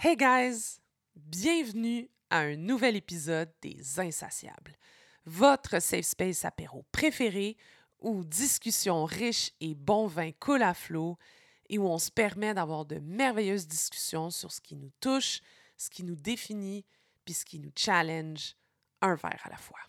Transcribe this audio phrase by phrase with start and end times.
[0.00, 0.78] Hey guys!
[1.16, 4.76] Bienvenue à un nouvel épisode des Insatiables,
[5.24, 7.56] votre safe space apéro préféré
[7.98, 11.18] où discussions riches et bon vin coulent à flot
[11.68, 15.40] et où on se permet d'avoir de merveilleuses discussions sur ce qui nous touche,
[15.76, 16.84] ce qui nous définit,
[17.24, 18.54] puis ce qui nous challenge,
[19.00, 19.80] un verre à la fois.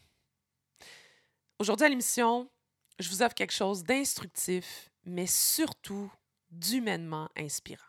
[1.59, 2.49] Aujourd'hui à l'émission,
[2.97, 6.11] je vous offre quelque chose d'instructif, mais surtout
[6.49, 7.88] d'humainement inspirant.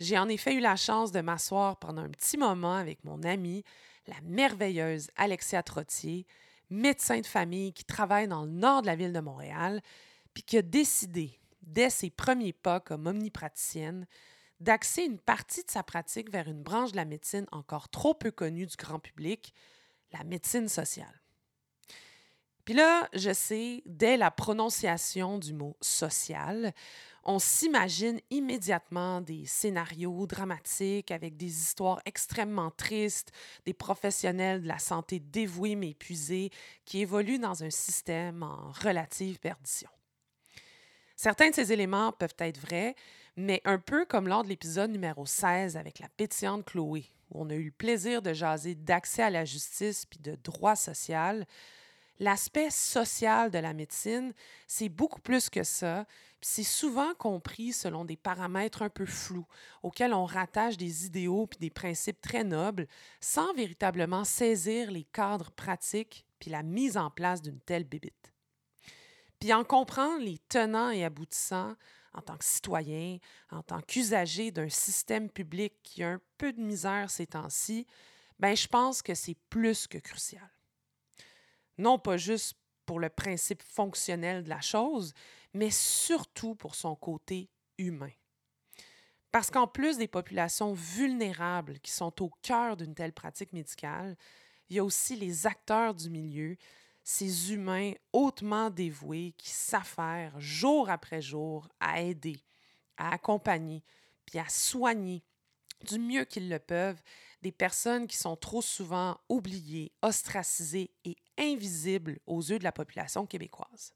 [0.00, 3.62] J'ai en effet eu la chance de m'asseoir pendant un petit moment avec mon amie,
[4.06, 6.26] la merveilleuse Alexia Trottier,
[6.70, 9.82] médecin de famille qui travaille dans le nord de la ville de Montréal,
[10.32, 14.06] puis qui a décidé, dès ses premiers pas comme omnipraticienne,
[14.58, 18.30] d'axer une partie de sa pratique vers une branche de la médecine encore trop peu
[18.30, 19.52] connue du grand public,
[20.12, 21.20] la médecine sociale.
[22.64, 26.72] Puis là, je sais, dès la prononciation du mot social,
[27.24, 33.32] on s'imagine immédiatement des scénarios dramatiques avec des histoires extrêmement tristes,
[33.66, 36.50] des professionnels de la santé dévoués mais épuisés
[36.84, 39.90] qui évoluent dans un système en relative perdition.
[41.16, 42.94] Certains de ces éléments peuvent être vrais,
[43.36, 47.50] mais un peu comme lors de l'épisode numéro 16 avec la pétillante Chloé, où on
[47.50, 51.46] a eu le plaisir de jaser d'accès à la justice puis de droit social,
[52.20, 54.34] L'aspect social de la médecine,
[54.66, 56.04] c'est beaucoup plus que ça.
[56.42, 59.46] C'est souvent compris selon des paramètres un peu flous,
[59.82, 62.86] auxquels on rattache des idéaux puis des principes très nobles,
[63.20, 68.32] sans véritablement saisir les cadres pratiques puis la mise en place d'une telle bébite.
[69.38, 71.74] Puis en comprendre les tenants et aboutissants
[72.14, 73.18] en tant que citoyen,
[73.50, 77.86] en tant qu'usager d'un système public qui a un peu de misère ces temps-ci,
[78.38, 80.50] ben je pense que c'est plus que crucial
[81.80, 82.54] non pas juste
[82.86, 85.14] pour le principe fonctionnel de la chose,
[85.52, 88.12] mais surtout pour son côté humain.
[89.32, 94.16] Parce qu'en plus des populations vulnérables qui sont au cœur d'une telle pratique médicale,
[94.68, 96.56] il y a aussi les acteurs du milieu,
[97.02, 102.40] ces humains hautement dévoués qui s'affairent jour après jour à aider,
[102.96, 103.82] à accompagner,
[104.26, 105.22] puis à soigner
[105.88, 107.02] du mieux qu'ils le peuvent
[107.42, 113.26] des personnes qui sont trop souvent oubliées, ostracisées et invisibles aux yeux de la population
[113.26, 113.94] québécoise.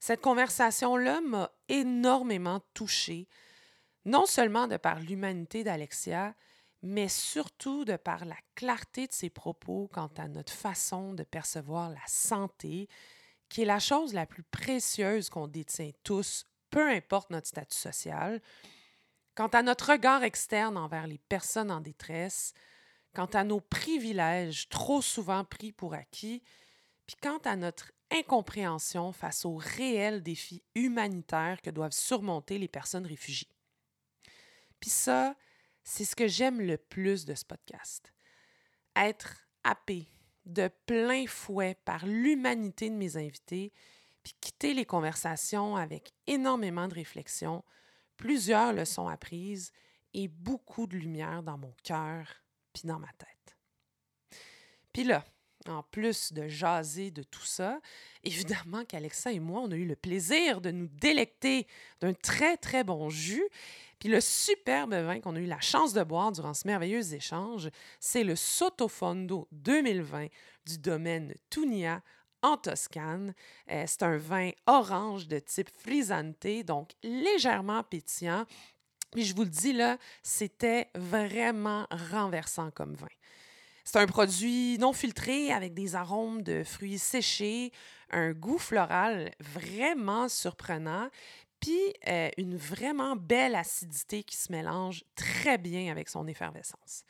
[0.00, 3.28] Cette conversation-là m'a énormément touchée,
[4.06, 6.34] non seulement de par l'humanité d'Alexia,
[6.82, 11.90] mais surtout de par la clarté de ses propos quant à notre façon de percevoir
[11.90, 12.88] la santé,
[13.50, 18.40] qui est la chose la plus précieuse qu'on détient tous, peu importe notre statut social,
[19.34, 22.54] quant à notre regard externe envers les personnes en détresse,
[23.14, 26.42] quant à nos privilèges trop souvent pris pour acquis,
[27.06, 33.06] puis quant à notre incompréhension face aux réels défis humanitaires que doivent surmonter les personnes
[33.06, 33.54] réfugiées.
[34.80, 35.36] Puis ça,
[35.82, 38.12] c'est ce que j'aime le plus de ce podcast.
[38.96, 40.08] Être happé
[40.46, 43.72] de plein fouet par l'humanité de mes invités,
[44.22, 47.64] puis quitter les conversations avec énormément de réflexion,
[48.16, 49.72] plusieurs leçons apprises
[50.12, 52.26] et beaucoup de lumière dans mon cœur
[52.72, 53.56] puis dans ma tête.
[54.92, 55.24] Puis là,
[55.68, 57.80] en plus de jaser de tout ça,
[58.24, 61.66] évidemment qu'Alexa et moi, on a eu le plaisir de nous délecter
[62.00, 63.46] d'un très, très bon jus.
[63.98, 67.68] Puis le superbe vin qu'on a eu la chance de boire durant ce merveilleux échange,
[67.98, 70.28] c'est le Sotofondo 2020
[70.66, 72.02] du domaine Tunia
[72.42, 73.34] en Toscane.
[73.70, 78.46] Euh, c'est un vin orange de type frisante, donc légèrement pétillant.
[79.12, 83.08] Puis je vous le dis là, c'était vraiment renversant comme vin.
[83.84, 87.72] C'est un produit non filtré avec des arômes de fruits séchés,
[88.10, 91.08] un goût floral vraiment surprenant,
[91.60, 97.04] puis euh, une vraiment belle acidité qui se mélange très bien avec son effervescence.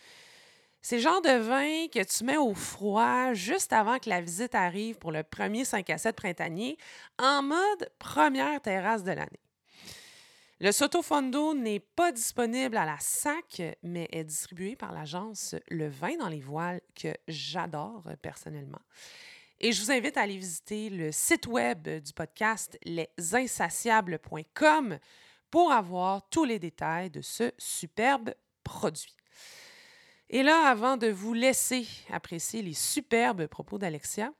[0.83, 4.55] C'est le genre de vin que tu mets au froid juste avant que la visite
[4.55, 6.79] arrive pour le premier 5 à 7 printanier
[7.19, 9.41] en mode première terrasse de l'année.
[10.63, 16.19] Le Sotofondo n'est pas disponible à la SAC, mais est distribué par l'agence Le Vin
[16.19, 18.83] dans les voiles que j'adore personnellement.
[19.59, 24.99] Et je vous invite à aller visiter le site web du podcast lesinsatiables.com
[25.51, 29.17] pour avoir tous les détails de ce superbe produit.
[30.29, 34.31] Et là, avant de vous laisser apprécier les superbes propos d'Alexia,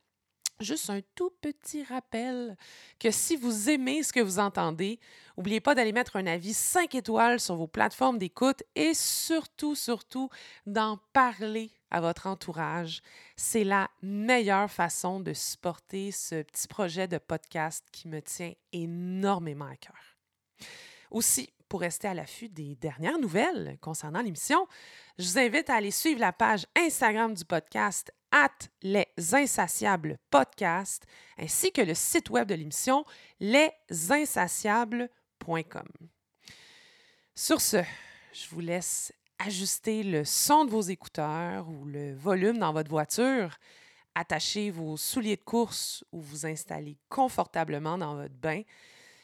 [0.61, 2.57] juste un tout petit rappel
[2.99, 4.99] que si vous aimez ce que vous entendez,
[5.37, 10.29] n'oubliez pas d'aller mettre un avis 5 étoiles sur vos plateformes d'écoute et surtout, surtout,
[10.65, 13.01] d'en parler à votre entourage.
[13.35, 19.65] C'est la meilleure façon de supporter ce petit projet de podcast qui me tient énormément
[19.65, 20.17] à cœur.
[21.11, 24.67] Aussi, pour rester à l'affût des dernières nouvelles concernant l'émission,
[25.17, 31.05] je vous invite à aller suivre la page Instagram du podcast at les insatiables podcast
[31.37, 33.05] ainsi que le site web de l'émission
[33.39, 35.87] lesinsatiables.com.
[37.35, 37.77] Sur ce,
[38.33, 43.57] je vous laisse ajuster le son de vos écouteurs ou le volume dans votre voiture,
[44.15, 48.61] attacher vos souliers de course ou vous installer confortablement dans votre bain.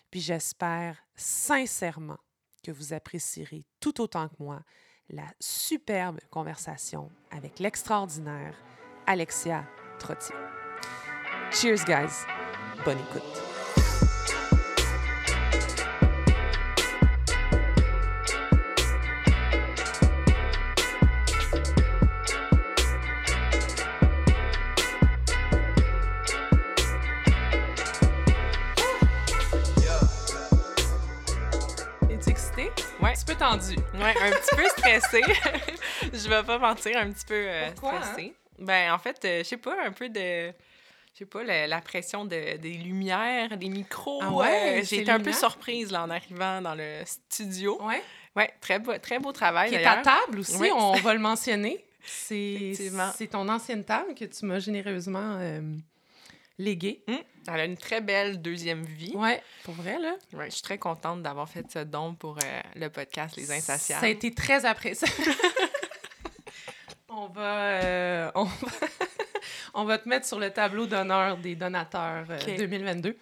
[0.10, 2.18] Puis j'espère sincèrement
[2.64, 4.62] que vous apprécierez tout autant que moi
[5.10, 8.56] la superbe conversation avec l'extraordinaire
[9.08, 9.64] Alexia
[10.00, 10.36] Trottier.
[11.50, 12.26] Cheers, guys.
[12.84, 13.24] Bonne écoute.
[32.10, 32.72] Excitée?
[33.02, 33.12] Ouais.
[33.12, 33.76] Un petit peu tendue.
[33.96, 35.22] Ouais, un petit peu stressée.
[36.14, 38.32] je vais pas mentir, un petit peu euh, Pourquoi, hein?
[38.60, 40.52] Ben, en fait, euh, je sais pas, un peu de.
[41.14, 44.20] Je sais pas, la, la pression de, des lumières, des micros.
[44.22, 47.82] Ah ouais, euh, c'est J'ai été un peu surprise là, en arrivant dans le studio.
[47.84, 48.02] Ouais.
[48.36, 49.70] Ouais, très beau, très beau travail.
[49.70, 50.70] Qui est à table aussi, Oui.
[50.76, 51.84] on va le mentionner.
[52.06, 55.60] C'est ton ancienne table que tu m'as généreusement euh,
[56.60, 57.04] léguée.
[57.08, 57.18] Hum,
[57.48, 59.14] Elle a une très belle deuxième vie.
[59.16, 60.16] Ouais, pour vrai, là.
[60.34, 64.02] Ouais, je suis très contente d'avoir fait ce don pour euh, le podcast Les Insatiables.
[64.02, 65.08] Ça a été très apprécié.
[67.18, 67.82] on va...
[67.84, 68.68] euh, on, va
[69.74, 72.58] on va te mettre sur le tableau d'honneur des donateurs euh, Ok.
[72.58, 73.18] 2022.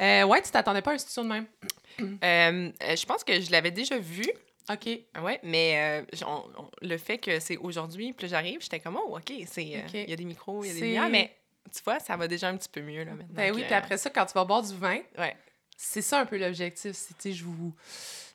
[0.00, 1.46] Euh, ouais, tu t'attendais pas à un studio de même?
[2.00, 4.24] Euh, euh, je pense que je l'avais déjà vu.
[4.70, 4.86] OK.
[5.20, 9.16] Ouais, mais euh, on- on- le fait que c'est aujourd'hui, puis j'arrive, j'étais comme, oh,
[9.16, 10.08] OK, c'est, euh, il OK.
[10.08, 11.34] y a des micros, il y a des lumières, mais
[11.74, 13.26] tu vois, ça va déjà un petit peu mieux, là, maintenant.
[13.34, 15.36] Ben oui, puis après ça, quand tu vas boire du vin, Ouais.
[15.76, 16.92] c'est ça un peu l'objectif.
[17.18, 17.74] C'est, je vous,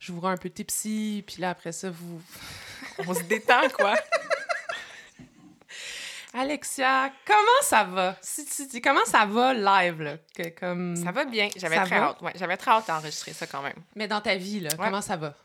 [0.02, 2.22] je vous rends un peu tipsy, puis là, après ça, vous...
[3.08, 3.96] On se détend, quoi.
[6.34, 8.16] Alexia, comment ça va?
[8.22, 10.18] Si tu dis comment ça va live, là?
[10.36, 10.96] Que, comme...
[10.96, 11.50] ça va bien.
[11.56, 12.06] J'avais très va?
[12.10, 12.22] hâte.
[12.22, 13.76] Ouais, j'avais très hâte d'enregistrer ça quand même.
[13.96, 15.36] Mais dans ta vie, là, comment ça va?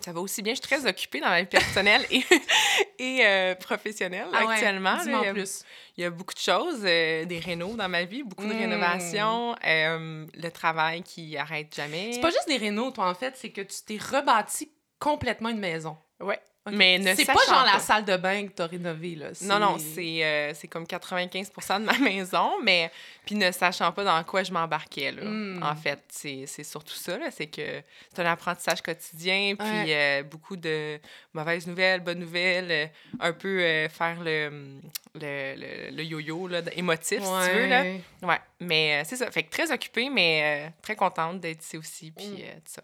[0.00, 0.52] Ça va aussi bien.
[0.52, 2.24] Je suis très occupée dans ma vie personnelle et,
[2.98, 4.94] et euh, professionnelle Ah ouais, actuellement.
[4.94, 5.62] en plus.
[5.96, 8.58] il y a beaucoup de choses, euh, des rénaux dans ma vie, beaucoup de Mm.
[8.58, 12.14] rénovations, euh, le travail qui arrête jamais.
[12.14, 15.60] C'est pas juste des rénaux, toi, en fait, c'est que tu t'es rebâti complètement une
[15.60, 15.96] maison.
[16.18, 16.40] Ouais.
[16.70, 19.30] Mais ne C'est pas genre la salle de bain que t'as rénovée, là.
[19.42, 22.88] Non, non, c'est euh, c'est comme 95% de ma maison, mais
[23.26, 25.22] puis ne sachant pas dans quoi je m'embarquais, là.
[25.24, 25.60] Mm.
[25.60, 27.82] En fait, c'est c'est surtout ça, là, c'est que
[28.14, 29.86] c'est un apprentissage quotidien, puis Ouais.
[29.88, 31.00] euh, beaucoup de
[31.34, 32.86] mauvaises nouvelles, bonnes nouvelles, euh,
[33.18, 34.78] un peu euh, faire le,
[35.16, 37.82] le, le, le yo-yo, là, émotif, si tu veux, là.
[38.22, 42.26] Ouais, mais c'est ça, fait que très occupée, mais très contente d'être ici aussi, puis
[42.28, 42.36] Mm.
[42.64, 42.82] tout ça.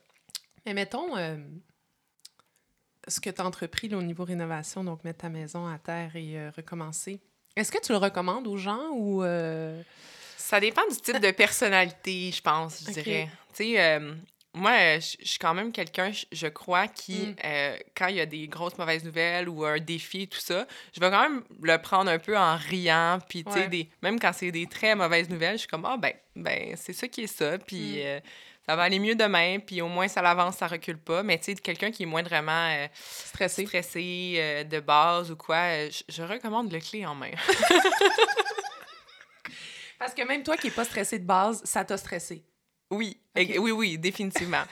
[0.66, 1.14] Mais mettons,
[3.08, 6.14] ce que tu as entrepris là, au niveau rénovation, donc mettre ta maison à terre
[6.14, 7.20] et euh, recommencer,
[7.56, 9.22] est-ce que tu le recommandes aux gens ou...
[9.24, 9.80] euh,
[10.36, 13.28] Ça dépend du type de personnalité, je pense, je dirais.
[13.54, 14.14] Tu sais, euh,
[14.54, 17.34] moi, je suis quand même quelqu'un, je- crois, qui, Mm.
[17.44, 21.00] euh, quand il y a des grosses mauvaises nouvelles ou un défi, tout ça, je
[21.00, 23.18] vais quand même le prendre un peu en riant.
[23.28, 23.88] Puis, tu sais, Ouais.
[24.02, 27.08] même quand c'est des très mauvaises nouvelles, je suis comme, ah, ben, ben c'est ça
[27.08, 27.58] qui est ça.
[27.58, 28.00] Puis, Mm.
[28.06, 28.20] euh,
[28.68, 29.60] ça va aller mieux demain.
[29.60, 31.22] Puis, au moins, ça l'avance, ça recule pas.
[31.22, 33.64] Mais, tu sais, quelqu'un qui est moindrement euh, stressé?
[33.64, 37.30] stressé euh, de base ou quoi, euh, je, je recommande le clé en main.
[39.98, 42.44] Parce que même toi qui n'es pas stressé de base, ça t'a stressé.
[42.90, 44.64] Oui, oui, oui, définitivement.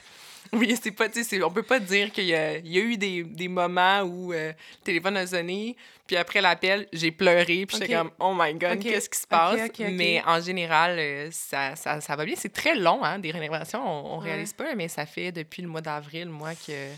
[0.53, 2.97] oui, c'est pas, tu sais, c'est- on peut pas dire qu'il y y a eu
[2.97, 5.77] des, des moments où euh, le téléphone a sonné,
[6.07, 8.03] puis après l'appel, j'ai pleuré, puis j'étais Ok.
[8.03, 9.71] comme, oh my god, qu'est-ce qui se passe?
[9.79, 12.35] Mais en général, euh, ça, ça, ça va bien.
[12.37, 14.25] C'est très long, hein, des rénovations, on, on Ouais.
[14.27, 16.89] réalise pas, mais ça fait depuis le mois d'avril, moi, que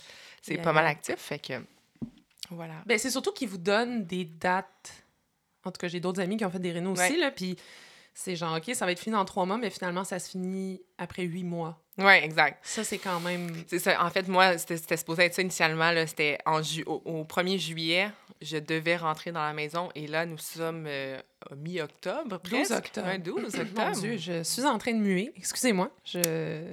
[0.43, 1.55] c'est Yeah, pas mal actif, fait que
[2.51, 2.75] voilà.
[2.87, 4.93] Ben, c'est surtout qu'ils vous donnent des dates.
[5.65, 7.17] En tout cas, j'ai d'autres amis qui ont fait des rénaux aussi, Ouais.
[7.19, 7.57] là, puis
[8.15, 10.81] c'est genre, OK, ça va être fini dans trois mois, mais finalement, ça se finit
[10.97, 11.79] après huit mois.
[11.99, 12.59] Ouais, exact.
[12.65, 13.65] Ça, c'est quand même...
[13.67, 14.03] C'est ça.
[14.05, 15.91] En fait, moi, c'était c'était supposé être ça initialement.
[15.91, 18.09] là, C'était en ju- au, au 1er juillet,
[18.41, 19.89] je devais rentrer dans la maison.
[19.97, 21.19] Et là, nous sommes euh,
[21.51, 22.73] à mi-octobre, 12 presque.
[22.87, 23.07] octobre.
[23.09, 23.91] Ouais, 12 Mon octobre.
[24.01, 25.33] Dieu, je suis en train de muer.
[25.37, 26.21] Excusez-moi, je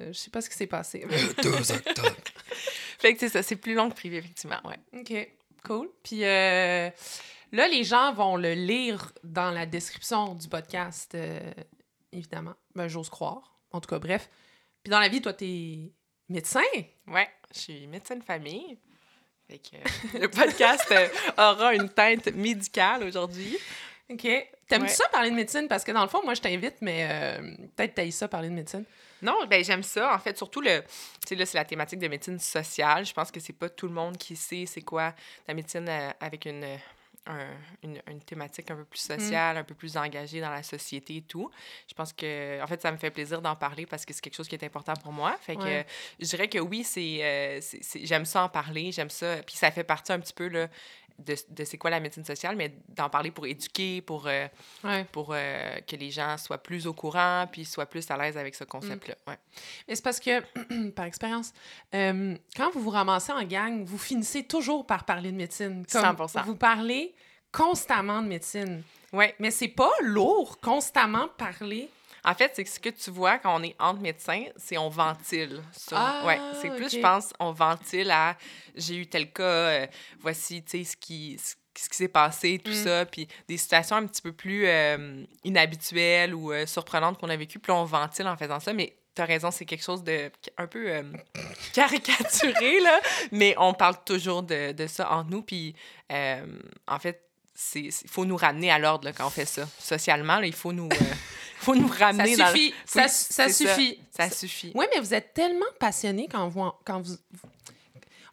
[0.10, 1.06] je sais pas ce qui s'est passé.
[1.10, 2.16] Le 2 octobre.
[3.00, 4.60] Fait que c'est ça, c'est plus long que prévu, effectivement.
[4.64, 4.78] Ouais.
[5.00, 5.30] OK,
[5.66, 5.90] cool.
[6.04, 6.90] Puis euh,
[7.52, 11.40] là, les gens vont le lire dans la description du podcast, euh,
[12.12, 12.54] évidemment.
[12.76, 13.56] Ben, j'ose croire.
[13.72, 14.30] En tout cas, bref.
[14.86, 15.92] Puis dans la vie, toi, t'es
[16.30, 16.62] médecin?
[17.08, 18.78] Ouais, je suis médecin de famille.
[19.50, 21.08] Fait que euh, le podcast euh,
[21.40, 23.58] aura une tête médicale aujourd'hui.
[24.12, 24.28] OK.
[24.68, 25.68] T'aimes-tu ça parler de médecine?
[25.68, 28.54] Parce que dans le fond, moi, je t'invite, mais euh, peut-être t'ailles ça parler de
[28.54, 28.86] médecine.
[29.24, 30.14] Non, ben j'aime ça.
[30.14, 33.08] En fait, surtout, le, tu sais, là, c'est la thématique de médecine sociale.
[33.08, 35.16] Je pense que c'est pas tout le monde qui sait c'est quoi
[35.48, 36.64] la médecine euh, avec une,
[37.84, 39.20] une, une, thématique un peu plus mm.
[39.20, 41.50] sociale, un peu plus engagée dans la société et tout.
[41.88, 44.36] Je pense que, en fait, ça me fait plaisir d'en parler parce que c'est quelque
[44.36, 45.36] chose qui est important pour moi.
[45.42, 45.84] Fait que
[46.20, 49.38] je dirais que oui, c'est, c'est, j'aime ça en parler, j'aime ça.
[49.46, 50.68] Puis ça fait partie un petit peu, là,
[51.20, 54.48] de, de c'est quoi la médecine sociale, mais d'en parler pour éduquer, pour, euh,
[55.12, 58.56] pour euh, que les gens soient plus au courant, puis soient plus à l'aise avec
[58.56, 59.16] ce concept-là.
[59.26, 59.30] Mm.
[59.30, 59.38] Ouais.
[59.88, 61.54] Mais c'est parce que, par expérience,
[61.94, 65.86] euh, quand vous vous ramassez en gang, vous finissez toujours par parler de médecine.
[65.92, 66.44] Comme 100%.
[66.46, 67.14] Vous parlez
[67.52, 68.84] constamment de médecine.
[69.14, 69.34] Ouais.
[69.40, 71.90] Mais c'est pas lourd, constamment parler
[72.26, 74.90] en fait, c'est que ce que tu vois quand on est entre médecins, c'est on
[74.90, 75.62] ventile.
[75.92, 78.36] Ah, ouais, c'est plus, je pense, on ventile à
[78.76, 79.88] j'ai eu tel cas, euh,
[80.20, 82.84] voici, tu sais, ce qui, ce qui s'est passé, tout mm.
[82.84, 87.38] ça, puis des situations un petit peu plus euh, inhabituelles ou euh, surprenantes qu'on a
[87.38, 90.32] vécues, puis on ventile en faisant ça, mais tu as raison, c'est quelque chose de
[90.58, 90.92] un peu
[91.74, 93.00] caricaturé, là,
[93.32, 95.76] mais on parle toujours de, de ça entre nous, puis
[96.10, 97.22] en fait,
[97.76, 99.66] il faut nous ramener à l'ordre quand on fait ça.
[99.80, 100.90] Socialement, là, il faut nous
[101.66, 102.74] faut nous ramener ça suffit.
[102.86, 104.00] Ça, ça suffit.
[104.12, 104.72] Ça, suffit.
[104.76, 107.16] Oui, mais vous êtes tellement passionné quand vous, quand vous...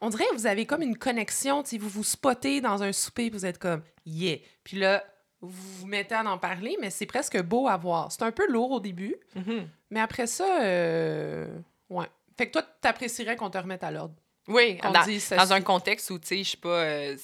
[0.00, 3.30] On dirait que vous avez comme une connexion, si vous vous spottez dans un souper,
[3.30, 4.38] vous êtes comme «yeah».
[4.64, 5.04] Puis là,
[5.40, 8.12] vous vous mettez à en parler, mais c'est presque beau à voir.
[8.12, 9.66] C'est un peu lourd au début, mm-hmm.
[9.90, 11.46] mais après ça, euh...
[11.90, 12.06] ouais.
[12.36, 14.14] Fait que toi, t'apprécierais qu'on te remette à l'ordre.
[14.48, 17.16] Oui, dans, un contexte où, tu sais, je pas, euh,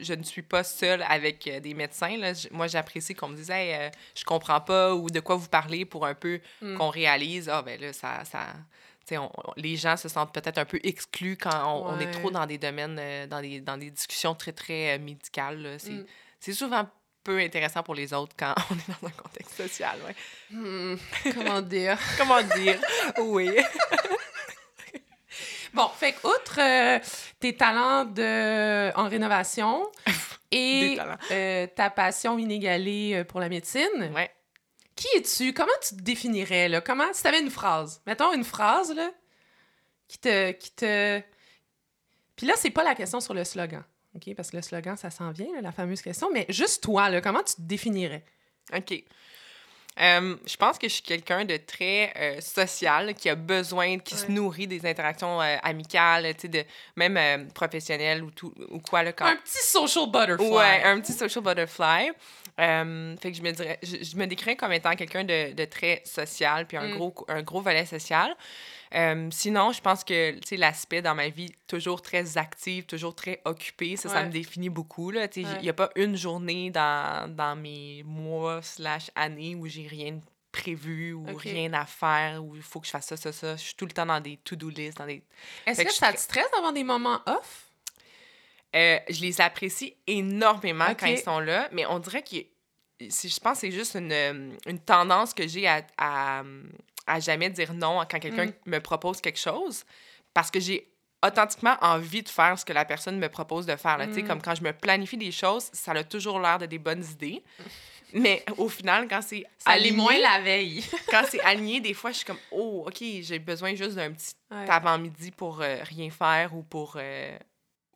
[0.00, 2.16] je ne suis pas seule avec euh, des médecins.
[2.16, 2.32] Là.
[2.52, 5.84] Moi, j'apprécie qu'on me dise, hey, euh, je comprends pas ou de quoi vous parlez
[5.84, 6.76] pour un peu mm.
[6.76, 8.24] qu'on réalise, ah, ben là, ça.
[8.24, 8.46] ça
[9.12, 12.58] on, les gens se sentent peut-être un peu exclus quand on, est trop dans des
[12.58, 15.78] domaines, dans, des, dans des discussions très, très médicales.
[15.84, 16.04] Mm.
[16.38, 16.88] C'est souvent
[17.22, 19.98] peu intéressant pour les autres quand on est dans un contexte social.
[20.06, 20.14] Ouais.
[20.50, 20.96] Hmm,
[21.34, 21.98] comment dire?
[22.18, 22.78] comment dire?
[23.18, 23.50] Oui.
[25.74, 26.98] Bon, fait outre euh,
[27.38, 29.86] tes talents de, en rénovation
[30.50, 30.98] et
[31.30, 34.30] euh, ta passion inégalée euh, pour la médecine, ouais.
[34.96, 35.52] qui es-tu?
[35.52, 36.68] Comment tu te définirais?
[36.68, 36.80] Là?
[36.80, 39.10] Comment, si tu avais une phrase, mettons une phrase là,
[40.08, 40.52] qui te.
[40.52, 41.20] Qui te...
[42.36, 43.84] Puis là, c'est pas la question sur le slogan,
[44.16, 44.34] OK?
[44.34, 47.42] Parce que le slogan, ça s'en vient, la fameuse question, mais juste toi, là, comment
[47.42, 48.24] tu te définirais?
[48.74, 49.04] OK.
[50.00, 54.14] Euh, je pense que je suis quelqu'un de très euh, social, qui a besoin, qui
[54.14, 56.64] se nourrit des interactions euh, amicales, tu sais, de,
[56.96, 59.02] même professionnelles ou, tout, ou quoi.
[59.02, 59.26] Là, quand...
[59.26, 60.48] Un petit social butterfly.
[60.48, 62.12] Ouais, un petit social butterfly.
[62.56, 66.66] fait que je me, dirais, je, me décris comme étant quelqu'un de, de, très social,
[66.66, 66.96] puis un, mm.
[66.96, 68.34] gros, un gros volet social.
[68.94, 73.96] Euh, sinon, je pense que l'aspect dans ma vie, toujours très active, toujours très occupée,
[73.96, 75.12] ça, ça me définit beaucoup.
[75.12, 80.20] Il n'y a pas une journée dans, dans mes mois slash années où j'ai rien
[80.50, 83.56] prévu ou rien à faire ou il faut que je fasse ça, ça, ça.
[83.56, 84.98] Je suis tout le temps dans des to-do list.
[84.98, 85.22] Dans des...
[85.66, 87.70] Est-ce que, ça te stresse d'avoir des moments off?
[88.74, 92.36] Euh, je les apprécie énormément quand ils sont là, mais on dirait que
[93.00, 96.42] je pense que c'est juste une, une, tendance que j'ai à, à,
[97.10, 98.52] à jamais dire non quand quelqu'un mm.
[98.66, 99.84] me propose quelque chose
[100.32, 100.90] parce que j'ai
[101.26, 103.98] authentiquement envie de faire ce que la personne me propose de faire.
[103.98, 104.26] Mm.
[104.26, 107.42] Comme quand je me planifie des choses, ça a toujours l'air de des bonnes idées.
[108.12, 109.96] Mais au final, quand c'est aligné...
[109.96, 110.84] moins la veille.
[111.10, 114.34] quand c'est aligné, des fois, je suis comme «Oh, OK, j'ai besoin juste d'un petit
[114.50, 117.38] avant-midi pour euh, rien faire ou pour, euh,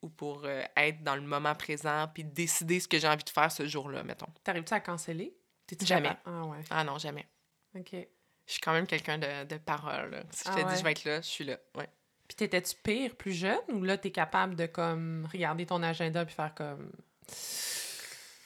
[0.03, 3.31] ou pour euh, être dans le moment présent puis décider ce que j'ai envie de
[3.31, 5.35] faire ce jour-là, mettons.» T'arrives-tu à canceller?
[5.81, 6.13] Jamais.
[6.25, 6.59] Ah ouais.
[6.71, 7.27] Ah non, jamais.
[7.77, 7.97] OK
[8.47, 10.23] je suis quand même quelqu'un de, de, parole.
[10.31, 11.59] Si je te ah dis je vais être là, je suis là.
[11.75, 11.89] Ouais.
[12.29, 16.35] Puis t'étais-tu pire plus jeune ou là t'es capable de comme regarder ton agenda puis
[16.35, 16.91] faire comme.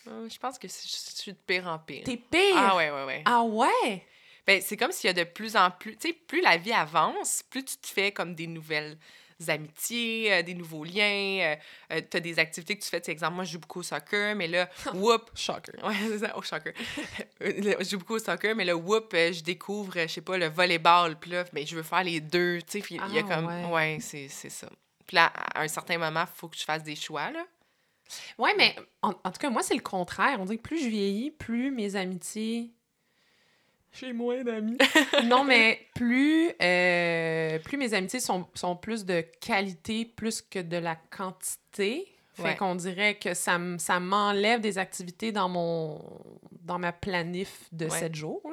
[0.09, 2.05] Euh, je pense que je suis de pire en pire.
[2.05, 2.55] T'es pire?
[2.57, 3.23] Ah ouais, ouais, ouais.
[3.25, 4.05] Ah ouais?
[4.47, 5.97] Ben, c'est comme s'il y a de plus en plus.
[5.97, 8.97] Tu sais, plus la vie avance, plus tu te fais comme des nouvelles
[9.47, 11.41] amitiés, euh, des nouveaux liens.
[11.41, 11.57] Euh,
[11.93, 13.03] euh, tu as des activités que tu fais.
[13.11, 15.31] Exemple, moi, je joue beaucoup au soccer, mais là, whoop.
[15.35, 15.73] shocker.
[15.85, 16.73] Ouais, c'est ça, au soccer.
[17.41, 21.19] je joue beaucoup au soccer, mais là, whoop, je découvre, je sais pas, le volleyball.
[21.19, 22.59] Puis là, mais je veux faire les deux.
[22.63, 23.71] Tu sais, il y a ah, comme.
[23.71, 24.69] Ouais, c'est ça.
[25.07, 27.47] Puis là, à un certain moment, il faut que je fasse des choix, là.
[28.39, 30.39] Ouais, mais en, en tout cas, moi, c'est le contraire.
[30.41, 32.73] On dit que plus je vieillis, plus mes amitiés
[33.93, 34.79] j'ai moins d'amis.
[35.25, 40.77] non, mais plus, euh, plus mes amitiés sont, sont, plus de qualité plus que de
[40.77, 42.07] la quantité.
[42.35, 46.01] Fait qu'on dirait que ça, ça m'enlève des activités dans mon
[46.63, 48.49] dans ma planif de sept jours.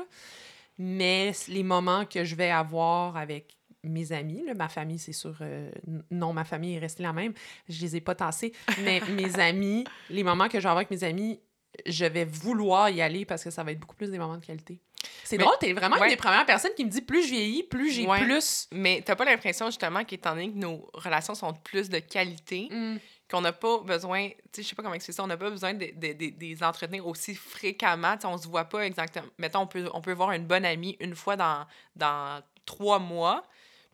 [0.80, 5.36] Mais les moments que je vais avoir avec mes amis, là, ma famille, c'est sûr,
[5.42, 5.70] euh,
[6.10, 7.34] non, ma famille est restée la même,
[7.70, 8.52] je les ai pas tassés,
[8.84, 11.40] mais mes amis, les moments que je vais avoir avec mes amis,
[11.86, 14.46] je vais vouloir y aller parce que ça va être beaucoup plus des moments de
[14.46, 14.80] qualité.
[15.24, 17.92] C'est drôle, t'es vraiment une des premières personnes qui me dit plus je vieillis, plus
[17.92, 18.68] j'ai plus.
[18.72, 22.98] Mais t'as pas l'impression justement qu'étant donné que nos relations sont plus de qualité, mm.
[23.30, 25.50] qu'on n'a pas besoin, tu sais, je sais pas comment expliquer ça, on n'a pas
[25.50, 28.18] besoin de, de, de, entretenir aussi fréquemment.
[28.18, 29.28] T'sais, on se voit pas exactement.
[29.38, 33.44] Mettons, on peut, on peut voir une bonne amie une fois dans, dans trois mois,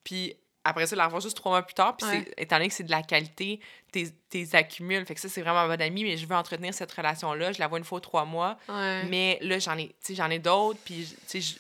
[0.04, 1.98] puis après ça, la revoir juste trois mois plus tard.
[1.98, 3.60] Puis étant donné que c'est de la qualité,
[3.92, 5.06] t'es accumules.
[5.06, 7.52] Fait que ça, c'est vraiment bonne amie, mais je veux entretenir cette relation-là.
[7.52, 8.58] Je la vois une fois trois mois.
[8.68, 10.80] Mais là, j'en ai, j'en ai d'autres.
[10.86, 11.60] Puis, tu sais,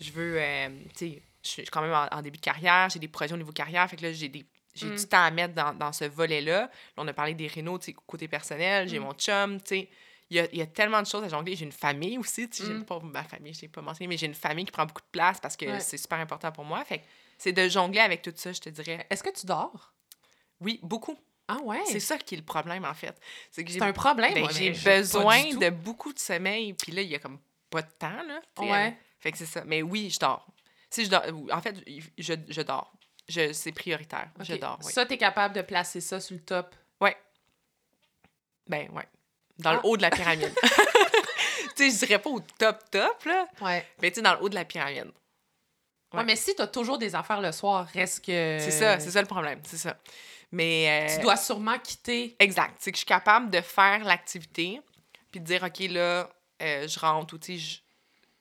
[0.00, 2.88] je, veux, euh, tu sais, je suis quand même en, début de carrière.
[2.90, 3.88] J'ai des projets au niveau carrière.
[3.88, 5.08] Fait que là, j'ai des j'ai du mm.
[5.08, 6.70] temps à mettre dans, dans ce volet-là.
[6.98, 8.86] On a parlé des rénaux, tu sais, côté personnel.
[8.88, 9.02] J'ai mm.
[9.02, 9.88] mon chum, tu sais.
[10.28, 11.56] Il y a, y a, tellement de choses à jongler.
[11.56, 12.48] J'ai une famille aussi.
[12.50, 12.84] Tu sais, mm.
[12.84, 15.10] pas ma famille, je l'ai pas mentionné, mais j'ai une famille qui prend beaucoup de
[15.10, 16.84] place parce que c'est super important pour moi.
[16.84, 17.04] Fait que
[17.38, 19.06] c'est de jongler avec tout ça, je te dirais.
[19.10, 19.92] Est-ce que tu dors?
[20.60, 21.16] Oui, beaucoup.
[21.48, 21.82] Ah ouais?
[21.86, 23.16] C'est ça qui est le problème, en fait.
[23.50, 27.18] C'est un problème, ben, J'ai besoin de beaucoup de sommeil, puis là, il y a
[27.18, 27.38] comme
[27.70, 28.40] pas de temps, là.
[28.58, 28.96] Ouais.
[29.18, 29.62] fait que c'est ça.
[29.64, 30.46] Mais oui, je dors.
[30.90, 31.22] Si je dors...
[31.52, 31.76] En fait,
[32.18, 32.92] je, je dors.
[33.28, 34.30] Je, c'est prioritaire.
[34.40, 34.92] Je dors, oui.
[34.92, 36.74] Ça, t'es capable de placer ça sur le top?
[37.00, 37.16] Ouais.
[38.66, 39.06] Ben, ouais.
[39.58, 39.86] Dans le ah.
[39.86, 40.52] haut de la pyramide.
[41.76, 43.48] tu sais, je dirais pas au top, top, là.
[43.60, 43.86] Ouais.
[44.00, 45.12] Mais tu sais, dans le haut de la pyramide.
[46.16, 46.24] Ouais.
[46.24, 48.58] mais si tu as toujours des affaires le soir, reste que.
[48.60, 49.96] C'est ça, c'est ça le problème, c'est ça.
[50.52, 51.08] Mais.
[51.08, 52.36] Euh, tu dois sûrement quitter.
[52.38, 52.76] Exact.
[52.78, 54.80] C'est que je suis capable de faire l'activité,
[55.30, 56.30] puis de dire, OK, là,
[56.62, 57.80] euh, je rentre ou, tu sais,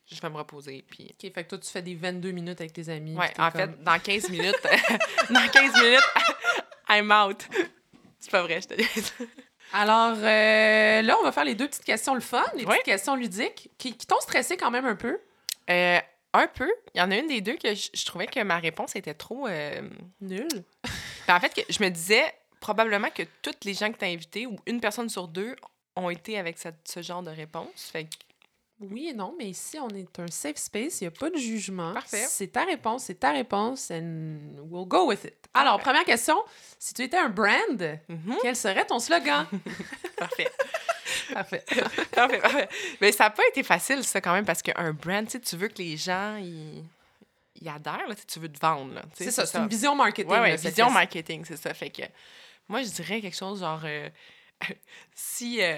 [0.08, 0.86] je, vais me reposer.
[0.90, 1.12] Puis...
[1.12, 3.16] OK, fait que toi, tu fais des 22 minutes avec tes amis.
[3.16, 4.56] Ouais, en fait, dans 15 minutes,
[5.30, 6.08] dans 15 minutes,
[6.90, 7.48] I'm out.
[8.20, 8.88] C'est pas vrai, je te dis.
[9.74, 13.16] Alors, euh, là, on va faire les deux petites questions le fun, les petites questions
[13.16, 15.20] ludiques, qui, qui t'ont stressé quand même un peu?
[15.70, 16.00] Euh,
[16.38, 16.72] un peu.
[16.94, 19.48] Il y en a une des deux que je, trouvais que ma réponse était trop
[19.48, 19.82] euh,
[20.22, 20.64] nulle.
[21.28, 22.24] Ben, en fait, que je me disais
[22.60, 25.56] probablement que toutes les gens que tu as invités, ou une personne sur deux,
[25.96, 27.90] ont été avec ce genre de réponse.
[27.92, 28.08] Fait
[28.80, 31.38] Oui et non, mais ici, on est un safe space, il n'y a pas de
[31.38, 31.94] jugement.
[31.94, 32.26] Parfait.
[32.28, 34.38] C'est ta réponse, c'est ta réponse, and
[34.70, 35.36] we'll go with it.
[35.54, 36.36] Alors, première question,
[36.78, 38.38] si tu étais un brand, mm-hmm.
[38.42, 39.48] quel serait ton slogan?
[40.18, 40.48] Parfait.
[41.34, 41.64] Parfait.
[42.16, 42.70] parfait, parfait.
[43.02, 45.78] Mais ça n'a pas été facile, ça, quand même, parce qu'un brand, tu veux que
[45.78, 46.84] les gens, ils,
[47.62, 49.02] ils adhèrent, là, tu veux te vendre.
[49.14, 50.32] C'est ça, c'est une vision marketing.
[50.32, 51.74] Oui, ouais, vision marketing, c'est ça.
[51.74, 52.04] Fait que
[52.68, 53.82] moi, je dirais quelque chose genre...
[53.84, 54.10] Euh,
[55.16, 55.62] si...
[55.62, 55.76] Euh,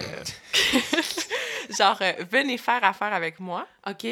[1.78, 3.66] genre, euh, venez faire affaire avec moi.
[3.86, 4.06] OK.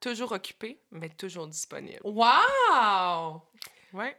[0.00, 2.00] Toujours occupé, mais toujours disponible.
[2.04, 3.42] Wow!
[3.92, 4.16] Ouais.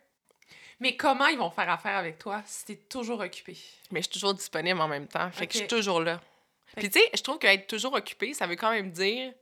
[0.79, 3.57] Mais comment ils vont faire affaire avec toi si t'es toujours occupé?
[3.91, 5.29] Mais je suis toujours disponible en même temps.
[5.31, 6.21] Fait que je suis toujours là.
[6.75, 9.33] Puis tu sais, je trouve qu'être toujours occupé, ça veut quand même dire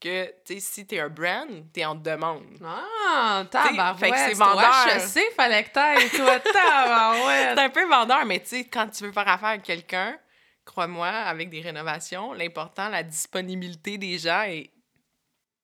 [0.00, 2.44] que tu si t'es un brand, t'es en demande.
[2.62, 3.98] Ah, tabarouette!
[3.98, 4.88] Fait que c'est vendeur.
[4.94, 7.56] je sais, fallait que t'ailles, toi, tabarouette!
[7.56, 10.16] c'est un peu vendeur, mais tu sais, quand tu veux faire affaire avec quelqu'un,
[10.64, 14.70] crois-moi, avec des rénovations, l'important, la disponibilité des gens est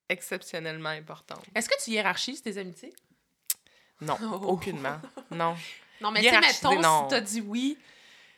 [0.09, 1.43] exceptionnellement importante.
[1.55, 2.93] Est-ce que tu hiérarchises tes amitiés?
[4.05, 4.47] Non, oh.
[4.47, 4.97] aucunement.
[5.31, 5.55] Non.
[6.01, 7.77] Non, mais tu sais, mettons, si t'as dit oui,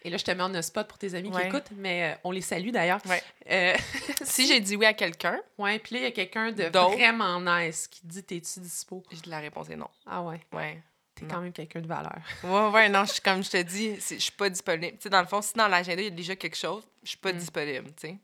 [0.05, 2.29] et là, je te mets en spot pour tes amis qui écoutent, mais euh, on
[2.29, 3.01] les salue d'ailleurs.
[3.49, 3.75] Euh,
[4.23, 5.41] si j'ai dit oui à quelqu'un.
[5.57, 9.03] Ouais, puis là, il y a quelqu'un de vraiment nice qui dit T'es-tu dispo?
[9.25, 9.89] La réponse est non.
[10.05, 10.39] Ah ouais.
[10.53, 10.79] Ouais.
[11.15, 12.19] T'es quand même quelqu'un de valeur.
[12.43, 14.97] Ouais, ouais, non, je, comme je te dis, je suis pas disponible.
[14.97, 17.09] Tu sais, dans le fond, si dans l'agenda, il y a déjà quelque chose, je
[17.09, 17.37] suis pas mm.
[17.37, 18.17] disponible, tu sais.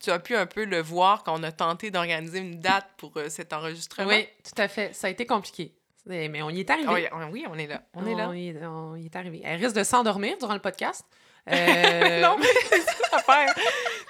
[0.00, 3.16] Tu as pu un peu le voir quand on a tenté d'organiser une date pour
[3.16, 4.08] euh, cet enregistrement?
[4.08, 4.92] Oui, tout à fait.
[4.92, 5.72] Ça a été compliqué.
[6.06, 7.08] Mais on y est arrivé.
[7.12, 7.82] Oh, oui, on est là.
[7.94, 8.28] On, est là.
[8.28, 9.40] On y, est arrivé.
[9.44, 11.04] Elle risque de s'endormir durant le podcast.
[11.46, 12.22] Euh...
[12.22, 13.54] non, mais c'est ça l'affaire.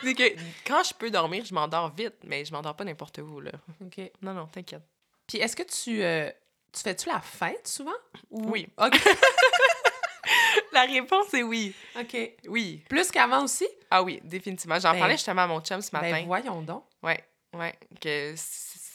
[0.05, 3.41] C'est que quand je peux dormir, je m'endors vite, mais je m'endors pas n'importe où,
[3.41, 3.51] là.
[3.85, 4.01] OK.
[4.23, 4.85] Non, non, t'inquiète.
[5.27, 6.31] Puis est-ce que tu, euh,
[6.73, 7.91] tu fais-tu la fête souvent?
[8.31, 8.69] Oui.
[8.79, 8.95] OK.
[10.73, 11.75] la réponse est oui.
[11.99, 12.17] OK.
[12.47, 12.85] Oui.
[12.89, 13.67] Plus qu'avant aussi?
[13.91, 14.79] Ah oui, définitivement.
[14.79, 16.21] J'en ben, parlais justement à mon chum ce ben, matin.
[16.21, 16.85] Ben voyons donc.
[17.03, 17.19] Ouais,
[17.55, 17.75] ouais.
[18.01, 18.35] Que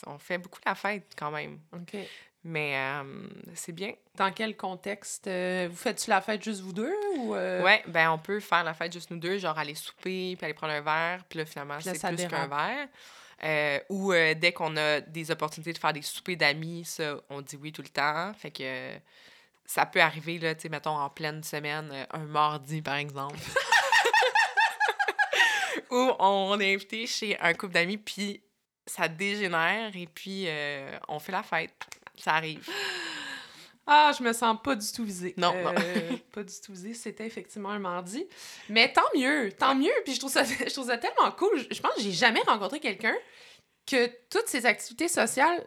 [0.08, 1.60] on fait beaucoup la fête quand même.
[1.74, 1.98] OK.
[2.43, 3.04] Mais euh,
[3.54, 3.93] c'est bien.
[4.15, 5.28] Dans quel contexte?
[5.28, 6.95] Euh, vous faites-tu la fête juste vous deux?
[7.17, 7.62] Ou euh?
[7.62, 10.54] Ouais, ben on peut faire la fête juste nous deux, genre aller souper, puis aller
[10.54, 12.88] prendre un verre, puis là, finalement, c'est plus qu'un verre.
[13.89, 17.73] ou dès qu'on a des opportunités de faire des soupers d'amis, ça, on dit oui
[17.73, 18.34] tout le temps.
[18.36, 18.93] Fait que
[19.65, 23.38] ça peut arriver, là, tu sais, mettons, en pleine semaine, un mardi, par exemple.
[25.91, 28.41] Où on est invité chez un couple d'amis, puis
[28.86, 30.47] ça dégénère, et puis
[31.10, 32.67] on fait la fête ça arrive.
[33.91, 35.34] Ah, je me sens pas du tout visée.
[35.38, 35.73] Non, non.
[35.79, 36.93] Euh, pas du tout visée.
[36.93, 38.23] C'était effectivement un mardi.
[38.69, 39.91] Mais tant mieux, tant mieux.
[40.05, 41.58] Puis je trouve ça, je trouve ça tellement cool.
[41.71, 43.15] Je, pense que j'ai jamais rencontré quelqu'un
[43.88, 45.65] que toutes ces activités sociales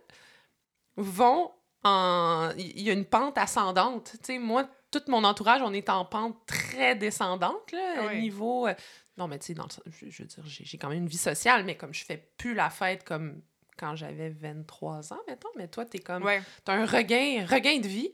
[0.96, 1.50] vont
[1.82, 2.50] en.
[2.56, 4.12] Il y a une pente ascendante.
[4.22, 8.20] Tu sais, moi, tout mon entourage, on est en pente très descendante, là, Ouais.
[8.20, 8.68] niveau...
[8.68, 8.74] euh,
[9.16, 10.98] Non, mais tu sais, dans le sens- je, je veux dire, j'ai j'ai quand même
[10.98, 13.42] une vie sociale, mais comme je fais plus la fête comme
[13.82, 16.22] quand j'avais 23 ans, mettons, mais toi, t'es comme...
[16.22, 16.40] Ouais.
[16.64, 18.12] T'as un regain, regain de vie,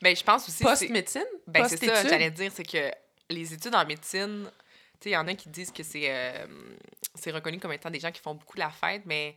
[0.00, 0.58] Ben, je pense aussi.
[0.58, 2.92] c'est- post-médecine, Ben, c'est ça, j'allais dire, c'est que
[3.28, 4.48] les études en médecine,
[5.00, 6.46] tu sais, il y en a qui disent que c'est euh,
[7.16, 9.34] c'est reconnu comme étant des gens qui font beaucoup la fête, mais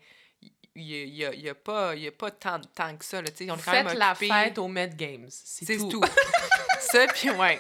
[0.76, 3.22] il n'y a, y a- y a pas, y a pas tant, tant que ça,
[3.22, 5.78] là, tu sais, on est quand même Faites la fête au Met Games, c'est C'est
[5.78, 5.90] tout.
[5.90, 6.02] tout.
[6.80, 7.60] ça, puis ouais,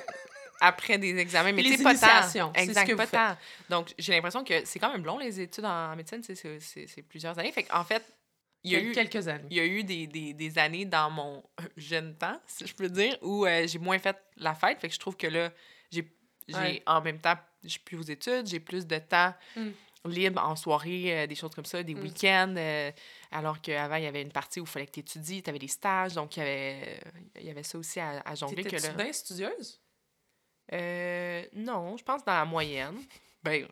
[0.63, 3.37] après des examens, mais tu sais, pas ce Exact, que pas tant.
[3.69, 7.51] Donc, j'ai l'impression que c'est quand même long, les études en médecine, c'est- plusieurs années.
[7.51, 8.03] Fait qu'en fait,
[8.63, 9.47] il y a eu quelques années.
[9.51, 11.43] il y a eu des, des, des années dans mon
[11.77, 14.79] jeune temps, si je peux dire, où euh, j'ai moins fait la fête.
[14.79, 15.51] Fait que je trouve que là,
[15.91, 16.07] j'ai
[16.53, 16.83] Ouais.
[16.87, 19.69] en même temps, je suis plus aux études, j'ai plus de temps Mm.
[20.05, 22.01] libre en soirée, euh, des choses comme ça, des Mm.
[22.01, 22.53] week-ends.
[22.57, 22.91] euh,
[23.31, 25.59] alors qu'avant, il y avait une partie où il fallait que tu étudies, tu avais
[25.59, 26.99] des stages, donc il y avait,
[27.39, 28.63] il y avait ça aussi à, à jongler.
[28.63, 29.79] T'étais-tu bien studieuse?
[30.71, 32.97] Euh, non, je pense dans la moyenne.
[33.43, 33.67] Ben,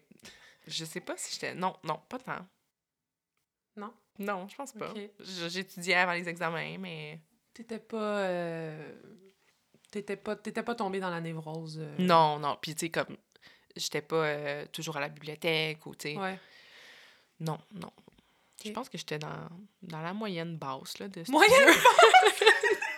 [0.68, 1.56] je sais pas si j'étais.
[1.56, 2.46] Non, non, pas tant.
[3.78, 3.94] Non?
[4.20, 4.94] Non, je pense pas.
[5.20, 7.20] J'étudiais avant les examens, mais.
[7.54, 8.20] T'étais pas...
[8.20, 8.94] euh,
[9.92, 11.80] T'étais pas, t'étais pas tombée dans la névrose?
[11.82, 12.58] euh, Non, non.
[12.62, 13.18] Puis, tu sais, comme,
[13.76, 16.18] j'étais pas toujours à la bibliothèque ou, tu sais.
[16.18, 16.40] Ouais.
[17.40, 17.92] Non, non.
[18.64, 19.50] Je pense que j'étais dans,
[19.82, 21.70] dans la moyenne basse, là, de Moyenne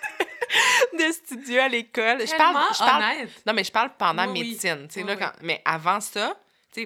[1.08, 2.26] de studio à l'école.
[2.26, 3.30] Je parle, je parle, honnête.
[3.46, 6.38] non, mais je parle pendant Oui, médecine, Oui, là, quand, mais avant ça,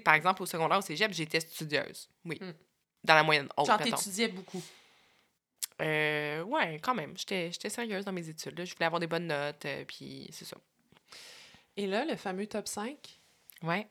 [0.04, 2.38] par exemple, au secondaire, au cégep, j'étais studieuse, oui.
[2.42, 2.52] Hmm.
[3.04, 4.62] Dans la moyenne haute, Genre, t'étudiais beaucoup.
[5.82, 7.14] Euh, ouais, quand même.
[7.18, 8.66] J'étais j'étais sérieuse dans mes études, là.
[8.66, 10.58] Je voulais avoir des bonnes notes, euh, puis c'est ça.
[11.78, 12.98] Et là, le fameux top 5,
[13.64, 13.88] Ouais.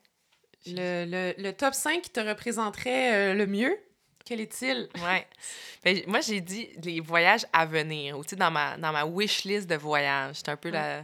[0.66, 3.78] le, le, le top 5 qui te représenterait euh, le mieux,
[4.26, 4.88] quel est-il?
[5.02, 5.26] Ouais.
[5.84, 9.04] Ben, moi, j'ai dit les voyages à venir, ou tu sais, dans ma, dans ma
[9.04, 10.36] wish list de voyages.
[10.36, 11.02] C'était un peu la.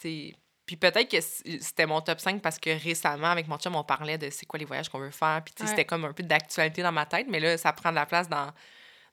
[0.00, 0.34] Tu sais.
[0.64, 4.16] Puis peut-être que c'était mon top 5 parce que récemment, avec mon chum, on parlait
[4.18, 5.42] de c'est quoi les voyages qu'on veut faire.
[5.44, 5.66] Puis Ouais.
[5.66, 8.28] c'était comme un peu d'actualité dans ma tête, mais là, ça prend de la place
[8.28, 8.50] dans,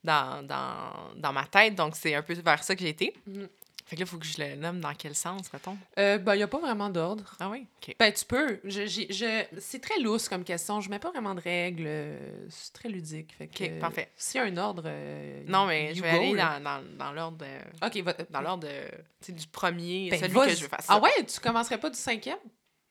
[0.03, 1.75] dans, dans, dans ma tête.
[1.75, 3.13] Donc, c'est un peu vers ça que j'ai été.
[3.27, 3.47] Mhm.
[3.87, 5.77] Fait que là, il faut que je le nomme dans quel sens, mettons?
[5.99, 7.23] Euh, ben, il n'y a pas vraiment d'ordre.
[7.39, 7.67] Ah oui?
[7.99, 8.59] Ben, tu peux.
[8.63, 10.81] Je, je, c'est très lousse comme question.
[10.81, 11.83] Je mets pas vraiment de règles.
[11.85, 13.35] euh, C'est très ludique.
[13.37, 14.09] Fait que, Ok, parfait.
[14.17, 14.83] S'il y a un ordre.
[14.87, 16.59] euh, Non, mais je vais go, aller là.
[16.59, 20.49] dans, dans, dans l'ordre de- Ok, va- dans l'ordre de- du premier, Ben, celui que
[20.55, 20.79] je veux faire.
[20.87, 22.39] Ah ouais, tu commencerais pas du cinquième?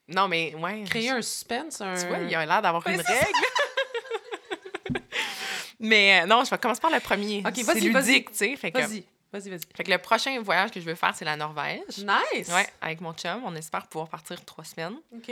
[0.06, 0.84] Non, mais ouais.
[0.84, 1.94] Créer un suspense, un.
[1.94, 3.38] Tu vois, il y a l'air d'avoir une c'est règle.
[5.80, 7.40] mais euh, non, je vais commencer par le premier.
[7.44, 8.06] Ok, c'est vas-y, vas-y.
[8.06, 8.56] ludique, tu sais.
[8.56, 9.04] Fait que, Vas-y,
[9.38, 9.60] vas-y, vas-y.
[9.76, 11.98] fait que le prochain voyage que je veux faire, c'est la Norvège.
[11.98, 12.48] Nice!
[12.48, 13.42] Ouais, avec mon chum.
[13.44, 15.30] On espère pouvoir partir trois semaines OK.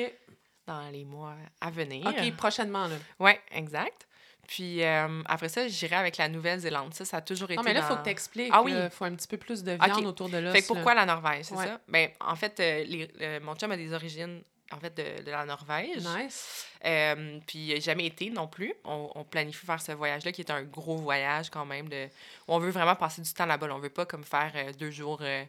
[0.67, 2.07] dans les mois à venir.
[2.07, 2.97] OK, prochainement, là.
[3.19, 4.07] Ouais, exact.
[4.49, 6.93] Puis euh, après ça, j'irai avec la Nouvelle-Zélande.
[6.95, 8.51] Ça, ça a toujours été Non, mais là, il dans- faut que tu expliques.
[8.53, 8.73] Ah oui.
[8.75, 10.53] Il faut un petit peu plus de viande autour de l'os.
[10.53, 11.07] Fait que pourquoi là.
[11.07, 11.67] la Norvège, c'est Ouais.
[11.67, 11.81] ça?
[11.89, 15.31] Ben, en fait, euh, les- euh, mon chum a des origines en fait, de, de
[15.31, 16.05] la Norvège.
[16.07, 16.67] Nice.
[16.85, 18.73] Euh, puis n'a jamais été non plus.
[18.85, 21.89] On, on planifie faire ce voyage-là, qui est un gros voyage quand même.
[21.89, 22.09] De...
[22.49, 23.69] On veut vraiment passer du temps là-bas.
[23.69, 23.75] là.
[23.77, 25.45] On veut pas comme faire euh, deux jours euh,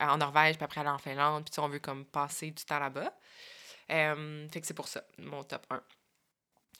[0.00, 1.48] en Norvège, puis après aller en Finlande.
[1.50, 3.12] Puis on veut comme passer du temps là-bas.
[3.90, 5.82] Euh, fait que c'est pour ça, mon top 1.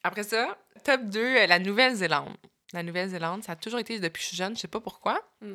[0.04, 2.36] Après ça, top 2, euh, la Nouvelle-Zélande.
[2.74, 5.20] La Nouvelle-Zélande, ça a toujours été depuis que je suis jeune, je sais pas pourquoi.
[5.40, 5.54] Mm.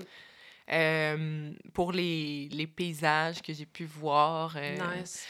[0.72, 4.56] Euh, pour les, les paysages que j'ai pu voir.
[4.58, 5.28] euh, Nice.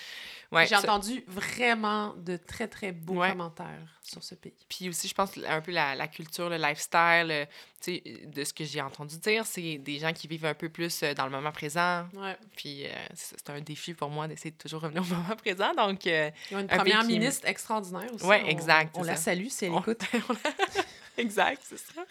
[0.51, 3.31] Ouais, J'ai entendu vraiment de très, très beaux Ouais.
[3.31, 4.53] commentaires sur ce pays.
[4.69, 7.45] Puis aussi, je pense un peu la, la culture, le lifestyle, euh,
[7.81, 10.69] tu sais, de ce que j'ai entendu dire, c'est des gens qui vivent un peu
[10.69, 12.05] plus euh, dans le moment présent.
[12.13, 12.37] Ouais.
[12.55, 15.73] Puis euh, c'est un défi pour moi d'essayer de toujours revenir au moment présent.
[15.73, 18.25] Donc, euh, une Un première qui- ministre extraordinaire aussi.
[18.25, 20.01] On- exact, On, la salue si elle On- écoute.
[21.17, 22.01] exact, c'est ça.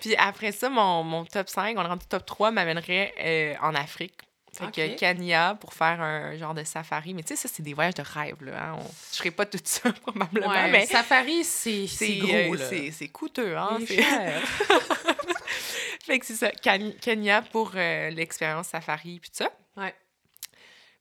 [0.00, 3.74] Puis après ça, mon, mon top 5, on est rendu top 3, m'amènerait euh, en
[3.74, 4.14] Afrique.
[4.60, 7.14] Fait que Kenya pour faire un genre de safari.
[7.14, 8.36] Mais tu sais, ça, c'est des voyages de rêve.
[8.42, 8.76] Là, hein.
[8.78, 10.48] On- Je ferai pas tout ça, probablement.
[10.48, 11.86] Ouais, mais Safari, c'est
[12.18, 13.56] gros, euh, c'est- coûteux.
[13.56, 13.78] Hein?
[13.86, 14.42] C'est- cher.
[16.04, 16.50] Fait que c'est ça.
[16.50, 19.50] Ken- Kenya pour euh, l'expérience safari puis tout ça.
[19.76, 19.94] Ouais.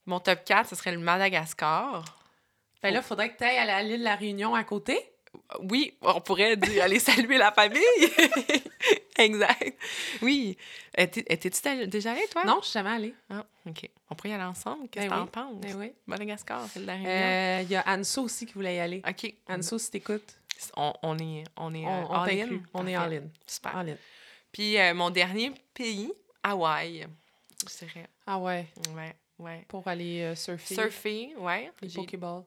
[0.06, 2.04] Mon top 4, ce serait le Madagascar.
[2.82, 4.98] Ben là, il faudrait que tu ailles à l'île de la Réunion à côté.
[5.62, 7.82] Oui, on pourrait dire aller saluer la famille.
[9.18, 9.74] exact.
[10.22, 10.58] Oui.
[10.98, 12.44] Étais- Étais-tu allé- déjà allé, toi?
[12.46, 13.14] Non, je suis jamais allée.
[13.30, 13.90] Ah, OK.
[14.10, 14.88] On pourrait y aller ensemble.
[14.90, 15.30] Qu'est-ce que Ben t'en oui.
[15.32, 15.62] penses?
[15.62, 15.92] Ben oui.
[16.08, 17.10] Madagascar, c'est de la Réunion.
[17.10, 19.02] Euh, Il y a Anso aussi qui voulait y aller.
[19.08, 19.34] OK.
[19.48, 20.38] Anso, si t'écoutes,
[20.76, 22.50] On, on est, on est on, euh, on all in.
[22.74, 23.24] On est all in.
[23.48, 23.76] Super.
[23.78, 23.96] All in.
[24.52, 26.12] Puis euh, mon dernier pays,
[26.44, 27.08] Hawaï.
[27.70, 28.08] Je dirais.
[28.28, 29.66] Ah ouais, Ouais, ouais.
[29.68, 30.76] pour aller euh, surfer.
[30.76, 31.72] Surfer, ouais.
[31.82, 32.44] Les Pokéballs.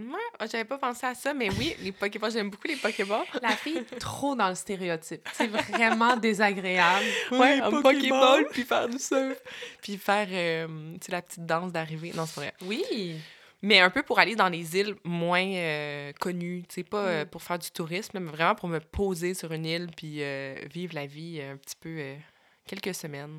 [0.00, 0.18] Moi,
[0.50, 3.24] j'avais pas pensé à ça, mais oui, les Pokéballs, j'aime beaucoup les Pokéballs.
[3.42, 5.28] La fille trop dans le stéréotype.
[5.32, 7.04] C'est vraiment désagréable.
[7.32, 9.38] Ouais, un Pokéball, puis faire du surf.
[9.82, 12.12] Puis faire, euh, tu sais, la petite danse d'arrivée.
[12.14, 12.54] Non, c'est vrai.
[12.62, 13.16] Oui.
[13.62, 16.62] Mais un peu pour aller dans les îles moins euh, connues.
[16.68, 17.28] Tu sais, pas euh, Mm.
[17.28, 20.94] pour faire du tourisme, mais vraiment pour me poser sur une île puis euh, vivre
[20.94, 22.16] la vie un petit peu euh,
[22.66, 23.38] quelques semaines.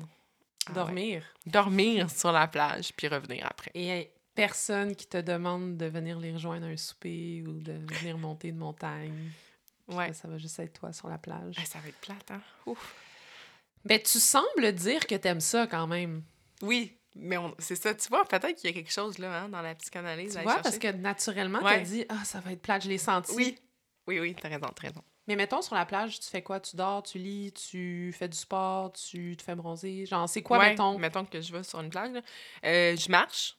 [0.66, 0.74] Ah ouais.
[0.76, 1.22] Dormir.
[1.44, 3.72] Dormir sur la plage puis revenir après.
[3.74, 8.18] Et personne qui te demande de venir les rejoindre à un souper ou de venir
[8.18, 9.30] monter une montagne.
[9.88, 10.12] Ouais.
[10.12, 11.54] Ça va juste être toi sur la plage.
[11.58, 12.40] Ah, ça va être plate, hein?
[12.66, 12.94] Ouf.
[13.84, 16.22] Ben, tu sembles dire que t'aimes ça quand même.
[16.62, 17.94] Oui, mais on- c'est ça.
[17.94, 20.32] Tu vois, peut-être qu'il y a quelque chose là, hein, dans la psychanalyse.
[20.34, 21.82] Tu à vois, parce que naturellement, t'as Ouais.
[21.82, 23.32] dit «Ah, ça va être plate, je l'ai senti.
[23.34, 23.58] Oui.
[24.06, 25.02] Oui, oui, t'as raison, t'as raison.
[25.28, 26.58] Mais mettons, sur la plage, tu fais quoi?
[26.58, 30.04] Tu dors, tu lis, tu fais du sport, tu te fais bronzer?
[30.06, 30.98] Genre, c'est quoi, Ouais, mettons?
[30.98, 32.10] Mettons que je vais sur une plage.
[32.12, 32.22] là.
[32.64, 33.56] Euh, je marche,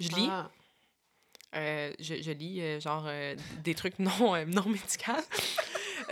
[0.00, 0.50] je lis, Ah,
[1.56, 5.12] euh, je, je lis euh, genre euh, des trucs non, non médicaux.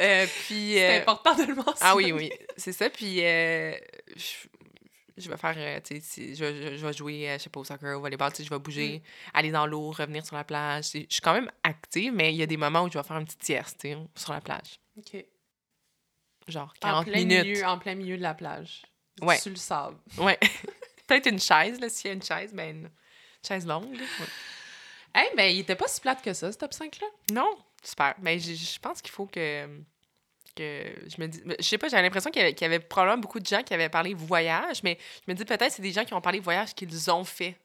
[0.47, 0.75] Puis.
[0.75, 1.79] c'est important de le mentionner.
[1.81, 2.91] ah oui, oui, c'est ça.
[2.91, 3.17] Puis.
[3.19, 3.77] je,
[5.19, 8.01] je vais faire, tu sais, je, je, vais jouer, je sais pas, au soccer, au
[8.03, 10.87] volleyball, tu sais, je vais bouger, aller dans l'eau, revenir sur la plage.
[10.93, 13.17] Je suis quand même active, mais il y a des moments où je vais faire
[13.17, 14.79] une petite sieste, tu sais, sur la plage.
[14.99, 15.25] OK.
[16.49, 17.45] Genre En 40 plein, minutes.
[17.45, 18.83] milieu, en plein milieu de la plage.
[19.23, 19.39] Ouais.
[19.39, 19.97] Sur le sable.
[20.19, 20.39] Ouais.
[21.07, 22.91] Peut-être une chaise, là, s'il y a une chaise, ben
[23.47, 24.03] chaise longue, là.
[24.21, 24.27] Ouais.
[25.23, 27.07] Hey, ben, il était pas si plate que ça, ce top 5-là.
[27.33, 28.15] Non, super.
[28.21, 29.67] Mais je, je pense qu'il faut que,
[30.55, 31.43] que je me dis.
[31.59, 33.63] Je sais pas, j'ai l'impression qu'il y, avait, qu'il y avait probablement beaucoup de gens
[33.63, 36.39] qui avaient parlé voyage, mais je me dis peut-être c'est des gens qui ont parlé
[36.41, 37.57] voyage qu'ils ont fait.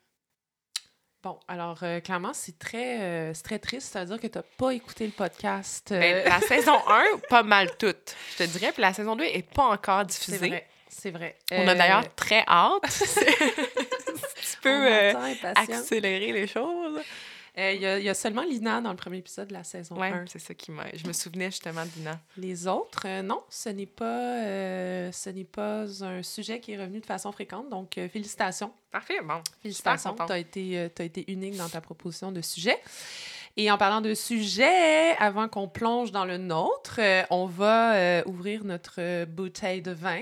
[1.24, 3.92] Bon, alors, euh, clairement, c'est très, euh, c'est très triste.
[3.92, 5.92] C'est-à-dire que t'as pas écouté le podcast.
[5.92, 8.72] euh, Ben, la saison 1, pas mal toute, je te dirais.
[8.72, 10.48] Puis la saison 2 est pas encore c'est diffusée.
[10.48, 10.68] vrai.
[10.90, 11.38] C'est vrai.
[11.52, 12.82] On a Euh, d'ailleurs très hâte.
[14.52, 15.14] tu on peux euh,
[15.56, 17.00] accélérer les choses.
[17.58, 19.66] Euh, Il y, a- il y a seulement Lina dans le premier épisode de la
[19.66, 20.26] saison Ouais, 1.
[20.28, 20.86] c'est ça qui m'a.
[20.96, 22.18] Je me souvenais justement d'Ina.
[22.38, 24.06] Les autres, euh, non, ce n'est pas,
[24.46, 27.68] euh, ce n'est pas un sujet qui est revenu de façon fréquente.
[27.70, 28.72] Donc, félicitations.
[28.90, 29.42] Parfait, bon.
[29.62, 30.16] Félicitations.
[30.16, 32.80] Tu as été, t'as été unique dans ta proposition de sujet.
[33.58, 39.26] Et en parlant de sujet, avant qu'on plonge dans le nôtre, on va ouvrir notre
[39.26, 40.22] bouteille de vin.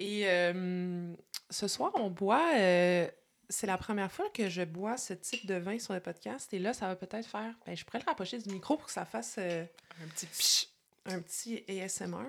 [0.00, 1.12] Et euh,
[1.50, 2.52] ce soir, on boit.
[2.56, 3.08] euh,
[3.48, 6.52] c'est la première fois que je bois ce type de vin sur le podcast.
[6.52, 7.54] Et là, ça va peut-être faire.
[7.64, 9.64] Ben, je pourrais le rapprocher du micro pour que ça fasse euh,
[10.02, 10.68] Un petit pich.
[11.06, 12.26] un petit ASMR.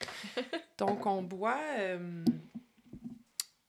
[0.78, 1.58] Donc, on boit.
[1.78, 2.24] euh,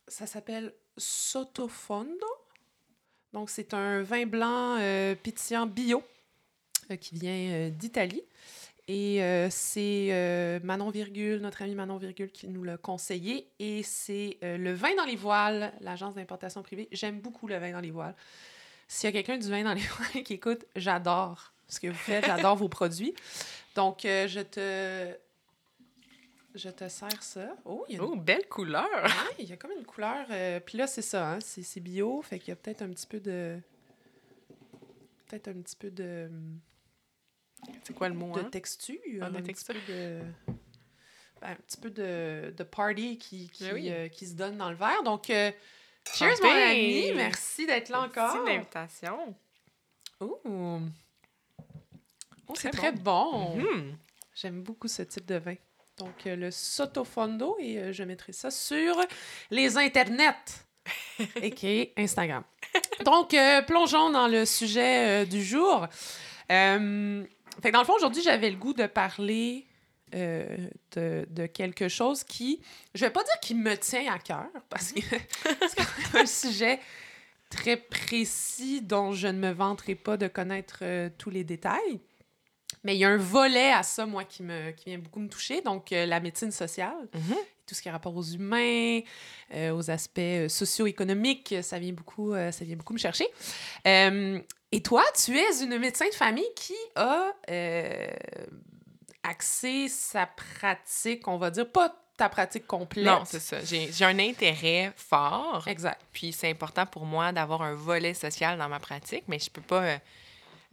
[0.08, 2.26] ça s'appelle Sotofondo.
[3.32, 4.78] Donc, c'est un vin blanc
[5.24, 6.04] pétillant bio
[7.00, 8.24] qui vient d'Italie.
[8.92, 13.48] Et euh, c'est euh, Manon Virgule, notre ami Manon Virgule, qui nous l'a conseillé.
[13.60, 16.88] Et c'est euh, le vin dans les voiles, l'agence d'importation privée.
[16.92, 18.16] J'aime beaucoup le vin dans les voiles.
[18.88, 19.82] S'il y a quelqu'un du vin dans les
[20.14, 23.14] voiles qui écoute, j'adore ce que vous faites, j'adore vos produits.
[23.76, 25.16] Donc, je te.
[26.56, 27.56] Je te sers ça.
[27.66, 28.90] Oh, il y a, une- Oh, belle couleur.
[28.92, 30.26] Ouais, il y a comme une couleur.
[30.66, 33.06] Puis là, c'est ça, hein, c'est c'est bio, fait qu'il y a peut-être un petit
[33.06, 33.60] peu de.
[35.28, 36.28] Peut-être un petit peu de,
[37.84, 38.50] C'est quoi le mot, de hein?
[38.52, 38.98] texture.
[39.22, 40.20] Ah, un petit peu de.
[41.42, 43.90] ben, un petit peu de, de party qui, qui, Ben oui.
[43.92, 45.04] euh, qui se donne dans le verre.
[45.04, 45.52] Donc, euh,
[46.14, 47.12] cheers, mon ami.
[47.16, 48.34] Merci d'être là encore.
[48.34, 49.36] Merci de l'invitation.
[50.22, 50.38] Ouh.
[52.48, 53.58] Oh, c'est Très bon.
[53.58, 53.98] Mhm.
[54.36, 55.56] J'aime beaucoup ce type de vin.
[55.98, 58.96] Donc, euh, le Sotofondo, et je mettrai ça sur
[59.52, 60.66] les internets,
[61.42, 62.44] et Instagram.
[63.04, 63.36] Donc,
[63.68, 65.88] plongeons dans le sujet du jour.
[66.52, 67.24] Euh,
[67.62, 69.66] fait que dans le fond, aujourd'hui, j'avais le goût de parler
[70.16, 70.58] euh,
[70.96, 72.62] de, de quelque chose qui,
[72.96, 75.02] je vais pas dire qui me tient à cœur, parce que
[75.42, 76.80] c'est quand même un sujet
[77.50, 82.00] très précis dont je ne me vanterai pas de connaître euh, tous les détails.
[82.84, 85.28] Mais il y a un volet à ça, moi, qui, me, qui vient beaucoup me
[85.28, 85.62] toucher.
[85.62, 87.36] Donc, euh, la médecine sociale, Mhm.
[87.68, 89.02] tout ce qui a rapport aux humains,
[89.54, 93.28] aux aspects socio-économiques, ça vient beaucoup, ça vient beaucoup me chercher.
[94.72, 98.08] Et toi, tu es une médecin de famille qui a euh,
[99.24, 103.06] axé sa pratique, on va dire, pas ta pratique complète.
[103.06, 103.58] Non, c'est ça.
[103.64, 105.66] J'ai un intérêt fort.
[105.68, 106.02] Exact.
[106.12, 109.62] Puis c'est important pour moi d'avoir un volet social dans ma pratique, mais je peux
[109.62, 109.98] pas euh,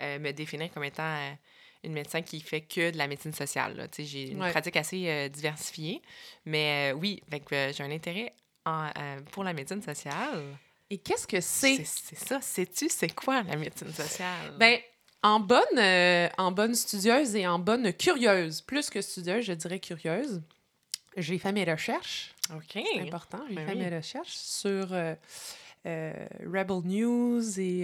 [0.03, 1.31] euh, me définir comme étant euh,
[1.85, 3.89] une médecin qui fait que de la médecine sociale.
[3.97, 4.51] J'ai une Ouais.
[4.51, 6.03] pratique assez diversifiée,
[6.45, 8.33] mais oui, j'ai un intérêt
[8.65, 8.91] en,
[9.31, 10.59] pour la médecine sociale.
[10.91, 11.85] Et qu'est-ce que c'est?
[11.85, 12.41] C'est ça.
[12.41, 14.55] Sais-tu c'est quoi la médecine sociale?
[14.59, 14.79] Ben,
[15.23, 19.81] en bonne, euh, en bonne studieuse et en bonne curieuse, plus que studieuse, je dirais
[19.81, 20.43] curieuse,
[21.17, 22.35] j'ai fait mes recherches.
[22.55, 22.63] OK.
[22.95, 23.41] C'est important.
[23.49, 23.79] J'ai Ben fait oui.
[23.81, 25.15] mes recherches sur euh,
[25.87, 26.13] euh,
[26.45, 27.83] Rebel News et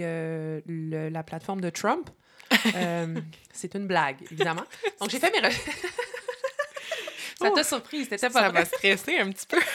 [0.65, 2.09] le- la plateforme de Trump.
[3.51, 4.63] C'est une blague, évidemment.
[5.01, 5.65] Donc, j'ai fait mes recherches.
[7.39, 9.59] Ça t'a surprise, c'était pas Ça m'a stressé un petit peu.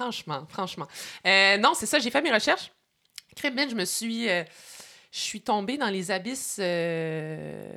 [0.00, 0.86] franchement, franchement.
[1.26, 2.70] Euh, non, c'est ça, j'ai fait mes recherches.
[3.36, 4.28] Très bien, je me suis...
[4.28, 4.44] Euh,
[5.12, 7.68] je suis tombée dans les abysses euh,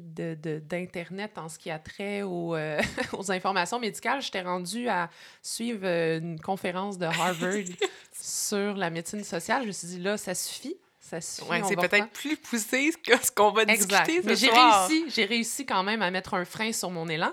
[0.00, 2.80] d'Internet en ce qui a trait aux, euh,
[3.12, 4.20] aux informations médicales.
[4.20, 5.08] J'étais rendue à
[5.40, 7.52] suivre une conférence de Harvard
[8.20, 9.62] sur la médecine sociale.
[9.62, 10.76] Je me suis dit, là, ça suffit.
[10.98, 11.48] Ça suffit.
[11.48, 14.06] Ouais, c'est peut-être plus poussé que ce qu'on va exact.
[14.06, 17.08] discuter ce Mais j'ai réussi, j'ai réussi quand même à mettre un frein sur mon
[17.08, 17.32] élan.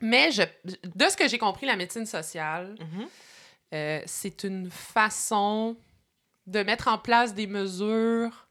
[0.00, 3.06] Mais je, de ce que j'ai compris, la médecine sociale, Mhm.
[3.74, 5.76] Euh, c'est une façon
[6.46, 8.48] de mettre en place des mesures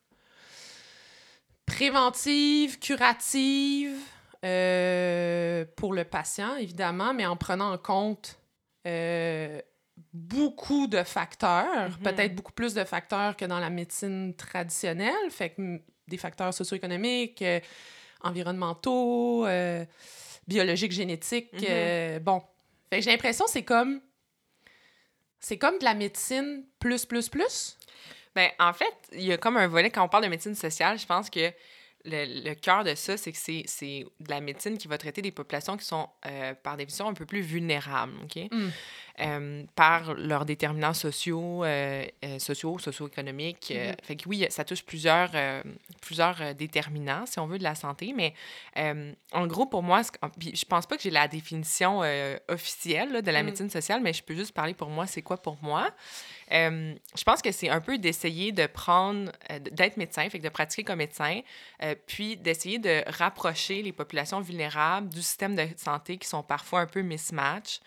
[1.65, 3.97] préventives, curatives
[4.45, 8.39] euh, pour le patient, évidemment, mais en prenant en compte
[8.87, 9.61] euh,
[10.13, 12.03] beaucoup de facteurs, Mhm.
[12.03, 17.41] peut-être beaucoup plus de facteurs que dans la médecine traditionnelle, fait que des facteurs socio-économiques,
[17.41, 17.59] euh,
[18.21, 19.45] environnementaux,
[20.47, 21.63] biologiques, génétiques, Mhm.
[21.69, 22.41] euh, bon.
[22.89, 24.01] Fait que j'ai l'impression que c'est comme
[25.39, 27.77] c'est comme de la médecine plus plus plus?
[28.35, 30.99] Ben, en fait, il y a comme un volet, quand on parle de médecine sociale,
[30.99, 31.51] je pense que
[32.05, 35.21] le, le cœur de ça, c'est que c'est c'est de la médecine qui va traiter
[35.21, 38.49] des populations qui sont, euh, par définition, un peu plus vulnérables, OK?
[38.51, 38.69] Mm.
[39.21, 43.73] Euh, par leurs déterminants sociaux, euh, euh, sociaux, socio-économiques.
[43.75, 43.95] Mhm.
[44.01, 45.31] fait que oui, ça touche plusieurs,
[46.01, 48.33] plusieurs déterminants, si on veut, de la santé, mais
[49.33, 50.01] en gros, pour moi,
[50.39, 52.01] je pense pas que j'ai la définition
[52.47, 53.45] officielle là, de la Mm.
[53.45, 55.89] médecine sociale, mais je peux juste parler pour moi, c'est quoi pour moi?
[56.51, 59.31] Je pense que c'est un peu d'essayer de prendre,
[59.71, 61.41] d'être médecin, fait que de pratiquer comme médecin,
[62.07, 66.87] puis d'essayer de rapprocher les populations vulnérables du système de santé qui sont parfois un
[66.87, 67.81] peu mismatch.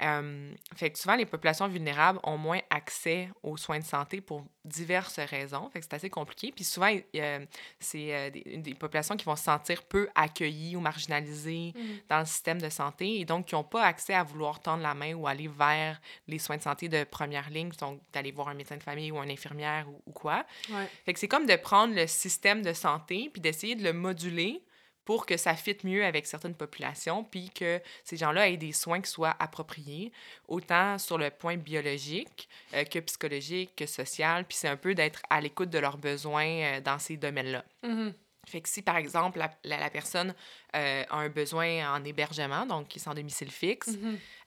[0.00, 4.44] Euh, fait que souvent, les populations vulnérables ont moins accès aux soins de santé pour
[4.64, 5.68] diverses raisons.
[5.70, 6.50] Fait que c'est assez compliqué.
[6.50, 7.38] Puis souvent, a-
[7.78, 11.74] c'est euh, des, des populations qui vont se sentir peu accueillies ou marginalisées
[12.08, 14.94] dans le système de santé et donc qui n'ont pas accès à vouloir tendre la
[14.94, 18.54] main ou aller vers les soins de santé de première ligne, donc d'aller voir un
[18.54, 20.44] médecin de famille ou une infirmière ou, ou quoi.
[20.70, 20.88] Ouais.
[21.04, 24.62] Fait que c'est comme de prendre le système de santé puis d'essayer de le moduler
[25.04, 29.00] pour que ça fitte mieux avec certaines populations, puis que ces gens-là aient des soins
[29.00, 30.12] qui soient appropriés,
[30.48, 35.20] autant sur le point biologique euh, que psychologique, que social, puis c'est un peu d'être
[35.30, 37.64] à l'écoute de leurs besoins euh, dans ces domaines-là.
[37.82, 38.14] Mhm.
[38.44, 40.34] Fait que si, par exemple, la, la- la personne
[40.74, 43.90] euh, a un besoin en hébergement, donc qui est sans domicile fixe,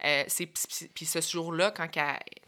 [0.04, 0.48] euh, c'est
[0.94, 1.88] puis- ce jour-là, quand,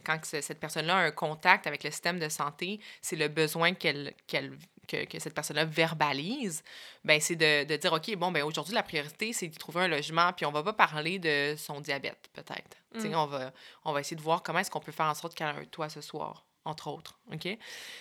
[0.04, 4.12] quand cette personne-là a un contact avec le système de santé, c'est le besoin qu'elle,
[4.26, 4.52] qu'elle-
[4.88, 6.62] que, que cette personne-là verbalise,
[7.04, 9.88] ben c'est de, de dire, OK, bon, ben aujourd'hui, la priorité, c'est de trouver un
[9.88, 12.76] logement, puis on va pas parler de son diabète, peut-être.
[12.94, 13.14] Mm.
[13.14, 13.52] On, va,
[13.84, 15.64] on va essayer de voir comment est-ce qu'on peut faire en sorte qu'elle ait un
[15.64, 17.48] toit ce soir, entre autres, OK?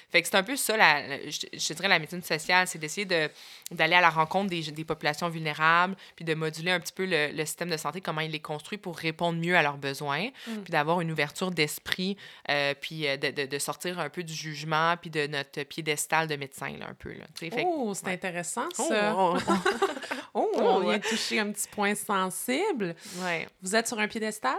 [0.09, 2.79] Fait que c'est un peu ça, la, la- je, je dirais, la médecine sociale, c'est
[2.79, 3.29] d'essayer de,
[3.71, 7.31] d'aller à la rencontre des, des populations vulnérables, puis de moduler un petit peu le,
[7.33, 10.61] le système de santé, comment il est construit pour répondre mieux à leurs besoins, Mm.
[10.63, 12.15] puis d'avoir une ouverture d'esprit,
[12.49, 16.27] euh, puis euh, de, de, de sortir un peu du jugement, puis de notre piédestal
[16.27, 17.11] de médecin, là, un peu.
[17.11, 17.25] Là.
[17.35, 18.13] Fait que- Oh, c'est ouais.
[18.13, 19.15] intéressant Oh, ça.
[19.17, 19.53] oh, oh.
[20.33, 22.95] Oh, Oh, on vient toucher un petit point sensible.
[23.23, 23.47] ouais.
[23.63, 24.57] Vous êtes sur un piédestal?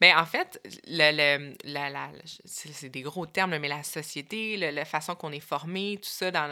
[0.00, 2.10] Ben, en fait, le, le- la, la-
[2.44, 6.30] c'est des gros termes, mais la société, le- la façon qu'on est formé, tout ça
[6.30, 6.48] dans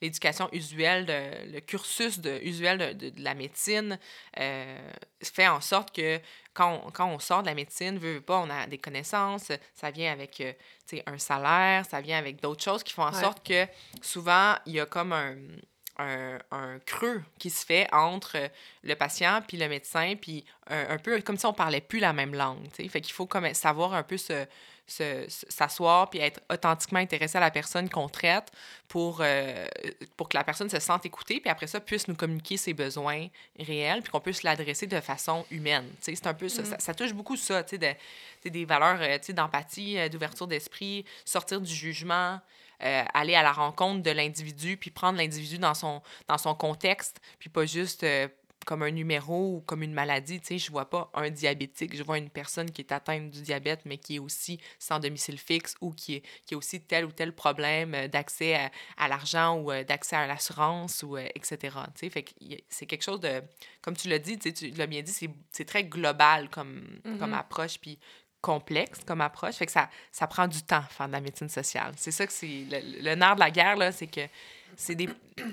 [0.00, 3.98] l'éducation usuelle, de, le cursus de, usuel de, la médecine,
[4.38, 4.90] euh,
[5.22, 6.20] fait en sorte que
[6.54, 9.52] quand on, quand on sort de la médecine, veut, veut pas, on a des connaissances,
[9.74, 10.52] ça vient avec euh,
[11.06, 13.20] un salaire, ça vient avec d'autres choses qui font en Ouais.
[13.20, 13.66] sorte que
[14.02, 15.36] souvent, il y a comme un,
[15.98, 18.48] un, un creux qui se fait entre euh,
[18.82, 22.12] le patient puis le médecin, puis un, un peu comme si on parlait plus la
[22.12, 22.68] même langue.
[22.74, 22.88] tu sais.
[22.88, 24.46] Fait qu'il faut comme savoir un peu se, se-
[24.88, 28.50] s'asseoir puis être authentiquement intéressé à la personne qu'on traite
[28.88, 29.66] pour, euh,
[30.16, 33.28] pour que la personne se sente écoutée, puis après ça, puisse nous communiquer ses besoins
[33.58, 35.86] réels, puis qu'on puisse l'adresser de façon humaine.
[36.00, 36.62] C'est un peu ça.
[36.62, 36.66] Mm.
[36.66, 36.78] ça.
[36.78, 37.94] ça touche beaucoup ça, de-
[38.48, 42.40] des valeurs euh, d'empathie, euh, d'ouverture d'esprit, sortir du jugement,
[42.82, 47.20] euh, aller à la rencontre de l'individu, puis prendre l'individu dans son, dans son contexte,
[47.38, 48.28] puis pas juste euh,
[48.68, 50.40] comme un numéro ou comme une maladie.
[50.40, 53.40] Tu sais, je vois pas un diabétique, je vois une personne qui est atteinte du
[53.40, 57.06] diabète, mais qui est aussi sans domicile fixe ou qui, est, qui a aussi tel
[57.06, 61.26] ou tel problème euh, d'accès à, à l'argent ou euh, d'accès à l'assurance, ou euh,
[61.34, 61.56] etc.
[61.94, 62.30] Tu sais, fait que
[62.68, 63.42] c'est quelque chose de,
[63.80, 67.00] comme tu l'as dit, tu sais, tu l'as bien dit, c'est, c'est très global comme,
[67.18, 67.34] comme Mhm.
[67.38, 67.98] approche, puis
[68.42, 69.54] complexe comme approche.
[69.56, 71.94] Fait que ça, ça prend du temps, faire de la médecine sociale.
[71.96, 72.66] C'est ça que c'est...
[72.70, 74.20] Le, le nerf de la guerre, là, c'est que
[74.78, 75.08] c'est des,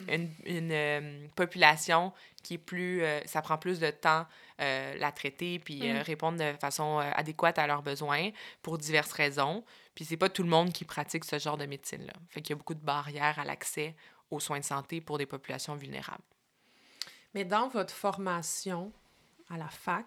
[0.07, 2.13] une, une, euh, population
[2.43, 3.01] qui est plus...
[3.01, 4.27] euh, ça prend plus de temps
[4.61, 6.01] euh, la traiter puis euh, Mm.
[6.03, 8.29] répondre de façon adéquate à leurs besoins
[8.61, 9.65] pour diverses raisons.
[9.95, 12.13] Puis c'est pas tout le monde qui pratique ce genre de médecine-là.
[12.29, 13.95] Fait qu'il y a beaucoup de barrières à l'accès
[14.29, 16.23] aux soins de santé pour des populations vulnérables.
[17.33, 18.93] Mais dans votre formation
[19.49, 20.05] à la fac,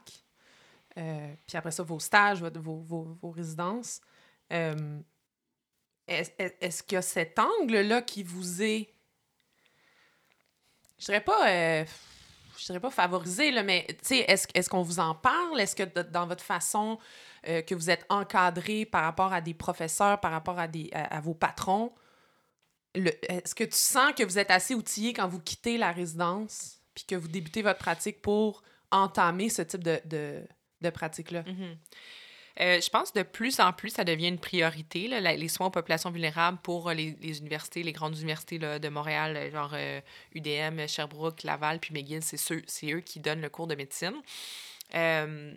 [0.95, 4.01] puis après ça, vos stages, vos, vos, vos résidences,
[6.07, 8.95] est-ce qu'il y a cet angle-là qui vous est.
[10.99, 11.49] Je dirais pas.
[11.49, 11.85] Euh,
[12.59, 15.61] je dirais pas favorisé, là, mais est-ce est qu'on vous en parle?
[15.61, 16.99] Est-ce que dans votre façon
[17.45, 21.35] que vous êtes encadré par rapport à des professeurs, par rapport à, des, à, vos
[21.35, 21.95] patrons,
[22.95, 27.05] est-ce que tu sens que vous êtes assez outillé quand vous quittez la résidence puis
[27.05, 30.01] que vous débutez votre pratique pour entamer ce type de,
[30.81, 31.43] de pratique-là?
[31.43, 31.77] Mm-hmm.
[32.61, 35.71] Euh, je pense de plus en plus, ça devient une priorité, là, les soins aux
[35.71, 39.77] populations vulnérables pour les, les universités, les grandes universités de Montréal, euh, genre
[40.35, 44.15] UDM, euh, Sherbrooke, Laval, puis McGill, c'est eux qui donnent le cours de médecine.
[44.95, 45.53] Euh,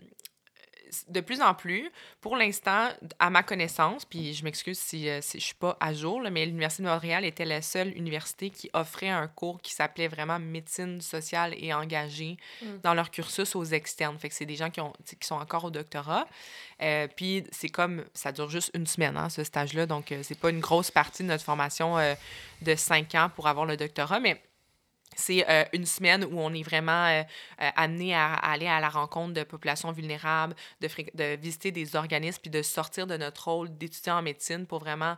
[1.08, 1.89] de plus en plus,
[2.20, 2.89] pour l'instant,
[3.20, 6.46] à ma connaissance, puis je m'excuse si, euh, si je suis pas à jour, mais
[6.46, 11.02] l'Université de Montréal était la seule université qui offrait un cours qui s'appelait vraiment médecine
[11.02, 12.66] sociale et engagée mm.
[12.84, 14.18] dans leur cursus aux externes.
[14.20, 16.28] Fait que c'est des gens qui, ont, qui sont encore au doctorat.
[16.82, 20.39] Euh, puis c'est comme, ça dure juste une semaine, hein, ce stage-là, donc euh, c'est
[20.39, 21.98] pas une grosse partie de notre formation
[22.62, 24.42] de cinq ans pour avoir le doctorat, mais
[25.22, 27.24] c'est euh, une semaine où on est vraiment euh,
[27.61, 32.51] euh, amené à, aller à la rencontre de populations vulnérables, de, visiter des organismes, puis
[32.51, 35.15] de sortir de notre rôle d'étudiant en médecine pour vraiment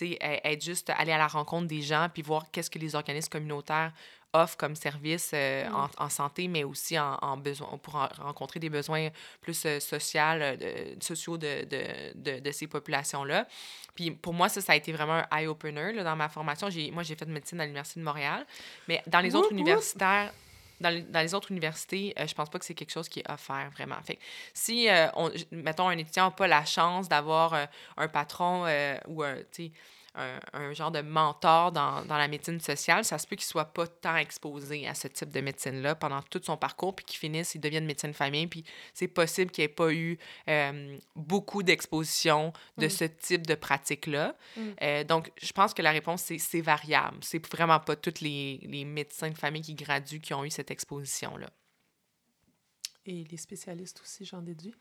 [0.00, 3.92] être juste aller à la rencontre des gens, puis voir qu'est-ce que les organismes communautaires
[4.34, 5.74] offre comme service euh, mm.
[5.74, 9.08] en, en, santé, mais aussi en, en besoin, pour rencontrer des besoins
[9.40, 10.56] plus euh, euh,
[10.96, 11.82] de, sociaux de, de,
[12.14, 13.46] de, de ces populations-là.
[13.94, 16.68] Puis pour moi, ça, ça a été vraiment un eye-opener dans ma formation.
[16.92, 18.44] Moi, j'ai fait de médecine à l'Université de Montréal,
[18.88, 20.32] mais dans les autres universitaires,
[20.80, 23.30] dans les, dans les, autres universités, je pense pas que c'est quelque chose qui est
[23.30, 23.94] offert vraiment.
[24.04, 24.18] Fait
[24.52, 28.66] si, on, mettons, un étudiant n'a pas la chance d'avoir un patron
[29.06, 29.36] ou un,
[30.14, 33.86] un, genre de mentor dans, dans, la médecine sociale, ça se peut qu'il soit pas
[33.86, 37.60] tant exposé à ce type de médecine-là pendant tout son parcours, puis qu'il finisse, il
[37.60, 42.86] devienne médecin de famille, puis c'est possible qu'il ait pas eu euh, beaucoup d'exposition de
[42.86, 42.90] mm.
[42.90, 44.36] ce type de pratique-là.
[44.56, 44.60] Mm.
[44.82, 47.18] Euh, donc, je pense que la réponse, c'est variable.
[47.20, 50.70] C'est vraiment pas tous les, les médecins de famille qui graduent qui ont eu cette
[50.70, 51.48] exposition-là
[53.06, 54.74] et les spécialistes aussi, j'en déduis.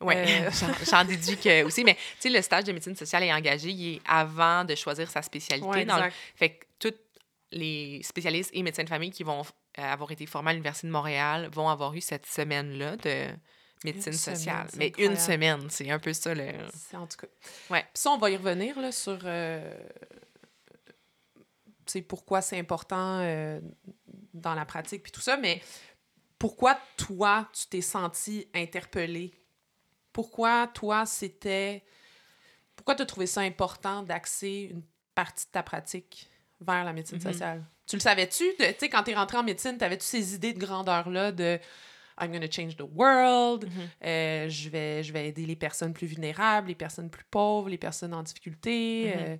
[0.00, 0.50] Oui, euh,
[0.90, 1.84] j'en déduis que aussi.
[1.84, 5.10] Mais tu sais, le stage de médecine sociale et engagée, il est avant de choisir
[5.10, 5.84] sa spécialité.
[5.84, 6.94] dans Fait que tous
[7.52, 10.92] les spécialistes et médecins de famille qui vont euh, avoir été formés à l'Université de
[10.92, 13.26] Montréal vont avoir eu cette semaine-là de
[13.84, 14.68] médecine sociale.
[14.76, 16.34] Mais une semaine, c'est un peu ça.
[16.34, 16.48] Le...
[16.94, 17.28] En tout cas.
[17.70, 17.82] Ouais.
[17.82, 19.74] Puis ça, on va y revenir là, sur euh,
[22.06, 23.60] pourquoi c'est important euh,
[24.34, 25.36] dans la pratique puis tout ça.
[25.36, 25.60] Mais
[26.38, 29.32] pourquoi toi, tu t'es senti interpellé?
[30.12, 31.84] Pourquoi toi, c'était.
[32.76, 34.82] Pourquoi tu as trouvé ça important d'axer une
[35.14, 36.28] partie de ta pratique
[36.60, 37.32] vers la médecine mm-hmm.
[37.32, 37.64] sociale?
[37.86, 38.44] Tu le savais-tu?
[38.56, 41.58] Tu sais, quand tu es rentré en médecine, t'avais-tu ces idées de grandeur-là de
[42.20, 44.06] I'm going to change the world, mm-hmm.
[44.06, 47.78] euh, je, vais, je vais aider les personnes plus vulnérables, les personnes plus pauvres, les
[47.78, 49.06] personnes en difficulté?
[49.06, 49.18] Mm-hmm.
[49.18, 49.36] Euh,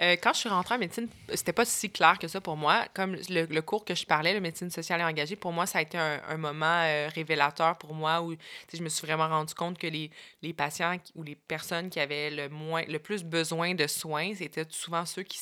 [0.00, 2.84] euh, quand je suis rentrée en médecine, c'était pas si clair que ça pour moi.
[2.94, 5.82] Comme le, cours que je parlais, la médecine sociale et engagée, pour moi, ça a
[5.82, 8.34] été un, moment euh, révélateur pour moi où
[8.72, 10.10] je me suis vraiment rendu compte que les,
[10.42, 14.66] les patients ou les personnes qui avaient le, moins, le plus besoin de soins, c'était
[14.68, 15.38] souvent ceux qui,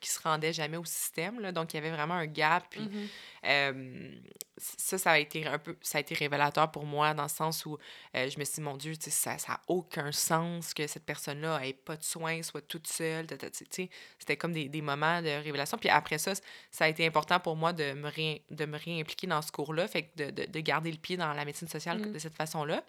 [0.00, 1.40] qui se rendaient jamais au système.
[1.40, 1.52] Là.
[1.52, 2.64] Donc, il y avait vraiment un gap.
[2.70, 3.08] Puis, mm-hmm.
[3.46, 4.10] euh,
[4.58, 7.66] ça, ça a été un peu, ça a été révélateur pour moi dans le sens
[7.66, 7.78] où
[8.14, 11.96] je me suis dit, mon Dieu, ça n'a aucun sens que cette personne-là n'ait pas
[11.96, 13.26] de soins, soit toute seule.
[13.52, 15.78] c'était comme des, des, moments de révélation.
[15.78, 16.32] Puis après ça,
[16.70, 18.10] ça a été important pour moi de me,
[18.50, 21.44] de me réimpliquer dans ce cours-là, fait que de, de, garder le pied dans la
[21.44, 22.12] médecine sociale mm.
[22.12, 22.82] de cette façon-là.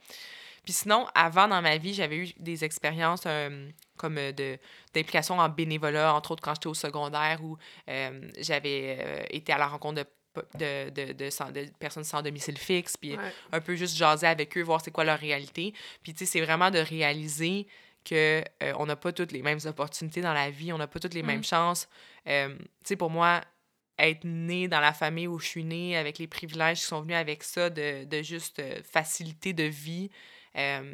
[0.67, 4.57] Puis sinon, avant dans ma vie, j'avais eu des expériences euh, comme euh, de
[4.93, 7.57] d'implication en bénévolat, entre autres quand j'étais au secondaire, où
[7.87, 10.07] euh, j'avais été à la rencontre de
[10.57, 13.17] de, de, de, personnes sans domicile fixe, puis
[13.51, 15.73] un peu juste jaser avec eux, voir c'est quoi leur réalité.
[16.03, 17.67] Puis, tu sais, c'est vraiment de réaliser
[18.07, 21.13] qu'on euh, n'a pas toutes les mêmes opportunités dans la vie, on n'a pas toutes
[21.13, 21.45] les mêmes mm.
[21.45, 21.89] chances.
[22.27, 23.41] Euh, tu sais, pour moi,
[23.99, 27.17] être né dans la famille où je suis née, avec les privilèges qui sont venus
[27.17, 30.09] avec ça, de, de juste euh, facilité de vie,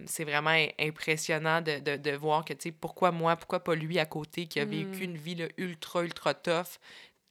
[0.06, 3.98] c'est vraiment impressionnant de, de, de voir que, tu sais, pourquoi moi, pourquoi pas lui
[3.98, 5.04] à côté qui a vécu mm.
[5.04, 6.80] une vie ultra, ultra tough.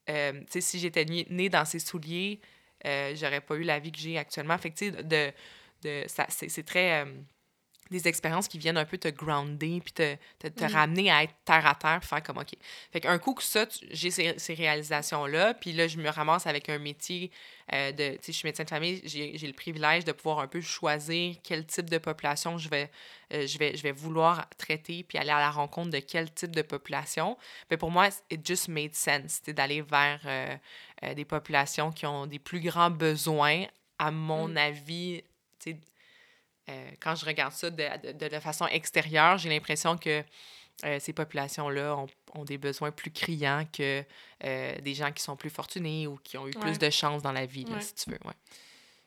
[0.07, 2.41] Sais, si j'étais née né dans ses souliers,
[2.85, 4.59] j'aurais pas eu la vie que j'ai actuellement.
[4.59, 5.33] Fait de,
[5.83, 7.05] de, c'est très
[7.91, 11.35] des expériences qui viennent un peu te grounder, puis te, te, te ramener à être
[11.45, 12.55] terre à terre, puis faire comme OK.
[12.93, 16.69] Fait qu'un coup que ça, j'ai ces, ces réalisations-là, puis là, je me ramasse avec
[16.69, 17.31] un métier
[17.73, 18.13] euh, de.
[18.13, 21.37] Tu sais, je suis médecin de famille, j'ai le privilège de pouvoir un peu choisir
[21.43, 22.91] quel type de population je vais,
[23.33, 26.55] euh, je vais, je vais vouloir traiter, puis aller à la rencontre de quel type
[26.55, 27.37] de population.
[27.71, 32.39] Mais pour moi, it just made sense, d'aller vers euh, des populations qui ont des
[32.39, 33.67] plus grands besoins,
[33.99, 34.57] à mon mm.
[34.57, 35.23] avis,
[35.59, 35.79] tu sais
[36.73, 40.23] euh, quand je regarde ça de, de, de façon extérieure, j'ai l'impression que
[40.85, 44.03] euh, ces populations-là ont, ont, des besoins plus criants que
[44.45, 47.33] euh, des gens qui sont plus fortunés ou qui ont eu plus de chance dans
[47.33, 48.19] la vie, si tu veux.
[48.25, 48.33] Ouais.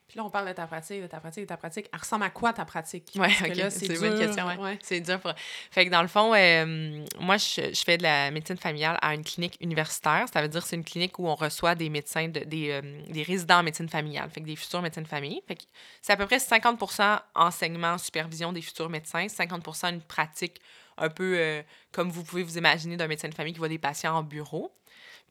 [0.08, 1.88] Puis là, on parle de ta pratique, de ta pratique, de ta pratique.
[1.92, 3.10] Elle ressemble à quoi ta pratique?
[3.16, 3.28] Oui,
[3.70, 4.46] c'est une bonne question.
[4.46, 4.78] Ouais.
[4.80, 5.18] C'est dur.
[5.20, 5.32] Pour...
[5.70, 9.14] Fait que dans le fond, euh, moi, je, je, fais de la médecine familiale à
[9.14, 10.26] une clinique universitaire.
[10.32, 13.02] Ça veut dire que c'est une clinique où on reçoit des médecins, de, des, euh,
[13.08, 15.42] des, résidents en médecine familiale, fait que des futurs médecins de famille.
[15.48, 15.62] Fait que
[16.00, 20.60] c'est à peu près 50% enseignement, supervision des futurs médecins, 50% une pratique
[20.98, 23.78] un peu euh, comme vous pouvez vous imaginer d'un médecin de famille qui voit des
[23.78, 24.72] patients en bureau.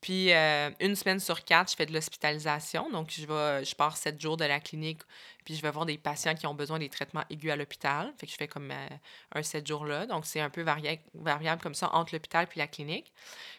[0.02, 2.90] Puis euh, une semaine sur quatre, je fais de l'hospitalisation.
[2.92, 5.02] Donc, je, vais, je pars sept jours de la clinique
[5.46, 8.12] puis je vais voir des patients qui ont besoin des traitements aigus à l'hôpital.
[8.18, 8.88] Fait que je fais comme euh,
[9.34, 10.08] un sept jours là.
[10.08, 13.14] Donc, c'est un peu variable, variable comme ça entre l'hôpital puis la clinique.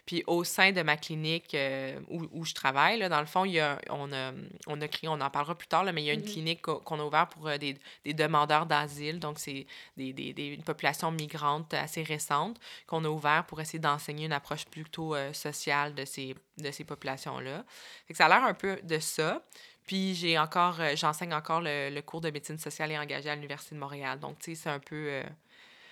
[0.05, 3.45] Puis au sein de ma clinique euh, où, où, je travaille, là, dans le fond,
[3.45, 4.33] il y a, on, a,
[4.67, 6.33] on a créé, on en parlera plus tard, là, mais il y a une mm-hmm.
[6.33, 9.21] clinique qu'on a ouverte pour euh, des, des, demandeurs d'asile.
[9.21, 9.67] Donc, c'est
[9.97, 12.59] des, des, des, une population migrante assez récente
[12.89, 17.65] qu'on a ouvert pour essayer d'enseigner une approche plutôt sociale de ces, de ces populations-là.
[18.13, 19.43] Ça a l'air un peu de ça.
[19.87, 23.75] Puis j'ai encore, euh, j'enseigne encore le, cours de médecine sociale et engagée à l'Université
[23.77, 24.19] de Montréal.
[24.19, 24.97] Donc, tu sais, c'est un peu.
[24.97, 25.23] Euh,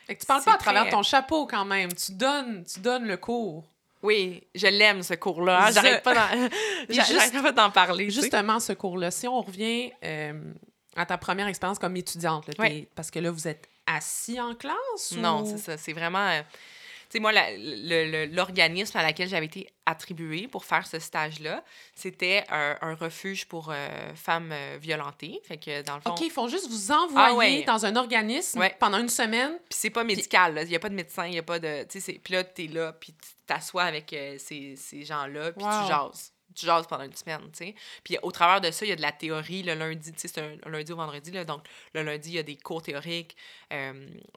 [0.06, 1.92] fait que tu parles pas à travers ton chapeau quand même.
[1.92, 3.64] Tu donnes, tu donnes le cours.
[4.02, 5.70] Oui, je l'aime, ce cours-là.
[5.70, 6.14] J'arrête pas
[7.52, 8.10] d'en parler.
[8.10, 9.10] Justement, ce cours-là.
[9.10, 10.52] Si on revient euh,
[10.94, 12.50] à ta première expérience comme étudiante,
[12.94, 15.12] parce que là, vous êtes assis en classe?
[15.16, 15.78] Non, c'est ça.
[15.78, 16.42] C'est vraiment
[17.14, 17.32] sais, moi,
[18.26, 21.62] l'organisme à laquelle j'avais été attribuée pour faire ce stage-là,
[21.94, 25.40] c'était un, refuge pour euh, femmes euh, violentées.
[25.44, 26.10] Fait que, dans le fond...
[26.10, 29.52] OK, ils font juste vous envoyer ah dans un organisme pendant une semaine.
[29.68, 31.84] Puis c'est pas médical, Il n'y a pas de médecin, il n'y a pas de...
[31.84, 36.30] Puis là, es là, puis tu t'assois avec euh, ces, ces gens-là, puis tu jases
[36.56, 37.74] tu jases pendant une semaine, tu sais.
[38.04, 40.28] Puis au travers de ça, il y a de la théorie le lundi, tu sais,
[40.28, 43.36] c'est un, lundi au vendredi, là, donc le lundi, il y a des cours théoriques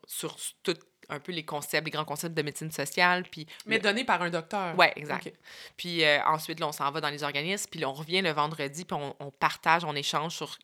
[0.08, 0.74] sur tout
[1.10, 3.24] un peu les concepts, les grands concepts de médecine sociale.
[3.24, 4.76] Puis Mais donnés par un docteur.
[4.78, 5.34] Oui, exact.
[5.76, 8.32] Puis euh, ensuite, là, on s'en va dans les organismes, puis là, on revient le
[8.32, 10.58] vendredi, puis on, partage, on échange sur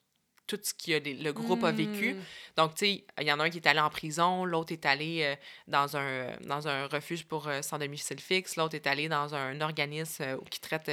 [0.45, 2.13] tout ce que le groupe a vécu.
[2.13, 2.21] Hmm.
[2.57, 4.85] Donc, tu sais, il y en a un qui est allé en prison, l'autre est
[4.85, 5.35] allé euh,
[5.67, 9.61] dans, un, dans un refuge pour euh, sans domicile fixe, l'autre est allé dans un
[9.61, 10.91] organisme qui traite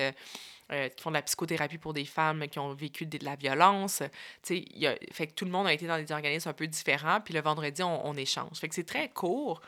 [0.72, 4.02] euh, qui font de la psychothérapie pour des femmes qui ont vécu de, la violence.
[4.48, 7.20] Y a, fait que tout le monde a été dans des organismes un peu différents,
[7.20, 8.58] puis le vendredi, on, on échange.
[8.58, 9.60] Fait que c'est très court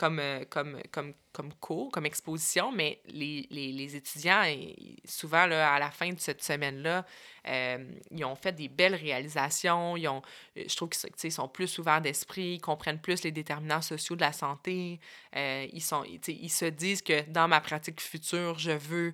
[0.00, 4.42] comme, euh, comme, comme, comme cours, comme exposition, mais les, les, les étudiants,
[5.04, 7.04] souvent, là, à la fin de cette semaine-là,
[7.46, 9.98] euh, ils ont fait des belles réalisations.
[9.98, 10.22] Ils ont,
[10.56, 14.22] euh, je trouve qu'ils sont plus ouverts d'esprit, ils comprennent plus les déterminants sociaux de
[14.22, 15.00] la santé.
[15.34, 19.12] ils, sont, ils se disent que dans ma pratique future, je veux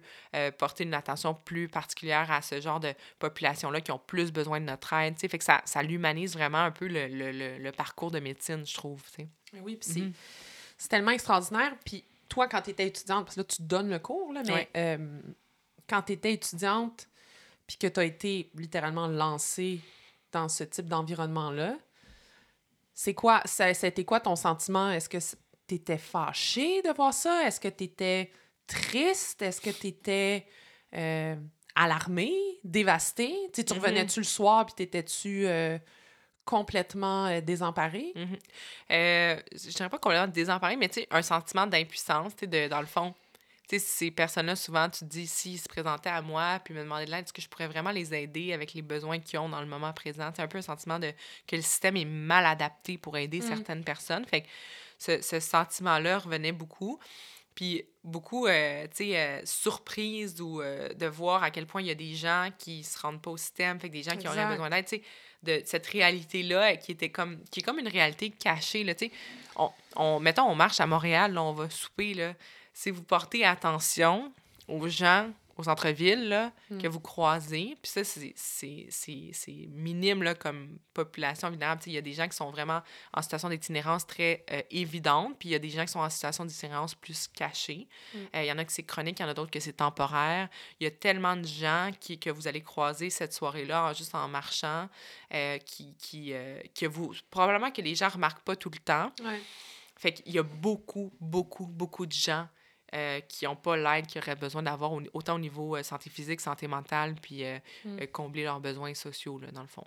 [0.59, 4.67] porter une attention plus particulière à ce genre de population-là qui ont plus besoin de
[4.67, 5.19] notre aide.
[5.19, 8.75] Fait que ça, ça l'humanise vraiment un peu le, le, le, parcours de médecine, je
[8.75, 9.03] trouve.
[9.63, 10.13] Oui, puis mm-hmm.
[10.77, 11.75] C'est tellement extraordinaire.
[11.85, 14.69] Puis toi, quand tu étais étudiante, parce que là, tu donnes le cours, là, mais
[14.77, 15.21] euh,
[15.89, 17.09] quand tu étais étudiante,
[17.67, 19.81] puis que tu as été littéralement lancée
[20.33, 21.77] dans ce type d'environnement-là,
[22.95, 24.91] c'est quoi, c'était quoi ton sentiment?
[24.91, 25.19] Est-ce que
[25.67, 27.47] tu étais fâchée de voir ça?
[27.47, 28.31] Est-ce que tu étais
[28.67, 29.43] triste?
[29.43, 30.47] Est-ce que tu étais
[30.95, 31.37] euh,
[31.75, 33.35] alarmée, dévastée?
[33.53, 33.75] tu mm-hmm.
[33.75, 35.47] revenais-tu le soir, puis t'étais-tu...
[35.47, 35.79] Euh,
[36.47, 38.13] complètement euh, désemparé?
[38.15, 38.25] Mm
[38.89, 42.87] je dirais pas complètement désemparé, mais tu sais, un sentiment d'impuissance, tu sais, dans le
[42.87, 43.15] fond.
[43.69, 46.83] Tu sais, ces personnes-là, souvent, tu te dis, s'ils se présentaient à moi, puis me
[46.83, 49.49] demandaient de l'aide, est-ce que je pourrais vraiment les aider avec les besoins qu'ils ont
[49.49, 50.31] dans le moment présent?
[50.35, 51.13] C'est un peu un sentiment de
[51.49, 53.43] que le système est mal adapté pour aider mm.
[53.43, 54.25] certaines personnes.
[54.25, 54.47] Fait que
[54.99, 57.01] ce, ce sentiment-là revenait beaucoup.
[57.57, 61.97] Puis beaucoup, euh, tu sais, surprise ou de voir à quel point il y a
[61.97, 64.71] des gens qui se rendent pas au système, fait que des gens qui auraient besoin
[64.71, 65.03] d'aide, tu sais
[65.47, 68.85] de cette réalité-là qui était comme qui est comme une réalité cachée.
[68.85, 68.93] Là,
[69.57, 72.15] on, on, mettons, on marche à Montréal, là, on va souper.
[72.15, 72.35] Là.
[72.75, 74.33] Si vous portez attention
[74.69, 76.83] aux gens au centre-ville, là, Mm.
[76.83, 77.77] que vous croisez.
[77.83, 78.33] Puis ça, c'est-
[79.71, 82.83] minime là, comme population, sais, Il y a des gens qui sont vraiment
[83.15, 86.11] en situation d'itinérance très euh, évidente, puis il y a des gens qui sont en
[86.11, 87.89] situation d'itinérance plus cachée.
[88.15, 88.19] Mm.
[88.37, 89.73] Euh, Il y en a que c'est chronique, il y en a d'autres que c'est
[89.73, 90.49] temporaire.
[90.81, 94.29] Il y a tellement de gens qui, que vous allez croiser cette soirée-là, juste en
[94.29, 94.89] marchant,
[95.33, 96.33] euh, qui, qui,
[96.79, 97.15] que vous...
[97.31, 99.11] Probablement que les gens remarquent pas tout le temps.
[99.25, 99.41] Ouais.
[99.99, 102.47] Fait qu'il y a beaucoup, beaucoup, beaucoup de gens
[102.95, 106.09] euh, qui n'ont pas l'aide qu'ils auraient besoin d'avoir, au- autant au niveau euh, santé
[106.11, 108.07] physique, santé mentale, puis euh, Mm.
[108.13, 109.85] combler leurs besoins sociaux, là, dans le fond.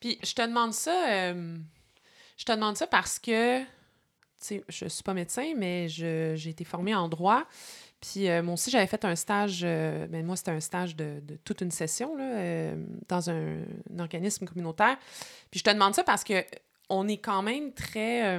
[0.00, 1.32] Puis je te demande ça,
[2.36, 3.66] je te demande ça parce que, tu
[4.38, 7.44] sais, je suis pas médecin, mais j'ai été formée en droit.
[8.00, 11.36] Puis moi aussi, j'avais fait un stage, euh, ben moi, c'était un stage de, de
[11.36, 12.72] toute une session là,
[13.08, 13.58] dans un,
[13.94, 14.96] un organisme communautaire.
[15.50, 16.44] Puis je te demande ça parce que
[16.88, 18.38] on est quand même très...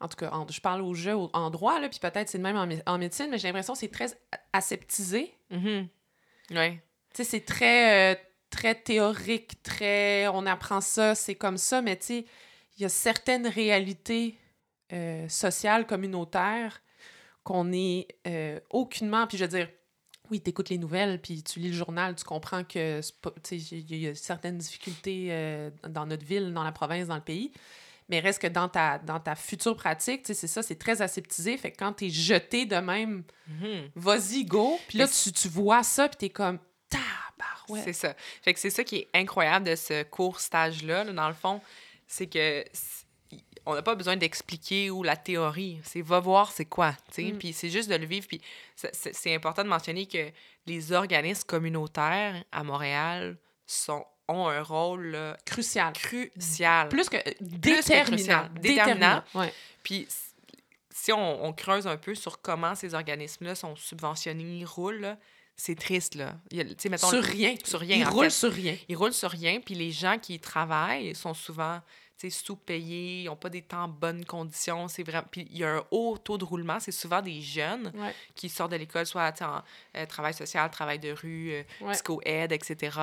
[0.00, 2.42] en tout cas, en- je parle au jeu en droit, là, puis peut-être c'est le
[2.44, 4.08] même en, mé- en médecine, mais j'ai l'impression que c'est très
[4.52, 5.34] aseptisé.
[5.50, 5.88] Mhm.
[6.52, 6.82] Ouais.
[7.14, 8.18] Tu sais, c'est très, euh,
[8.50, 10.26] très théorique, très...
[10.28, 12.24] On apprend ça, c'est comme ça, mais tu sais,
[12.76, 14.36] il y a certaines réalités
[14.92, 16.80] euh, sociales, communautaires,
[17.44, 19.26] qu'on est euh, aucunement...
[19.26, 19.68] Puis je veux dire,
[20.30, 23.00] oui, tu écoutes les nouvelles, puis tu lis le journal, tu comprends que
[23.50, 27.16] il y, a- il y a certaines difficultés dans notre ville, dans la province, dans
[27.16, 27.52] le pays.
[28.10, 31.56] Mais reste que dans ta, dans ta future pratique, c'est ça, c'est très aseptisé.
[31.56, 33.90] Fait que quand tu es jeté de même, Mhm.
[33.94, 34.78] vas-y, go.
[34.88, 36.58] Puis là, tu, tu vois ça, puis tu es comme,
[36.88, 37.84] tabarouette.
[37.84, 38.14] C'est ça.
[38.42, 41.60] Fait que c'est ça qui est incroyable de ce court stage-là, là, dans le fond,
[42.06, 42.64] c'est que
[43.66, 45.80] on n'a pas besoin d'expliquer ou la théorie.
[45.84, 47.32] C'est va voir c'est quoi, tu sais.
[47.32, 47.38] Mm.
[47.38, 48.26] Puis c'est juste de le vivre.
[48.26, 48.40] Puis
[48.74, 50.30] c'est important de mentionner que
[50.66, 53.36] les organismes communautaires à Montréal
[53.66, 55.92] sont, ont un rôle là, Crucial.
[55.92, 56.88] crucial.
[56.88, 58.48] Plus que que déterminant.
[58.54, 58.60] Déterminant.
[58.60, 59.22] Déterminant.
[59.34, 59.52] Ouais.
[59.82, 60.06] Puis
[60.92, 65.16] si on, on creuse un peu sur comment ces organismes-là sont subventionnés, roulent,
[65.56, 66.36] c'est triste, là.
[66.50, 67.54] Il mettons, Sur rien.
[67.64, 68.30] sur rien, Il en roule fait.
[68.30, 68.76] sur rien.
[68.88, 71.80] ils roulent sur rien, puis les gens qui y travaillent sont souvent
[72.28, 74.88] sous-payés, ils n'ont pas des temps en bonnes conditions.
[74.88, 75.24] C'est vraiment...
[75.30, 76.78] Puis il y a un haut taux de roulement.
[76.80, 78.14] C'est souvent des jeunes Ouais.
[78.34, 79.62] qui sortent de l'école, soit en
[79.96, 81.92] euh, travail social, travail de rue, euh, Ouais.
[81.92, 82.98] psycho-aide, etc.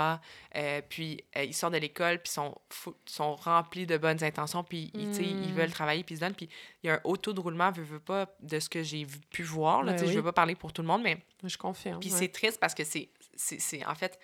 [0.55, 4.63] Euh, puis euh, ils sortent de l'école, puis sont, fou- sont remplis de bonnes intentions,
[4.63, 5.55] puis ils, tu sais, ils Mm.
[5.55, 6.35] veulent travailler, puis ils se donnent.
[6.35, 6.49] Puis
[6.83, 9.07] il y a un haut taux de roulement, veux, veux pas, de ce que j'ai
[9.31, 9.81] pu voir.
[9.81, 10.15] Là, Ben Je oui.
[10.17, 11.99] veux pas parler pour tout le monde, mais Je confirme.
[11.99, 12.19] puis ouais.
[12.19, 14.19] c'est triste parce que c'est, c'est, en fait,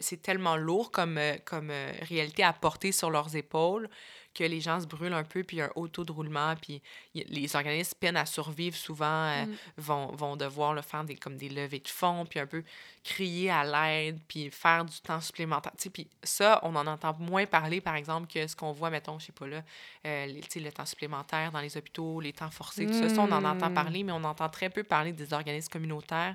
[0.00, 3.90] c'est tellement lourd comme, comme euh, réalité à porter sur leurs épaules
[4.34, 6.10] que les gens se brûlent un peu, puis il y a un haut taux de
[6.12, 6.82] roulement, puis
[7.14, 9.56] y- les organismes peinent à survivre souvent, euh, Mm.
[9.78, 12.64] vont, vont devoir le faire des, comme des levées de fonds, puis un peu
[13.04, 15.72] crier à l'aide, puis faire du temps supplémentaire.
[15.76, 18.90] Tu sais, Puis ça, on en entend moins parler, par exemple, que ce qu'on voit,
[18.90, 19.62] mettons, je sais pas là,
[20.06, 23.08] euh, les- le temps supplémentaire dans les hôpitaux, les temps forcés, tout ça.
[23.08, 23.74] Ça, on en entend Mm.
[23.74, 26.34] parler, mais on entend très peu parler des organismes communautaires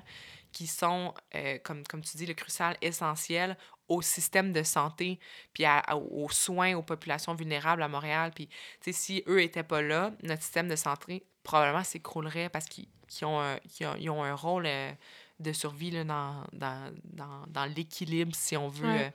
[0.52, 3.56] qui sont, euh, comme, comme tu dis, le crucial essentiel
[3.90, 5.18] au système de santé,
[5.52, 8.30] puis à- à- aux soins aux populations vulnérables à Montréal.
[8.34, 12.66] Puis, tu sais, si eux étaient pas là, notre système de santé probablement s'écroulerait parce
[12.66, 12.86] qu'ils
[13.22, 14.92] ont, un- qu'ils ont, ils ont un rôle euh,
[15.40, 18.88] de survie là, dans, dans, dans, dans l'équilibre, si on veut.
[18.88, 19.06] Ouais.
[19.06, 19.10] euh,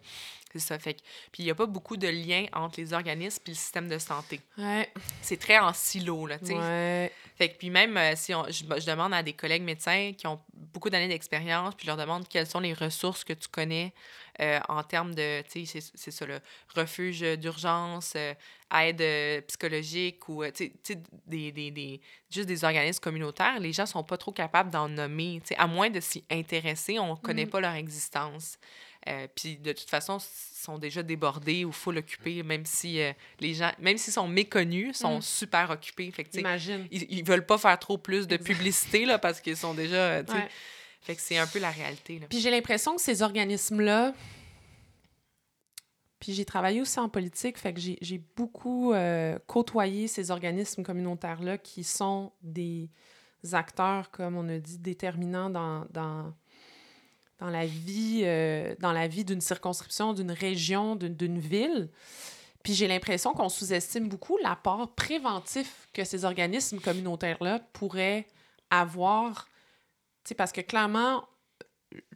[0.59, 0.79] c'est ça.
[0.79, 1.01] Fait que-
[1.31, 3.97] puis, il n'y a pas beaucoup de liens entre les organismes et le système de
[3.97, 4.39] santé.
[4.57, 4.89] Ouais.
[5.21, 6.53] C'est très en silo, là, tu sais.
[6.55, 7.11] Ouais.
[7.37, 10.25] Fait que puis même euh, si on, je, je demande à des collègues médecins qui
[10.25, 13.93] ont beaucoup d'années d'expérience, puis je leur demande quelles sont les ressources que tu connais
[14.39, 16.39] euh, en termes de, tu sais, c'est- ça, le
[16.75, 18.33] refuge d'urgence, euh,
[18.73, 23.73] aide psychologique ou, tu sais- tu sais, des, des, des, juste des organismes communautaires, les
[23.73, 27.15] gens sont pas trop capables d'en nommer, tu sais, à moins de s'y intéresser, on
[27.17, 27.49] connaît Mm.
[27.49, 28.57] pas leur existence.
[29.07, 33.53] Euh, puis de toute façon, sont déjà débordés ou full occupés, même si euh, les
[33.53, 35.21] gens, même s'ils sont méconnus, sont Mm.
[35.21, 36.09] super occupés.
[36.11, 36.87] Fait que, Imagine.
[36.91, 39.95] ils, ils veulent pas faire trop plus de publicité là, parce qu'ils sont déjà.
[39.95, 40.23] euh.
[40.23, 40.47] Ouais.
[41.01, 42.17] Fait que c'est un peu la réalité.
[42.17, 42.25] Là.
[42.27, 44.15] Puis j'ai l'impression que ces organismes-là.
[46.19, 50.81] Puis j'ai travaillé aussi en politique, fait que j'ai j'ai beaucoup euh, côtoyé ces organismes
[50.81, 52.89] communautaires-là qui sont des
[53.51, 56.33] acteurs, comme on a dit, déterminants dans, dans,
[57.39, 61.89] dans la vie, euh, dans la vie d'une circonscription, d'une région, d'une ville.
[62.63, 68.25] Puis j'ai l'impression qu'on sous-estime beaucoup l'apport préventif que ces organismes communautaires-là pourraient
[68.71, 69.45] avoir.
[70.23, 71.27] Tu sais, parce que clairement,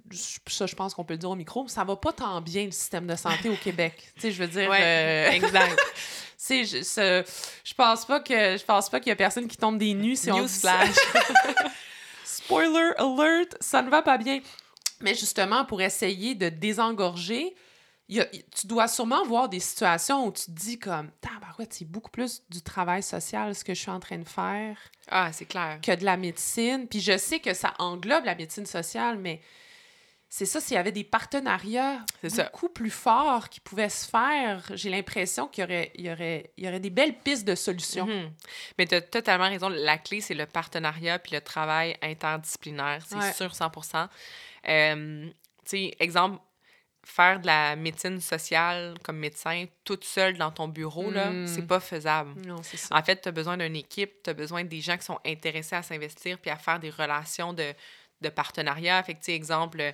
[0.10, 2.66] je- ça, je pense qu'on peut le dire au micro, ça va pas tant bien
[2.66, 4.10] le système de santé au Québec.
[4.16, 4.70] Tu sais, je veux dire.
[4.70, 5.78] Ouais, euh, exact.
[5.96, 6.06] tu
[6.38, 7.24] sais, je, ce-
[7.64, 10.16] je pense pas que je pense pas qu'il y a personne qui tombe des nues
[10.16, 10.84] si on dit ça.
[10.86, 11.36] Newsflash.
[12.26, 14.40] Spoiler alert, ça ne va pas bien.
[15.02, 17.56] Mais justement, pour essayer de désengorger,
[18.10, 21.12] tu dois sûrement voir des situations où tu te dis comme,
[21.70, 24.78] c'est beaucoup plus du travail social ce que je suis en train de faire.
[25.10, 25.80] Ah, c'est clair.
[25.82, 26.88] Que de la médecine.
[26.88, 29.42] Puis je sais que ça englobe la médecine sociale, mais
[30.32, 34.90] c'est ça, s'il y avait des partenariats beaucoup plus forts qui pouvaient se faire, j'ai
[34.90, 38.06] l'impression qu'il y aurait, il y, aurait, il y aurait des belles pistes de solutions.
[38.06, 38.32] Mhm.
[38.78, 39.70] Mais tu as totalement raison.
[39.70, 43.04] La clé, c'est le partenariat puis le travail interdisciplinaire.
[43.08, 43.72] C'est sûr, 100
[44.68, 45.30] euh,
[45.66, 46.40] Tu sais, exemple,
[47.04, 51.48] faire de la médecine sociale comme médecin toute seule dans ton bureau, là, hmm.
[51.48, 52.40] c'est pas faisable.
[52.46, 52.96] Non, c'est ça.
[52.96, 55.76] En fait, tu as besoin d'une équipe, tu as besoin des gens qui sont intéressés
[55.76, 57.74] à s'investir puis à faire des relations de,
[58.22, 59.02] de partenariat.
[59.04, 59.94] Fait que, exemple,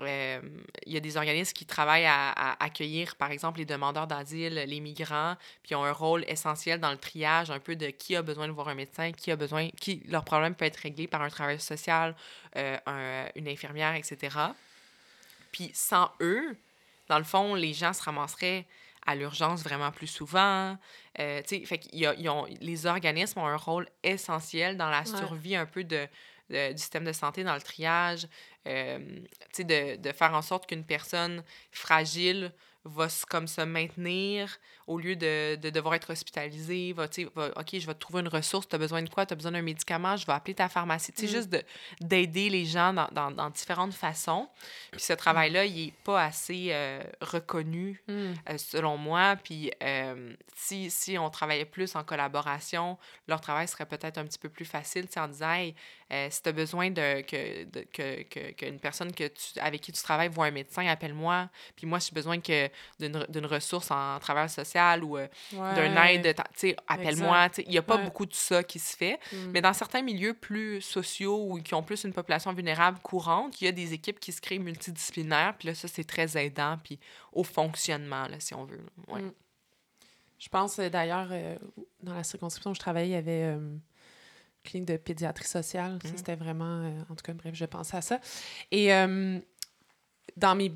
[0.00, 0.40] euh,
[0.86, 4.80] il y a des organismes qui travaillent à, accueillir, par exemple, les demandeurs d'asile, les
[4.80, 8.46] migrants, puis ont un rôle essentiel dans le triage un peu de qui a besoin
[8.46, 11.28] de voir un médecin, qui a besoin, qui leur problème peut être réglé par un
[11.28, 12.14] travailleur social,
[12.56, 14.36] euh, une infirmière, etc.
[15.52, 16.56] Puis sans eux,
[17.08, 18.66] dans le fond, les gens se ramasseraient
[19.06, 20.76] à l'urgence vraiment plus souvent.
[21.18, 25.66] Euh, fait y a, ont, les organismes ont un rôle essentiel dans la survie un
[25.66, 26.06] peu de,
[26.50, 28.26] du système de santé, dans le triage,
[28.66, 28.98] euh,
[29.58, 31.42] de, de faire en sorte qu'une personne
[31.72, 32.52] fragile
[32.84, 34.56] va comme se maintenir
[34.86, 36.92] au lieu de, de devoir être hospitalisé.
[36.94, 38.66] Va, va, OK, je vais te trouver une ressource.
[38.68, 39.26] Tu as besoin de quoi?
[39.26, 40.16] Tu as besoin d'un médicament?
[40.16, 41.12] Je vais appeler ta pharmacie.
[41.14, 41.30] C'est mm.
[41.30, 41.56] juste
[42.00, 44.48] d'aider les gens dans, dans, dans, différentes façons.
[44.92, 48.12] Puis ce travail-là, il n'est pas assez euh, reconnu, mm.
[48.12, 49.36] euh, selon moi.
[49.36, 54.38] Puis euh, si, si on travaillait plus en collaboration, leur travail serait peut-être un petit
[54.38, 55.74] peu plus facile en disant hey,
[56.30, 59.92] si tu as besoin de, que, de, que, que, qu'une personne que tu, avec qui
[59.92, 61.48] tu travailles voit un médecin, appelle-moi.
[61.76, 66.74] Puis moi, j'ai besoin que d'une ressource en travail social ou euh, d'un aide, tu
[66.86, 67.48] appelle-moi.
[67.58, 69.18] Il n'y a pas beaucoup de ça qui se fait.
[69.32, 69.50] Mm.
[69.52, 73.64] Mais dans certains milieux plus sociaux ou qui ont plus une population vulnérable courante, il
[73.64, 75.54] y a des équipes qui se créent multidisciplinaires.
[75.58, 76.98] Puis là, ça, c'est très aidant puis
[77.32, 78.84] au fonctionnement, là, si on veut.
[79.08, 79.22] Ouais.
[79.22, 79.32] Mm.
[80.38, 81.56] Je pense euh, d'ailleurs, euh,
[82.02, 83.80] dans la circonscription où je travaillais, il y avait une
[84.64, 85.96] clinique de pédiatrie sociale.
[85.96, 86.16] Mm.
[86.16, 88.20] C'était vraiment, en tout cas, bref, je pensais à ça.
[88.70, 88.90] Et
[90.36, 90.72] dans mes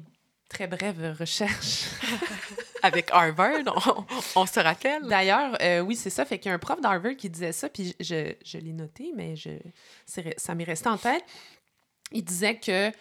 [0.48, 1.84] très brève recherche.
[2.82, 3.62] Avec Harvard,
[4.36, 5.02] on, se rappelle.
[5.08, 6.24] D'ailleurs, euh, oui, c'est ça.
[6.24, 9.12] Fait qu'il y a un prof d'Harvard qui disait ça, puis je, je l'ai noté,
[9.16, 9.50] mais je,
[10.36, 11.24] ça m'est resté en tête.
[12.12, 12.92] Il disait que,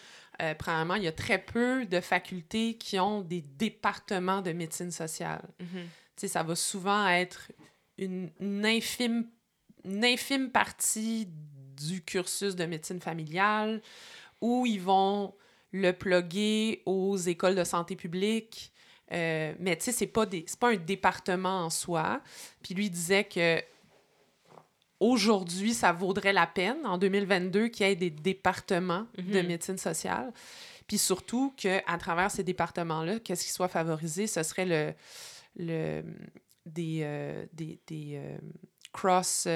[0.42, 4.92] euh, premièrement, il y a très peu de facultés qui ont des départements de médecine
[4.92, 5.44] sociale.
[5.60, 5.66] Mm-hmm.
[5.66, 7.52] Tu sais, ça va souvent être
[7.98, 8.32] une,
[8.64, 9.28] infime,
[9.84, 13.82] une infime partie du cursus de médecine familiale
[14.42, 15.34] où ils vont
[15.74, 18.72] le plugger aux écoles de santé publique.
[19.12, 22.22] Euh, mais tu sais, c'est pas, des, pas un département en soi.
[22.62, 23.60] Puis lui disait que
[25.00, 29.48] aujourd'hui, ça vaudrait la peine, en 2022, qu'il y ait des départements de mhm.
[29.48, 30.32] médecine sociale.
[30.88, 34.94] Puis surtout qu'à travers ces départements-là, qu'est-ce qui soit favorisé, ce serait le,
[35.58, 36.04] le,
[36.66, 38.38] des, euh, des, des euh,
[38.92, 39.48] cross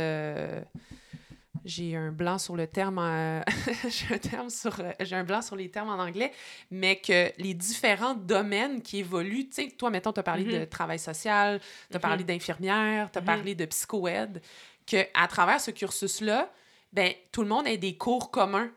[1.68, 2.99] j'ai un blanc sur le terme
[3.89, 6.32] j'ai un terme sur euh, j'ai un blanc sur les termes en anglais
[6.72, 10.51] mais que les différents domaines qui évoluent tu sais toi mettons tu as parlé de
[10.51, 10.70] mm-hmm.
[10.70, 11.59] travail social
[11.91, 12.28] tu as parlé mm-hmm.
[12.28, 13.26] d'infirmière tu as mm-hmm.
[13.26, 14.41] parlé de psychoède
[14.86, 16.49] que à travers ce cursus là
[16.93, 18.72] ben tout le monde ait des cours communs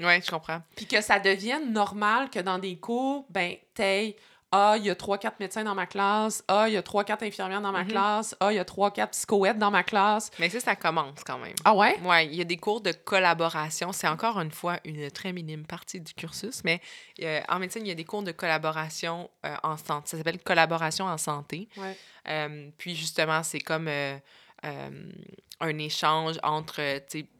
[0.00, 0.62] Oui, je comprends.
[0.76, 4.16] Puis que ça devienne normal que dans des cours, ben, t'aies
[4.52, 6.42] ah, il y a trois, quatre médecins dans ma classe.
[6.48, 7.90] Ah, il y a trois, quatre infirmières dans ma mhm.
[7.90, 8.36] classe.
[8.40, 10.30] Ah, il y a trois, quatre psychoètes dans ma classe.
[10.40, 11.54] Mais ça, ça commence quand même.
[11.64, 11.96] Ah ouais?
[12.00, 13.92] Ouais, il y a des cours de collaboration.
[13.92, 16.80] C'est encore une fois une très minime partie du cursus, mais
[17.22, 20.08] euh, en médecine, il y a des cours de collaboration euh, en santé.
[20.08, 21.68] Ça s'appelle collaboration en santé.
[21.76, 21.96] Ouais.
[22.28, 23.88] Euh, puis justement, c'est comme
[24.62, 26.80] un échange entre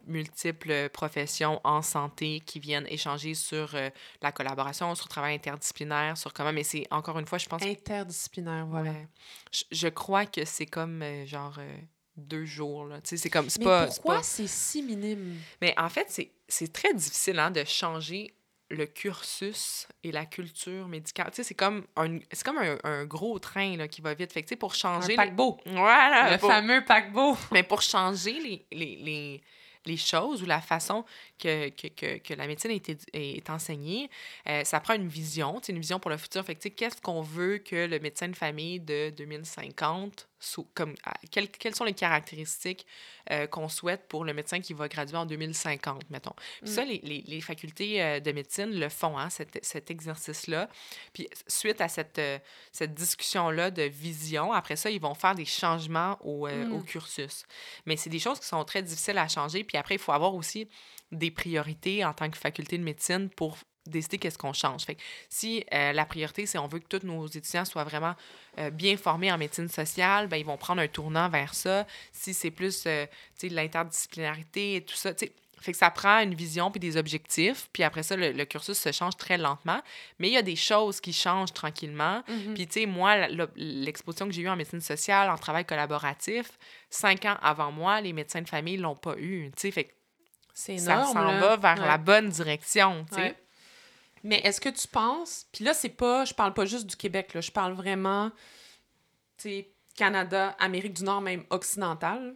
[0.06, 3.88] multiples professions en santé qui viennent échanger sur euh,
[4.20, 6.52] la collaboration, sur le travail interdisciplinaire, sur comment.
[6.52, 7.62] Mais c'est encore une fois, je pense.
[7.62, 8.92] Interdisciplinaire, voilà.
[9.70, 11.76] Je, crois que c'est comme euh, genre euh,
[12.16, 12.84] deux jours.
[12.86, 13.00] Là.
[13.04, 13.48] C'est comme.
[13.58, 15.36] Mais pas, pourquoi c'est si minime?
[15.62, 18.34] Mais en fait, c'est très difficile hein, de changer
[18.70, 21.30] le cursus et la culture médicale.
[21.30, 24.32] Tu sais, c'est comme un, c'est comme un, gros train là, qui va vite.
[24.32, 25.14] Fait que, pour changer...
[25.14, 25.58] Un paquebot.
[25.66, 26.30] Voilà.
[26.32, 27.36] Le fameux paquebot.
[27.52, 29.42] Mais pour changer les, les, les,
[29.86, 31.04] les choses ou la façon
[31.40, 34.10] que, que, que, que la médecine est, est enseignée,
[34.48, 36.44] euh, ça prend une vision, une vision pour le futur.
[36.44, 40.26] Fait que, qu'est-ce qu'on veut que le médecin de famille de 2050
[40.74, 40.94] comme,
[41.30, 42.86] quelles, quelles, sont les caractéristiques
[43.30, 46.32] euh, qu'on souhaite pour le médecin qui va graduer en 2050, mettons.
[46.62, 46.88] Puis ça, mm.
[46.88, 50.70] les, les, les, facultés euh, de médecine le font, hein, cet, cet exercice-là.
[51.12, 52.20] Puis suite à cette,
[52.72, 56.84] cette discussion-là de vision, après ça, ils vont faire des changements au, au mm.
[56.84, 57.44] cursus.
[57.84, 59.62] Mais c'est des choses qui sont très difficiles à changer.
[59.62, 60.68] Puis après, il faut avoir aussi
[61.12, 63.56] des priorités en tant que faculté de médecine pour
[63.86, 64.84] décider qu'est-ce qu'on change.
[64.84, 64.96] Fait
[65.28, 68.14] si euh, la priorité, c'est on veut que tous nos étudiants soient vraiment
[68.58, 71.86] euh, bien formés en médecine sociale, ben, ils vont prendre un tournant vers ça.
[72.12, 73.06] Si c'est plus euh,
[73.42, 75.12] l'interdisciplinarité et tout ça,
[75.60, 78.92] fait que ça prend une vision puis des objectifs, puis après ça, le, cursus se
[78.92, 79.80] change très lentement.
[80.18, 82.22] Mais il y a des choses qui changent tranquillement.
[82.28, 82.54] Mm-hmm.
[82.54, 86.46] Puis, tu sais, moi, l'exposition que j'ai eue en médecine sociale, en travail collaboratif,
[86.88, 89.50] cinq ans avant moi, les médecins de famille l'ont pas eu.
[89.54, 89.92] Tu sais, fait que
[90.60, 93.36] ça s'en va vers la bonne direction, tu sais.
[94.22, 97.32] Mais est-ce que tu penses, puis là, c'est pas, je parle pas juste du Québec,
[97.34, 98.30] là, je parle vraiment,
[99.38, 102.34] tu sais, Canada, Amérique du Nord, même occidentale.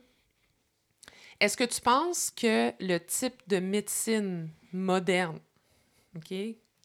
[1.41, 5.39] Est-ce que tu penses que le type de médecine moderne,
[6.17, 6.33] OK,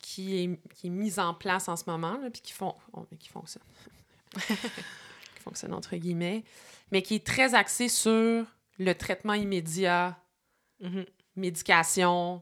[0.01, 2.75] qui est, qui est mise en place en ce moment, là, puis qui, font,
[3.19, 3.63] qui fonctionne,
[4.35, 6.43] qui fonctionne entre guillemets,
[6.91, 8.45] mais qui est très axée sur
[8.79, 10.17] le traitement immédiat,
[10.81, 11.05] mm-hmm.
[11.39, 12.41] Médication,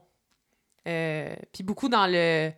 [0.86, 2.52] euh, puis beaucoup dans le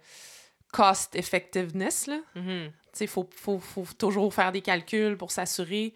[0.72, 2.06] cost effectiveness.
[2.06, 2.20] Là.
[2.36, 2.70] Mm-hmm.
[3.00, 5.94] Il faut, faut, faut, toujours faire des calculs pour s'assurer.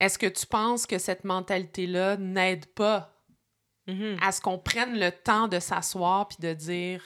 [0.00, 3.14] Est-ce que tu penses que cette mentalité-là n'aide pas
[3.88, 4.18] mm-hmm.
[4.20, 7.02] à ce qu'on prenne le temps de s'asseoir puis de dire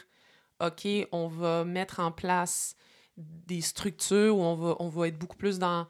[0.61, 2.75] OK, on va mettre en place
[3.17, 5.87] des structures où on va, on va être beaucoup plus dans.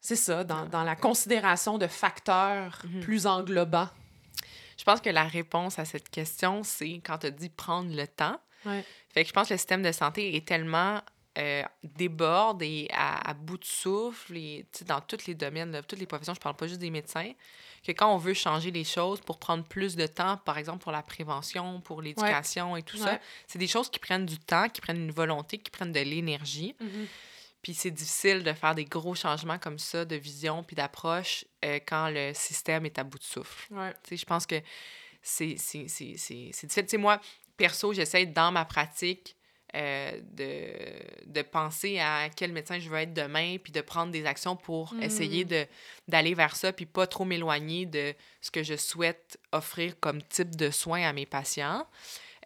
[0.00, 3.00] C'est ça, dans, dans, la considération de facteurs mm-hmm.
[3.00, 3.88] plus englobants
[4.78, 8.38] je pense que la réponse à cette question, c'est quand tu dit prendre le temps.
[8.64, 11.00] Fait que je pense que le système de santé est tellement
[11.38, 16.34] euh, déborde et à, bout de souffle, et, dans tous les domaines, toutes les professions,
[16.34, 17.32] je parle pas juste des médecins,
[17.82, 20.92] que quand on veut changer les choses pour prendre plus de temps, par exemple pour
[20.92, 24.80] la prévention, pour l'éducation et tout ça, c'est des choses qui prennent du temps, qui
[24.80, 26.76] prennent une volonté, qui prennent de l'énergie.
[26.80, 27.06] Mm-hmm.
[27.62, 31.78] Puis c'est difficile de faire des gros changements comme ça de vision puis d'approche euh,
[31.86, 33.72] quand le système est à bout de souffle.
[33.72, 33.94] Ouais.
[34.10, 34.56] Je pense que
[35.22, 36.52] c'est difficile.
[36.52, 37.20] sais, moi,
[37.56, 39.36] perso, j'essaie dans ma pratique
[39.74, 44.26] euh, de, de penser à quel médecin je veux être demain, puis de prendre des
[44.26, 45.02] actions pour mm.
[45.02, 45.46] essayer
[46.08, 50.56] d'aller vers ça, puis pas trop m'éloigner de ce que je souhaite offrir comme type
[50.56, 51.86] de soins à mes patients.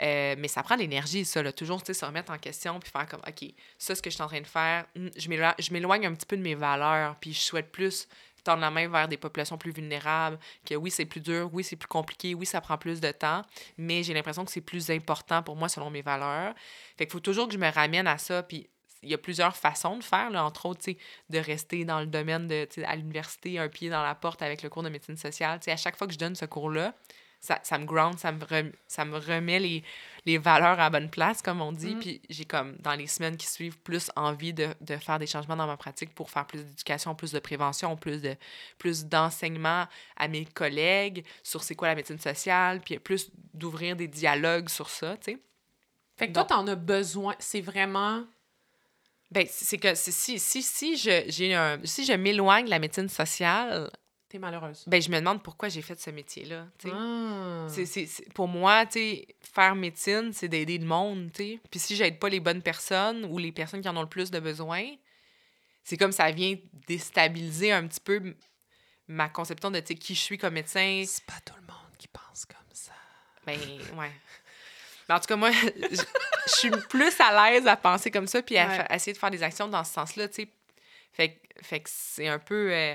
[0.02, 1.52] Euh, mais ça prend de l'énergie, ça, là.
[1.52, 4.28] Toujours, se remettre en question, puis faire comme, OK, ça, ce que je suis en
[4.28, 7.72] train de faire, hmm, je m'éloigne un petit peu de mes valeurs, puis je souhaite
[7.72, 8.08] plus
[8.46, 11.76] tendre la main vers des populations plus vulnérables, que oui, c'est plus dur, oui, c'est
[11.76, 13.42] plus compliqué, oui, ça prend plus de temps,
[13.76, 16.54] mais j'ai l'impression que c'est plus important pour moi selon mes valeurs.
[16.96, 18.68] Fait qu'il faut toujours que je me ramène à ça, puis
[19.02, 20.80] il y a plusieurs façons de faire, là, entre autres,
[21.30, 24.68] de rester dans le domaine de, à l'université, un pied dans la porte avec le
[24.68, 25.58] cours de médecine sociale.
[25.62, 26.94] sais, à chaque fois que je donne ce cours-là,
[27.46, 28.40] ça, ça, me ground, ça me,
[28.88, 29.84] ça me remet les,
[30.24, 31.94] les, valeurs à bonne place, comme on dit.
[31.94, 32.00] Mm.
[32.00, 35.54] Puis j'ai comme, dans les semaines qui suivent, plus envie de, de faire des changements
[35.56, 38.34] dans ma pratique pour faire plus d'éducation, plus de prévention, plus de
[38.78, 39.86] plus d'enseignement
[40.16, 44.90] à mes collègues sur c'est quoi la médecine sociale, puis plus d'ouvrir des dialogues sur
[44.90, 45.38] ça, tu sais.
[46.16, 47.34] Fait que toi, t'en as besoin.
[47.38, 48.24] C'est vraiment...
[49.30, 53.90] Ben, c'est que si, si, si je, un, si je m'éloigne de la médecine sociale,
[54.28, 54.84] T'es malheureuse.
[54.88, 56.66] Ben, je me demande pourquoi j'ai fait ce métier-là.
[56.92, 57.66] Ah.
[58.34, 58.84] pour moi,
[59.40, 61.30] faire médecine, c'est d'aider le monde.
[61.32, 61.60] T'sais.
[61.70, 64.32] Puis si j'aide pas les bonnes personnes ou les personnes qui en ont le plus
[64.32, 64.84] de besoin,
[65.84, 66.56] c'est comme ça vient
[66.88, 68.34] déstabiliser un petit peu
[69.06, 71.04] ma conception de qui je suis comme médecin.
[71.06, 72.92] C'est pas tout le monde qui pense comme ça.
[73.46, 73.58] Ben,
[73.96, 74.10] ouais.
[75.08, 78.58] Mais en tout cas, moi, je suis plus à l'aise à penser comme ça puis
[78.58, 80.48] à, essayer de faire des actions dans ce sens-là, tu sais,
[81.16, 82.72] fait, fait que c'est un peu.
[82.72, 82.94] Euh,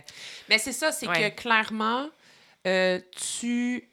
[0.49, 2.09] Mais c'est ça, c'est que clairement,
[2.67, 3.87] euh, tu.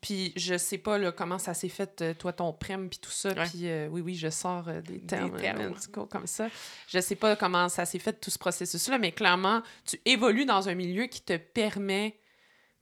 [0.00, 3.10] Puis je sais pas là, comment ça s'est fait, euh, toi, ton prem, puis tout
[3.10, 3.34] ça.
[3.34, 6.48] Puis oui, oui, je sors des termes, médicaux comme ça.
[6.88, 10.68] Je sais pas comment ça s'est fait, tout ce processus-là, mais clairement, tu évolues dans
[10.68, 12.18] un milieu qui te permet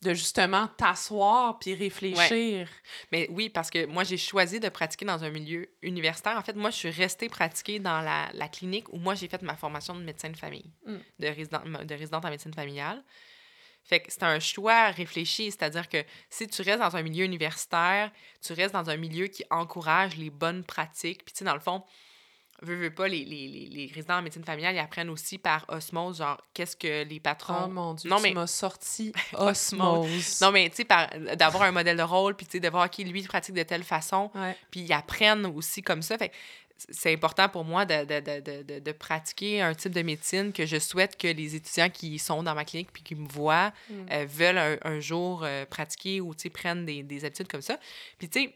[0.03, 2.68] de justement t'asseoir puis réfléchir.
[3.12, 6.36] Mais oui, parce que moi, j'ai choisi de pratiquer dans un milieu universitaire.
[6.36, 9.42] En fait, moi, je suis restée pratiquer dans la, la clinique où moi, j'ai fait
[9.42, 10.96] ma formation de médecin de famille, mm.
[11.20, 13.03] de, résident, de résidente en médecine familiale.
[13.84, 18.12] Fait que c'est un choix réfléchi, c'est-à-dire que si tu restes dans un milieu universitaire,
[18.40, 21.24] tu restes dans un milieu qui encourage les bonnes pratiques.
[21.24, 21.84] Puis, tu sais, dans le fond,
[22.62, 26.18] veux, veux pas, les, les, les, résidents en médecine familiale, ils apprennent aussi par osmose,
[26.18, 27.64] genre, qu'est-ce que les patrons...
[27.66, 28.34] Oh mon Dieu, non, tu mais...
[28.34, 30.40] m'as sorti osmose.
[30.40, 33.04] non, mais, tu sais, d'avoir un modèle de rôle, puis, tu sais, de voir qui,
[33.04, 34.30] lui, pratique de telle façon,
[34.70, 36.16] puis ils apprennent aussi comme ça.
[36.18, 36.32] Fait
[36.90, 40.78] c'est important pour moi de, de, de, de, pratiquer un type de médecine que je
[40.78, 43.94] souhaite que les étudiants qui sont dans ma clinique puis qui me voient mm.
[44.10, 47.78] euh, veulent un, jour euh, pratiquer ou prennent des, des habitudes comme ça.
[48.18, 48.54] Puis tu sais,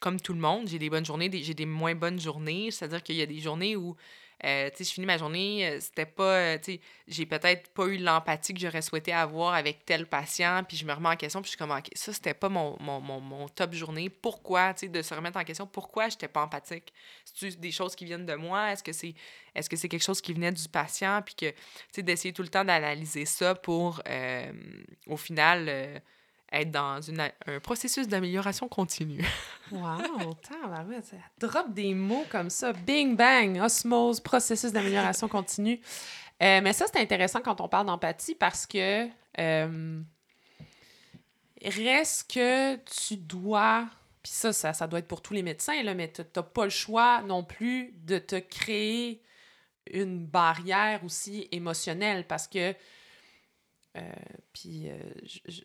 [0.00, 2.70] comme tout le monde, j'ai des bonnes journées, j'ai des moins bonnes journées.
[2.70, 3.96] C'est-à-dire qu'il y a des journées où
[4.44, 7.70] Euh, tu sais, je finis ma journée, euh, c'était pas, euh, tu sais, j'ai peut-être
[7.70, 11.16] pas eu l'empathie que j'aurais souhaité avoir avec tel patient, puis je me remets en
[11.16, 14.08] question, puis je suis comme, OK, ça, c'était pas mon, mon, mon, mon, top journée.
[14.08, 16.92] Pourquoi, tu sais, de se remettre en question, pourquoi j'étais pas empathique?
[17.24, 18.72] cest des choses qui viennent de moi?
[18.72, 19.14] Est-ce que c'est
[19.56, 21.20] est-ce que c'est quelque chose qui venait du patient?
[21.22, 21.56] Puis que, tu
[21.92, 24.00] sais, d'essayer tout le temps d'analyser ça pour,
[25.08, 26.00] au final
[26.52, 27.00] être dans
[27.46, 29.24] un processus d'amélioration continue.
[29.72, 30.36] wow!
[30.42, 32.72] ça drop des mots comme ça.
[32.72, 35.80] Bing, bang, osmose, processus d'amélioration continue.
[36.42, 40.00] Euh, mais ça, c'est intéressant quand on parle d'empathie parce que euh,
[41.64, 43.86] reste que tu dois,
[44.22, 46.64] puis ça, ça, ça, doit être pour tous les médecins, là, mais tu n'as pas
[46.64, 49.22] le choix non plus de te créer
[49.90, 52.74] une barrière aussi émotionnelle parce que
[53.96, 54.00] euh,
[54.52, 54.98] puis euh,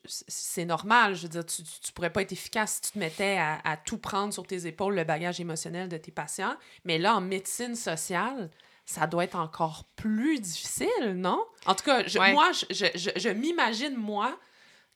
[0.06, 3.38] c'est normal, je veux dire, tu, tu, pourrais pas être efficace si tu te mettais
[3.38, 6.56] à, tout prendre sur tes épaules, le bagage émotionnel de tes patients.
[6.86, 8.50] Mais là, en médecine sociale,
[8.86, 11.44] ça doit être encore plus difficile, non?
[11.66, 14.38] En tout cas, moi, je, je m'imagine, moi,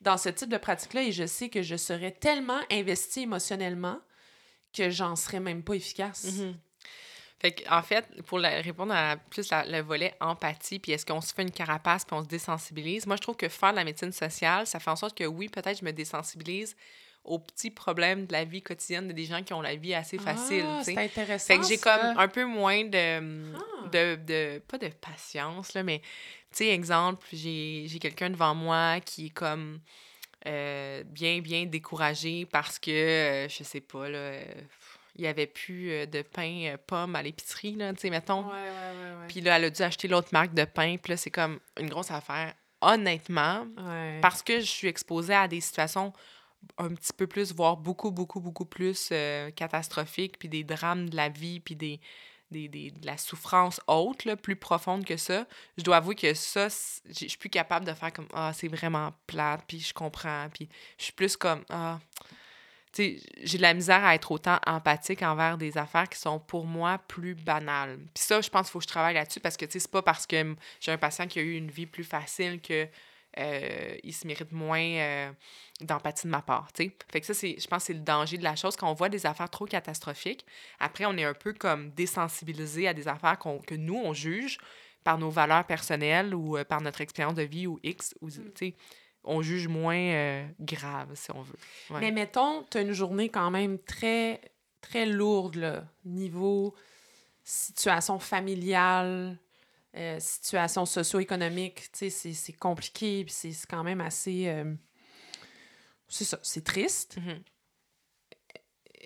[0.02, 4.00] dans ce type de pratique-là, et je sais que je serais tellement investie émotionnellement
[4.74, 6.26] que j'en serais même pas efficace.
[6.26, 6.54] Mm-hmm.
[7.40, 11.44] Fait en fait, pour répondre à plus le volet empathie, puis est-ce qu'on se fait
[11.44, 14.66] une carapace puis on se désensibilise, moi, je trouve que faire de la médecine sociale,
[14.66, 16.76] ça fait en sorte que oui, peut-être je me désensibilise
[17.24, 20.18] aux petits problèmes de la vie quotidienne de des gens qui ont la vie assez
[20.18, 20.64] facile.
[20.66, 21.54] Ah, c'est intéressant.
[21.54, 23.88] Fait que j'ai comme un peu moins de, ah.
[23.92, 29.28] de, de, Pas de patience, là, mais, tu sais, exemple, j'ai quelqu'un devant moi qui
[29.28, 29.80] est comme.
[30.46, 34.40] Euh, bien, bien découragé parce que, euh, je sais pas, là,
[35.18, 38.44] il n'y avait plus euh, de pain euh, pomme à l'épicerie, là, tu sais, mettons.
[38.44, 40.98] Ouais, ouais, ouais, Puis là, elle a dû acheter l'autre marque de pain.
[41.02, 42.54] Puis là, c'est comme une grosse affaire.
[42.80, 43.66] Honnêtement,
[44.22, 46.14] parce que je suis exposée à des situations
[46.78, 51.16] un petit peu plus, voire beaucoup, beaucoup, beaucoup plus euh, catastrophiques, puis des drames de
[51.16, 52.00] la vie, puis des,
[52.52, 55.48] des, des, de la souffrance haute, là, plus profonde que ça,
[55.78, 56.68] je dois avouer que ça,
[57.08, 60.70] je suis plus capable de faire comme Ah, c'est vraiment plate, puis je comprends, puis
[60.98, 62.00] je suis plus comme Ah,
[62.98, 67.00] j'ai de la misère à être autant empathique envers des affaires qui sont pour moi
[67.08, 67.98] plus banales.
[68.14, 70.26] Puis ça, je pense qu'il faut que je travaille là-dessus parce que c'est pas parce
[70.26, 72.88] que j'ai un patient qui a eu une vie plus facile que
[73.40, 75.32] euh, il se mérite moins euh,
[75.82, 76.70] d'empathie de ma part.
[76.76, 78.76] Fait que ça, je pense que c'est le danger de la chose.
[78.76, 80.46] Quand on voit des affaires trop catastrophiques,
[80.80, 84.58] après, on est un peu comme désensibilisé à des affaires que nous, on juge
[85.04, 88.16] par nos valeurs personnelles ou euh, par notre expérience de vie ou X.
[88.22, 88.72] Ou, mm
[89.28, 91.58] on juge moins euh, grave, si on veut.
[91.92, 94.42] Mais mettons, tu as une journée quand même très,
[94.82, 96.74] très lourde, là, niveau
[97.44, 99.38] situation familiale,
[99.96, 101.92] euh, situation socio-économique.
[101.92, 104.48] Tu sais, c'est compliqué, puis c'est quand même assez...
[104.48, 104.74] Euh,
[106.08, 107.18] c'est ça, c'est triste.
[107.18, 107.42] Mm-hmm.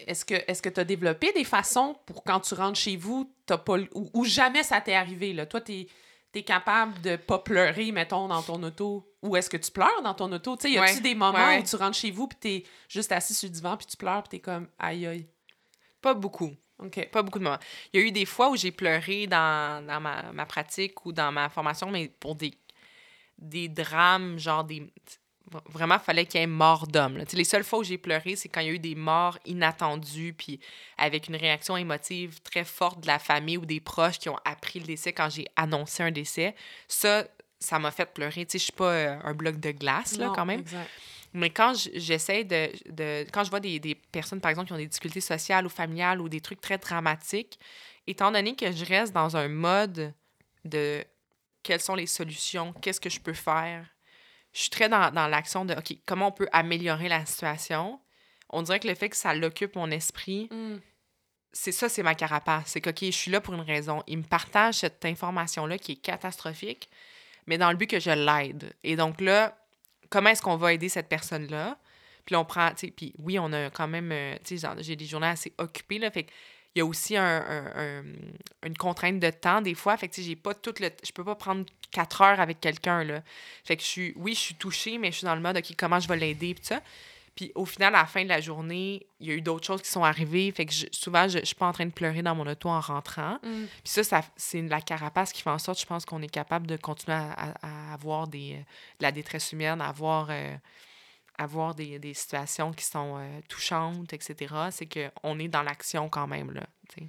[0.08, 3.78] Est-ce que tu as développé des façons pour quand tu rentres chez vous, as pas,
[3.94, 5.34] ou, jamais ça t'est arrivé?
[5.34, 5.46] Là?
[5.46, 5.88] Toi, tu es
[6.32, 10.14] t'es capable de pas pleurer, mettons, dans ton auto, ou est-ce que tu pleures dans
[10.14, 10.56] ton auto?
[10.56, 13.34] Tu sais, y a-tu des moments où tu rentres chez vous, puis t'es juste assis
[13.34, 15.28] sur le divan, puis tu pleures, puis t'es comme aïe aïe?
[16.02, 16.52] Pas beaucoup.
[16.80, 17.10] OK.
[17.12, 17.60] Pas beaucoup de moments.
[17.94, 21.12] Il y a eu des fois où j'ai pleuré dans, dans ma, ma, pratique ou
[21.12, 22.54] dans ma formation, mais pour des,
[23.38, 24.92] des drames, genre des
[25.70, 27.24] vraiment, il fallait qu'il y ait mort d'homme.
[27.34, 30.34] Les seules fois où j'ai pleuré, c'est quand il y a eu des morts inattendues,
[30.34, 30.60] puis
[30.98, 34.80] avec une réaction émotive très forte de la famille ou des proches qui ont appris
[34.80, 36.56] le décès quand j'ai annoncé un décès.
[36.88, 37.26] Ça,
[37.60, 38.48] ça m'a fait pleurer.
[38.50, 40.64] Je ne suis pas euh, un bloc de glace, là, quand même.
[41.34, 44.78] Mais quand j'essaie de, de, Quand je vois des, des, personnes, par exemple, qui ont
[44.78, 47.58] des difficultés sociales ou familiales ou des trucs très dramatiques,
[48.06, 50.14] étant donné que je reste dans un mode
[50.66, 51.04] de
[51.64, 53.86] quelles sont les solutions, qu'est-ce que je peux faire,
[54.54, 58.00] je suis très dans, dans l'action de OK, comment on peut améliorer la situation?
[58.50, 60.80] On dirait que le fait que ça l'occupe mon esprit, mm.
[61.54, 62.68] c'est ça, c'est ma carapace.
[62.68, 64.04] C'est que, OK, je suis là pour une raison.
[64.08, 66.90] Il me partage cette information-là qui est catastrophique,
[67.48, 68.74] mais dans le but que je l'aide.
[68.84, 69.58] Et donc là,
[70.10, 71.78] comment est-ce qu'on va aider cette personne-là?
[72.26, 74.96] Puis on prend, tu sais, puis oui, on a quand même, euh, tu sais, j'ai
[74.96, 76.28] des journées assez occupées, là, fait
[76.76, 78.04] il y a aussi un,
[78.64, 79.98] une contrainte de temps des fois.
[79.98, 80.90] Fait que j'ai pas tout le.
[81.04, 83.04] Je peux pas prendre quatre heures avec quelqu'un.
[83.04, 83.22] là.
[83.64, 84.14] Fait que je suis.
[84.16, 86.54] Oui, je suis touchée, mais je suis dans le mode OK, comment je vais l'aider
[86.54, 86.82] puis ça.
[87.36, 89.82] Puis au final, à la fin de la journée, il y a eu d'autres choses
[89.82, 90.52] qui sont arrivées.
[90.52, 92.80] Fait que souvent, je, je suis pas en train de pleurer dans mon auto en
[92.80, 93.36] rentrant.
[93.44, 93.66] Mm.
[93.84, 96.68] Puis ça, ça c'est la carapace qui fait en sorte, je pense, qu'on est capable
[96.68, 98.54] de continuer à, avoir des,
[99.00, 100.28] de la détresse humaine, à avoir.
[100.30, 100.56] Euh,
[101.38, 106.28] avoir des, des situations qui sont euh, touchantes, etc., c'est qu'on est dans l'action quand
[106.28, 107.08] même, là, t'sais.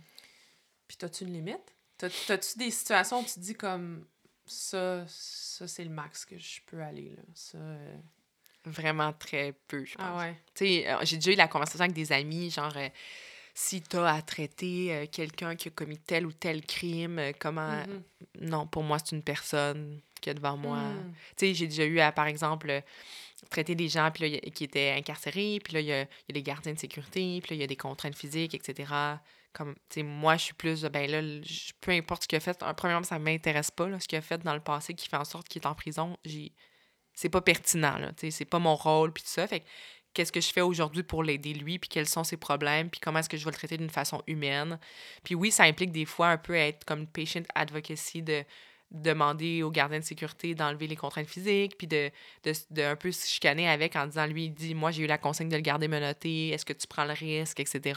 [0.89, 1.75] Puis t'as-tu une limite?
[1.99, 4.07] T'as-tu des situations où tu te dis comme
[4.45, 7.59] ça, ça c'est le max que je peux aller, là, ça...
[7.59, 7.97] Euh?
[8.65, 10.23] Vraiment très peu, je ah pense.
[10.23, 10.37] Ah ouais?
[10.55, 12.77] Tu sais, euh, j'ai déjà eu la conversation avec des amis, genre
[13.55, 17.85] si tu as à traiter quelqu'un qui a commis tel ou tel crime, comment.
[17.87, 18.03] Mhm.
[18.41, 20.79] Non, pour moi, c'est une personne qui est devant moi.
[20.79, 21.13] Mm.
[21.37, 22.83] Tu sais, j'ai déjà eu à, par exemple,
[23.51, 26.73] traiter des gens puis là, qui étaient incarcérés, puis là, il y a, des gardiens
[26.73, 28.93] de sécurité, puis là, il y a des contraintes physiques, etc.
[29.53, 31.21] Comme, tu sais, moi, je suis plus, ben là,
[31.81, 34.39] peu importe ce qu'il a fait, un, premièrement, ça m'intéresse pas, ce qu'il a fait
[34.43, 36.17] dans le passé qui fait en sorte qu'il est en prison.
[36.25, 36.53] J'ai...
[37.15, 39.47] C'est pas pertinent, là, tu sais, c'est pas mon rôle, puis tout ça.
[39.47, 39.67] Fait que,
[40.15, 43.19] qu'est-ce que je fais aujourd'hui pour l'aider lui, puis quels sont ses problèmes, puis comment
[43.19, 44.79] est-ce que je vais le traiter d'une façon humaine?
[45.23, 48.45] Puis oui, ça implique des fois un peu être comme patient advocacy, de
[48.93, 52.11] demander aux gardiens de sécurité d'enlever les contraintes physiques, puis de,
[52.45, 55.07] de, de un peu se chicaner avec en disant, lui, il dit, moi, j'ai eu
[55.07, 57.81] la consigne de le garder menotté, est-ce que tu prends le risque, etc.
[57.81, 57.95] Tu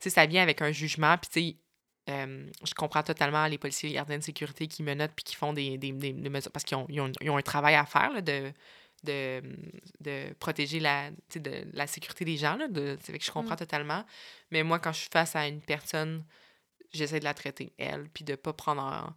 [0.00, 1.56] sais, ça vient avec un jugement, puis tu sais,
[2.12, 5.52] euh, je comprends totalement les policiers et gardiens de sécurité qui menottent puis qui font
[5.52, 7.84] des, des, des- des mesures, parce qu'ils ont, ils ont, ils ont un travail à
[7.86, 8.52] faire, là, de
[9.04, 9.40] de,
[10.00, 12.56] de protéger la, de, la sécurité des gens.
[12.56, 14.04] Là, de, que je comprends totalement.
[14.50, 16.24] Mais moi, quand je suis face à une personne,
[16.92, 19.14] j'essaie de la traiter, elle, puis de pas prendre en,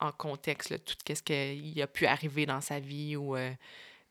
[0.00, 3.52] en contexte là, tout ce qu'il a pu arriver dans sa vie ou, euh,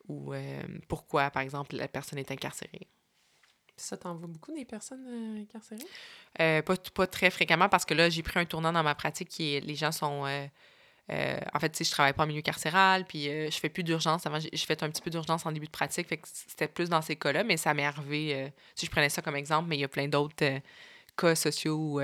[0.08, 2.88] ou euh, pourquoi, par exemple, la personne est incarcérée.
[3.78, 5.84] Ça t'en va beaucoup des personnes euh, incarcérées?
[6.38, 9.56] Pas, pas très fréquemment parce que là, j'ai pris un tournant dans ma pratique qui
[9.56, 10.24] est les gens sont.
[10.24, 14.26] en fait, tu sais, je travaille pas en milieu carcéral, puis je fais plus d'urgence.
[14.26, 16.70] Avant, j'ai j'ai fait un petit peu d'urgence en début de pratique, fait que c'était
[16.70, 18.54] plus dans ces cas-là, mais ça m'est arrivé.
[18.76, 20.62] si je prenais ça comme exemple, mais il y a plein d'autres
[21.18, 22.02] cas sociaux où,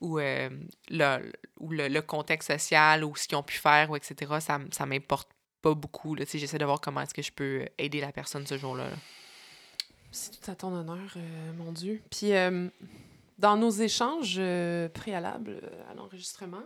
[0.00, 0.48] où, euh,
[0.88, 4.58] le, où le, le contexte social ou ce qu'ils ont pu faire, ou etc., ça,
[4.70, 5.28] ça m'importe
[5.62, 6.16] pas beaucoup.
[6.16, 8.88] J'essaie de voir comment est-ce que je peux aider la personne ce jour-là.
[8.90, 8.96] là.
[10.10, 12.02] C'est tout à ton honneur, euh, mon Dieu.
[12.10, 12.68] Puis, euh,
[13.38, 14.40] dans nos échanges
[14.94, 16.62] préalables à l'enregistrement,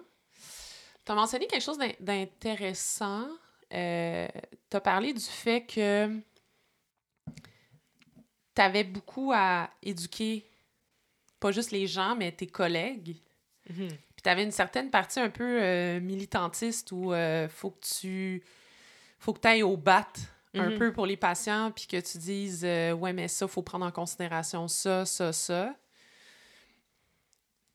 [1.05, 3.28] tu as mentionné quelque chose d'in- d'intéressant.
[3.70, 6.09] Tu as parlé du fait que
[8.55, 10.49] tu avais beaucoup à éduquer,
[11.45, 13.16] pas juste les gens, mais tes collègues.
[13.66, 13.88] Puis
[14.22, 18.42] tu avais une certaine partie un peu euh, militantiste où euh, faut que tu
[19.18, 20.09] faut que ailles au bat
[20.55, 20.78] un Mhm.
[20.78, 23.90] peu pour les patients, puis que tu dises euh, Ouais, mais ça, faut prendre en
[23.90, 25.74] considération ça, ça, ça.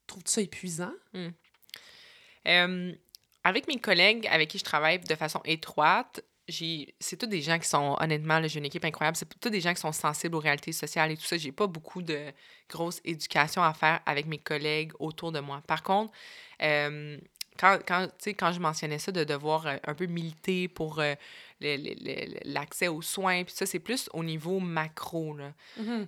[0.07, 0.93] Trouves-tu ça épuisant?
[2.47, 2.93] Euh,
[3.43, 7.67] avec mes collègues avec qui je travaille de façon étroite, c'est tous des gens qui
[7.67, 10.71] sont honnêtement j'ai une équipe incroyable, c'est tous des gens qui sont sensibles aux réalités
[10.71, 12.31] sociales et tout ça, j'ai pas beaucoup de
[12.69, 15.61] grosse éducation à faire avec mes collègues autour de moi.
[15.67, 16.13] Par contre,
[16.61, 17.17] euh,
[17.59, 20.99] quand, quand, tu sais, quand je mentionnais ça de devoir euh, un peu militer pour
[20.99, 21.15] euh,
[21.59, 25.35] l'accès aux soins, puis ça, c'est plus au niveau macro.
[25.35, 25.53] Là.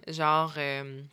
[0.08, 1.04] Genre, euh,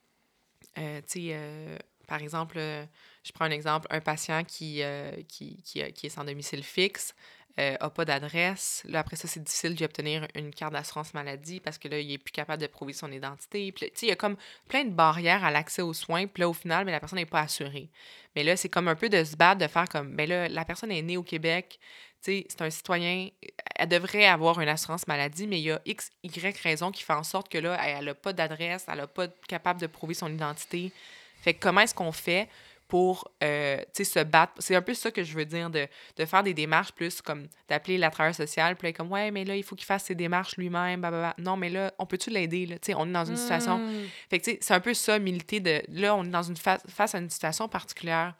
[0.78, 4.80] euh, tu sais, par exemple, je prends un exemple, un patient qui,
[5.28, 7.14] qui, qui, qui est sans domicile fixe,
[7.58, 8.82] n'a pas d'adresse.
[8.88, 12.08] Là, après ça, c'est difficile d'y obtenir une carte d'assurance maladie parce que là, il
[12.08, 13.74] n'est plus capable de prouver son identité.
[14.02, 14.36] Il y a comme
[14.68, 16.26] plein de barrières à l'accès aux soins.
[16.26, 17.90] Puis là, au final, ben, la personne n'est pas assurée.
[18.36, 20.64] Mais là, c'est comme un peu de se battre, de faire comme, ben là, la
[20.64, 21.80] personne est née au Québec,
[22.20, 23.28] c'est un citoyen,
[23.76, 27.12] elle devrait avoir une assurance maladie, mais il y a X, Y raison qui fait
[27.12, 30.32] en sorte que là, elle n'a pas d'adresse, elle n'a pas capable de prouver son
[30.32, 30.92] identité.
[31.40, 32.48] Fait que comment est-ce qu'on fait
[32.88, 34.54] pour euh, se battre?
[34.58, 35.86] C'est un peu ça que je veux dire, de,
[36.16, 39.54] de faire des démarches plus comme d'appeler la travailleuse sociale, puis comme, ouais, mais là,
[39.54, 41.34] il faut qu'il fasse ses démarches lui-même, blablabla.
[41.38, 42.78] Non, mais là, on peut-tu l'aider?
[42.96, 43.78] on est dans une situation.
[43.78, 44.06] Mm.
[44.30, 45.82] Fait que, c'est un peu ça, militer de.
[45.88, 48.34] Là, on est dans une fa- face à une situation particulière.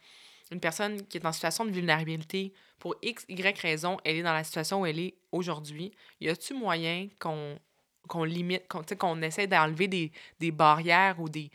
[0.51, 4.33] Une personne qui est en situation de vulnérabilité, pour X, Y raison, elle est dans
[4.33, 5.93] la situation où elle est aujourd'hui.
[6.21, 7.59] Y a-tu moyen qu'on
[8.07, 11.51] qu'on limite, qu'on qu'on essaie d'enlever des, des barrières ou des,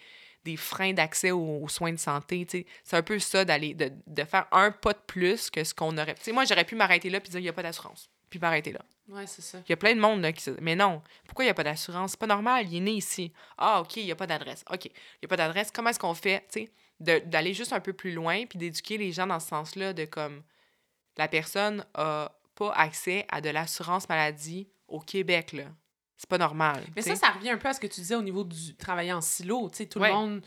[0.45, 2.45] des freins d'accès aux, aux soins de santé?
[2.83, 5.97] C'est un peu ça, d'aller de, de faire un pas de plus que ce qu'on
[5.97, 6.15] aurait.
[6.15, 8.09] Tu sais, moi, j'aurais pu m'arrêter là puis dire il n'y a pas d'assurance.
[8.29, 8.81] Puis m'arrêter là.
[9.09, 9.59] Ouais, c'est ça.
[9.67, 10.51] Il y a plein de monde là, qui se...
[10.61, 12.11] Mais non, pourquoi il n'y a pas d'assurance?
[12.11, 13.31] C'est pas normal, il est né ici.
[13.57, 14.63] Ah, OK, il n'y a pas d'adresse.
[14.71, 14.91] OK, il
[15.21, 15.71] n'y a pas d'adresse.
[15.71, 16.69] Comment est-ce qu'on fait, tu
[16.99, 20.41] d'aller juste un peu plus loin puis d'éduquer les gens dans ce sens-là de comme
[21.17, 25.65] la personne a pas accès à de l'assurance maladie au Québec, là.
[26.23, 26.81] C'est pas normal.
[26.95, 29.11] Mais ça, ça revient un peu à ce que tu disais au niveau du travailler
[29.11, 29.69] en silo.
[29.69, 30.07] Tu sais, tout Ouais.
[30.07, 30.41] le monde.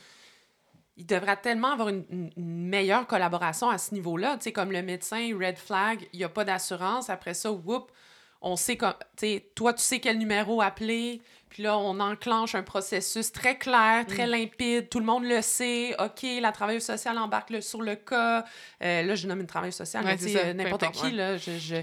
[0.97, 4.39] Il devrait tellement avoir une, meilleure collaboration à ce niveau-là.
[4.39, 7.11] Tu sais, comme le médecin, red flag, il n'y a pas d'assurance.
[7.11, 7.93] Après ça, whoop,
[8.41, 8.95] on sait comme.
[9.19, 11.21] Tu sais, toi, tu sais quel numéro appeler.
[11.51, 14.89] Puis là, on enclenche un processus très clair, très limpide.
[14.89, 15.95] Tout le monde le sait.
[16.03, 18.47] OK, la travailleuse sociale embarque le- sur le cas.
[18.83, 21.17] Euh, là, je nomme une travailleuse sociale, Ouais, mais euh, n'importe importe, qui, ouais.
[21.19, 21.59] là, je...
[21.59, 21.83] je-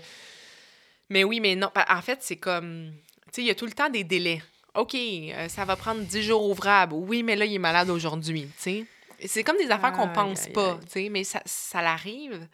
[1.11, 1.69] Mais oui, mais non.
[1.87, 2.91] En fait, c'est comme.
[3.33, 4.41] Tu sais, il y a tout le temps des délais.
[4.75, 6.93] OK, euh, ça va prendre 10 jours ouvrables.
[6.93, 8.43] Oui, mais là, il est malade aujourd'hui.
[8.57, 8.85] Tu sais.
[9.25, 10.79] C'est comme des affaires qu'on pense aïe, pas.
[10.85, 12.47] Tu sais, mais ça, ça l'arrive.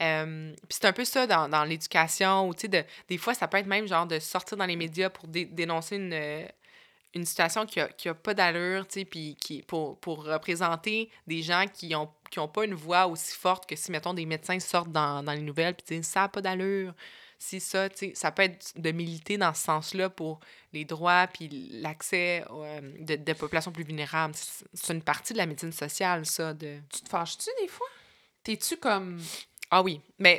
[0.00, 2.48] Euh, Puis c'est un peu ça dans, dans l'éducation.
[2.48, 4.76] ou Tu sais, de, des fois, ça peut être même genre de sortir dans les
[4.76, 6.12] médias pour dé- dénoncer une.
[6.12, 6.44] euh,
[7.14, 11.10] une situation qui a, qui a pas d'allure, tu sais, puis qui, pour, pour représenter
[11.26, 14.24] des gens qui ont, qui ont pas une voix aussi forte que si, mettons, des
[14.24, 16.94] médecins sortent dans, dans les nouvelles puis disent «ça n'a pas d'allure»,
[17.42, 20.38] si ça, ça peut être de militer dans ce sens-là pour
[20.72, 24.32] les droits puis l'accès euh, de, de populations plus vulnérables.
[24.72, 26.54] C'est une partie de la médecine sociale, ça.
[26.54, 26.78] De...
[26.88, 27.88] Tu te fâches-tu des fois?
[28.44, 29.20] T'es-tu comme...
[29.72, 30.38] Ah oui, mais...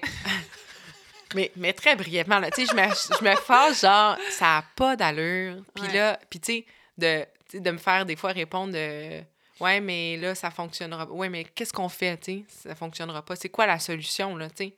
[1.36, 4.66] mais, mais très brièvement, là, tu sais, je me, je me fâche, genre, ça n'a
[4.74, 5.62] pas d'allure.
[5.76, 6.66] Puis là, puis tu sais,
[6.98, 9.22] de, de me faire des fois répondre de...
[9.60, 11.12] Ouais, mais là, ça fonctionnera.
[11.12, 12.70] Ouais, mais qu'est-ce qu'on fait, tu sais?
[12.70, 13.36] Ça fonctionnera pas?
[13.36, 14.76] C'est quoi la solution, là, tu sais?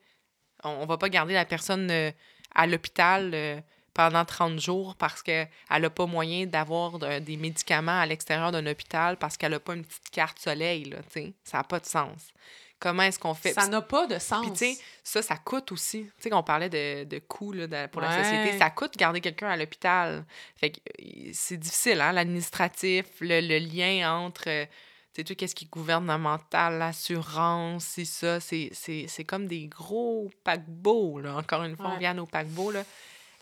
[0.65, 2.11] On, ne va pas garder la personne euh,
[2.53, 3.59] à l'hôpital euh,
[3.93, 9.17] pendant 30 jours parce qu'elle n'a pas moyen d'avoir des médicaments à l'extérieur d'un hôpital
[9.17, 10.97] parce qu'elle n'a pas une petite carte soleil, là.
[11.43, 12.33] Ça n'a pas de sens.
[12.79, 13.53] Comment est-ce qu'on fait?
[13.53, 14.45] Ça n'a pas de sens.
[14.45, 16.03] Puis, tu sais, ça, ça coûte aussi.
[16.03, 18.57] Tu sais, qu'on parlait de, de coûts là, pour la société.
[18.57, 20.25] Ça coûte garder quelqu'un à l'hôpital.
[20.57, 24.67] Fait que euh, c'est difficile, hein, l'administratif, le, le, lien entre
[25.15, 28.41] c'est tout ce qui est gouvernemental, l'assurance, c'est ça.
[28.41, 31.37] C'est comme des gros paquebots, là.
[31.37, 32.83] Encore une fois, on vient à nos paquebots, là.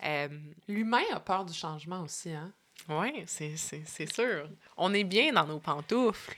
[0.05, 0.27] Euh,
[0.67, 2.51] L'humain a peur du changement aussi, hein?
[2.89, 4.49] Oui, c'est sûr.
[4.77, 6.37] On est bien dans nos pantoufles.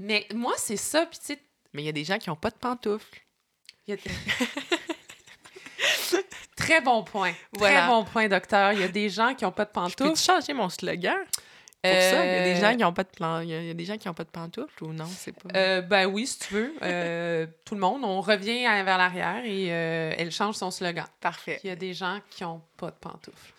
[0.00, 1.38] Mais moi, c'est ça, puis tu
[1.72, 3.22] Mais il y a des gens qui n'ont pas de pantoufles.
[3.88, 3.92] A...
[6.56, 7.34] Très bon point.
[7.56, 8.72] Très bon point, docteur.
[8.72, 9.96] Il y a des gens qui n'ont pas de pantoufles.
[9.96, 11.18] Peux-tu changer mon slogan?
[11.82, 13.40] Pour ça, il y a des gens qui n'ont pas de plan...
[13.40, 15.48] il y a des gens qui ont pas de pantoufles ou non, c'est pas.
[15.56, 16.74] Euh, ben oui, si tu veux.
[16.82, 21.06] Euh, tout le monde, on revient vers l'arrière et euh, elle change son slogan.
[21.20, 21.58] Parfait.
[21.64, 23.52] Il y a des gens qui n'ont pas de pantoufles.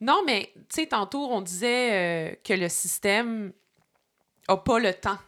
[0.00, 3.52] Non, mais tu sais, tantôt, on disait que le système
[4.48, 5.18] n'a pas le temps.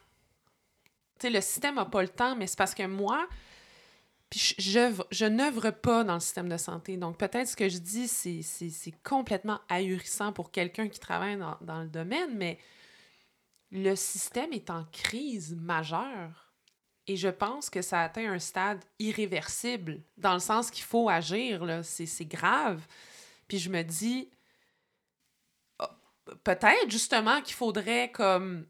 [1.19, 3.27] Tu sais, le système n'a pas le temps, mais c'est parce que moi,
[4.33, 6.97] puis je, je n'œuvre pas dans le système de santé.
[6.97, 11.83] Donc, peut-être ce que je dis, c'est complètement ahurissant pour quelqu'un qui travaille dans, dans,
[11.83, 12.59] le domaine, mais
[13.73, 16.55] le système est en crise majeure.
[17.07, 21.81] Et je pense que ça atteint un stade irréversible, dans le sens qu'il faut agir,
[21.83, 22.81] c'est grave.
[23.49, 24.31] Puis je me dis,
[25.79, 25.85] oh,
[26.43, 28.67] peut-être justement qu'il faudrait comme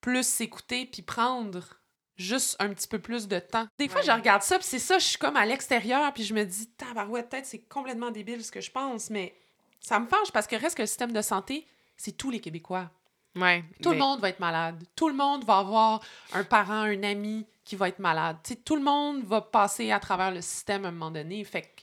[0.00, 1.83] plus s'écouter puis prendre
[2.16, 3.66] juste un petit peu plus de temps.
[3.78, 6.34] Des fois, je regarde ça, puis c'est ça, je suis comme à l'extérieur, puis je
[6.34, 9.34] me dis, tabarouette, peut-être c'est complètement débile ce que je pense, mais
[9.80, 11.66] ça me fâche parce que reste que le système de santé,
[11.96, 12.90] c'est tous les Québécois.
[13.36, 14.84] Ouais, tout le monde va être malade.
[14.94, 16.00] Tout le monde va avoir
[16.32, 18.36] un parent, un ami qui va être malade.
[18.64, 21.42] tout le monde va passer à travers le système à un moment donné.
[21.42, 21.82] Fait que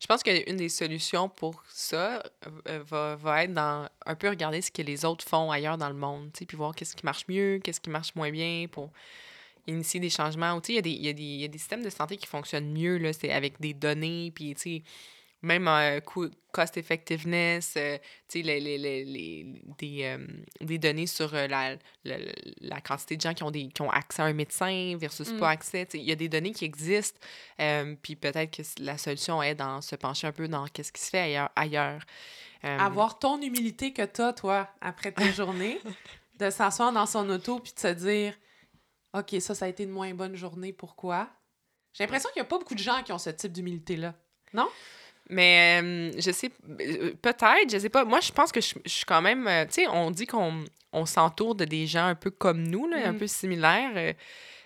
[0.00, 2.22] je pense qu'une des solutions pour ça
[2.68, 5.88] euh, va, va, être dans un peu regarder ce que les autres font ailleurs dans
[5.88, 8.90] le monde, puis voir qu'est-ce qui marche mieux, qu'est-ce qui marche moins bien pour
[9.66, 10.60] initier des changements.
[10.68, 13.12] Il y, a des, y, y a des systèmes de santé qui fonctionnent mieux, là,
[13.12, 14.54] c'est avec des données, puis
[15.44, 16.00] même euh,
[16.54, 17.98] cost effectiveness, euh,
[18.34, 19.46] les, les, les,
[19.78, 20.26] des, euh,
[20.60, 24.22] des, données sur euh, la, la, quantité de gens qui ont, des, qui ont accès
[24.22, 25.52] à un médecin versus pas mm.
[25.52, 25.88] accès.
[25.94, 27.18] Il y a des données qui existent,
[28.02, 31.10] puis peut-être que la solution est dans se pencher un peu dans qu'est-ce qui se
[31.10, 31.50] fait ailleurs.
[31.56, 32.02] ailleurs.
[32.62, 35.78] Avoir ton humilité que tu as, toi, après ta journée,
[36.38, 38.34] de s'asseoir dans son auto puis de se dire
[39.12, 41.28] OK, ça, ça a été une moins bonne journée, pourquoi?
[41.92, 44.14] J'ai l'impression qu'il n'y a pas beaucoup de gens qui ont ce type d'humilité-là.
[44.52, 44.68] Non?
[45.30, 48.04] Mais euh, je sais, euh, peut-être, je sais pas.
[48.04, 49.46] Moi, je pense que je, suis quand même.
[49.46, 52.86] Euh, tu sais, on dit qu'on on, s'entoure de des gens un peu comme nous,
[52.88, 53.18] là, un mm.
[53.18, 54.14] peu similaires.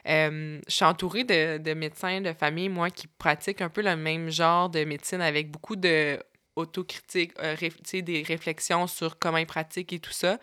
[0.04, 4.30] je suis entourée de, de, médecins de famille, moi, qui pratiquent un peu le même
[4.30, 6.18] genre de médecine avec beaucoup de
[6.56, 7.34] autocritique,
[7.84, 10.38] sais, des réflexions sur comment ils pratiquent et tout ça.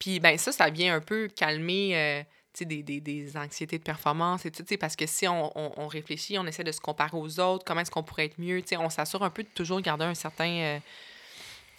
[0.00, 2.24] Puis, ben ça, ça vient un peu calmer
[2.60, 6.46] des, des, des, anxiétés de performance et tout, parce que si on, on, réfléchit, on
[6.46, 9.30] essaie de se comparer aux autres, comment est-ce qu'on pourrait être mieux, on s'assure un
[9.30, 10.78] peu de toujours garder un certain euh,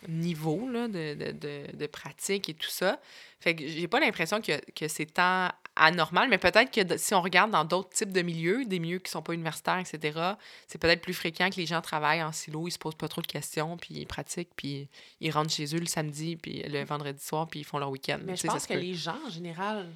[0.07, 2.99] niveau là, de, de, de, de, pratique et tout ça.
[3.39, 7.21] Fait que j'ai pas l'impression que, que c'est tant anormal, mais peut-être que si on
[7.21, 10.33] regarde dans d'autres types de milieux, des milieux qui sont pas universitaires, etc.,
[10.67, 13.21] c'est peut-être plus fréquent que les gens travaillent en silo, ils se posent pas trop
[13.21, 14.87] de questions, puis ils pratiquent, puis
[15.19, 18.19] ils rentrent chez eux le samedi, puis le vendredi soir, puis ils font leur week-end.
[18.23, 19.89] Mais je pense que les gens, en général,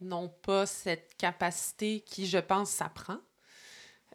[0.00, 3.18] n'ont pas cette capacité qui, je pense, s'apprend.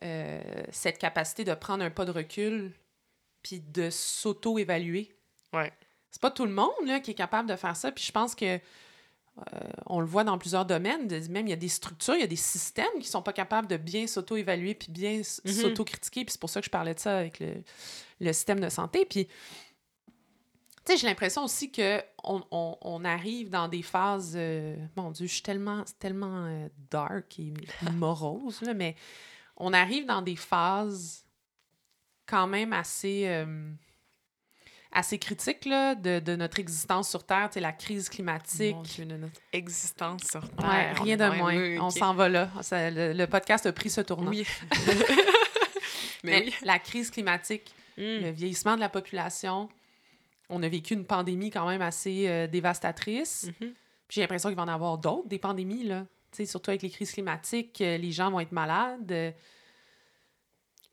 [0.03, 0.41] Euh,
[0.71, 2.73] cette capacité de prendre un pas de recul
[3.41, 5.15] puis de s'auto-évaluer.
[5.53, 5.71] Ouais.
[6.11, 7.91] C'est pas tout le monde là, qui est capable de faire ça.
[7.91, 8.55] Puis je pense que
[9.37, 11.07] euh, on le voit dans plusieurs domaines.
[11.29, 13.67] Même il y a des structures, il y a des systèmes qui sont pas capables
[13.67, 15.61] de bien s'auto-évaluer puis bien mm-hmm.
[15.61, 16.25] s'auto-critiquer.
[16.25, 17.63] Puis c'est pour ça que je parlais de ça avec le,
[18.19, 19.05] le système de santé.
[19.05, 19.27] Puis
[20.85, 24.33] tu sais, j'ai l'impression aussi qu'on on, on, arrive dans des phases.
[24.35, 27.53] Euh, mon Dieu, je suis tellement, tellement euh, dark et
[27.93, 28.95] morose, là, mais
[29.57, 31.25] on arrive dans des phases
[32.27, 33.23] quand même assez.
[33.27, 33.71] Euh,
[34.91, 38.75] assez critique là, de, de, notre existence sur Terre, la crise climatique.
[38.75, 40.69] Mon Dieu, de notre existence sur Terre.
[40.69, 41.85] Ouais, rien de moins.
[41.85, 42.49] On s'en va là.
[42.71, 44.31] le, podcast a pris ce tournant.
[44.31, 44.47] Oui.
[46.23, 48.21] Mais, la crise climatique, hmm.
[48.23, 49.67] le vieillissement de la population,
[50.49, 53.47] on a vécu une pandémie quand même assez euh, dévastatrice.
[53.47, 53.73] Mm-hmm.
[54.09, 56.05] J'ai l'impression qu'il va en avoir d'autres, des pandémies, là.
[56.45, 59.33] surtout avec les crises climatiques, euh, les gens vont être malades.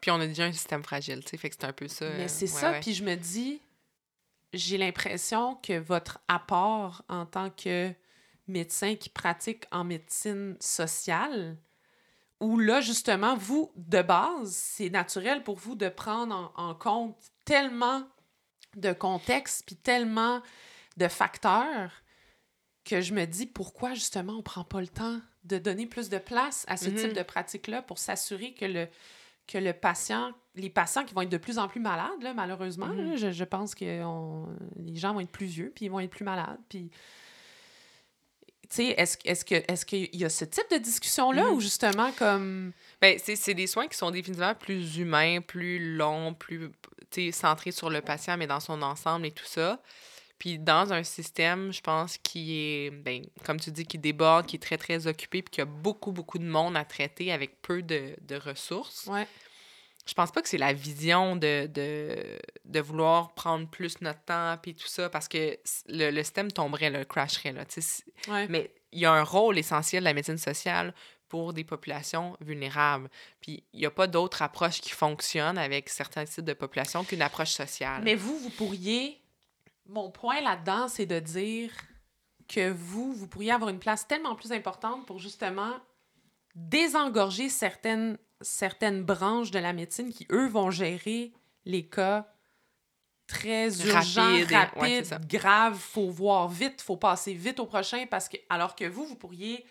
[0.00, 2.10] Puis on a déjà un système fragile, tu sais, fait que c'est un peu ça.
[2.16, 3.60] Mais c'est ça, puis je me dis,
[4.52, 7.92] j'ai l'impression que votre apport en tant que
[8.48, 11.56] médecin qui pratique en médecine sociale,
[12.40, 18.02] où là, justement, vous, de base, c'est naturel pour vous de prendre en, compte tellement
[18.76, 20.42] de contextes, puis tellement
[20.96, 22.02] de facteurs,
[22.84, 26.18] que je me dis pourquoi, justement, on prend pas le temps de donner plus de
[26.18, 27.14] place à ce type mm-hmm.
[27.14, 28.88] de pratique-là pour s'assurer que le,
[29.46, 32.88] que le patient, les patients qui vont être de plus en plus malades, là, malheureusement,
[32.88, 33.16] mm-hmm.
[33.16, 33.84] je, je, pense que
[34.76, 36.90] les gens vont être plus vieux, puis ils vont être plus malades, puis...
[38.78, 41.54] Est-ce est qu'il y a ce type de discussion-là mm-hmm.
[41.54, 42.72] ou justement comme.
[43.02, 46.70] Ben, c'est des soins qui sont définitivement plus humains, plus longs, plus
[47.32, 49.80] centrés sur le patient, mais dans son ensemble et tout ça.
[50.38, 54.56] Puis dans un système, je pense, qui est, ben, comme tu dis, qui déborde, qui
[54.56, 57.82] est très, très occupé, puis qui a beaucoup, beaucoup de monde à traiter avec peu
[57.82, 59.06] de, de ressources.
[59.06, 59.26] Ouais
[60.06, 64.74] je pense pas que c'est la vision de, de, vouloir prendre plus notre temps puis
[64.74, 65.58] tout ça parce que
[65.88, 67.52] le, le système tomberait, le crasherait.
[67.52, 67.64] Là,
[68.48, 70.92] Mais il y a un rôle essentiel de la médecine sociale
[71.32, 73.08] pour des populations vulnérables.
[73.40, 77.22] Puis il n'y a pas d'autre approche qui fonctionne avec certains types de populations qu'une
[77.22, 78.02] approche sociale.
[78.04, 79.18] Mais vous, vous pourriez...
[79.86, 81.70] Mon point là-dedans, c'est de dire
[82.48, 85.72] que vous, vous pourriez avoir une place tellement plus importante pour justement
[86.54, 91.32] désengorger certaines certaines branches de la médecine qui, eux, vont gérer
[91.64, 92.30] les cas
[93.26, 98.76] très urgents, rapides, graves, faut voir vite, faut passer vite au prochain, parce que, alors
[98.76, 99.64] que vous, vous pourriez...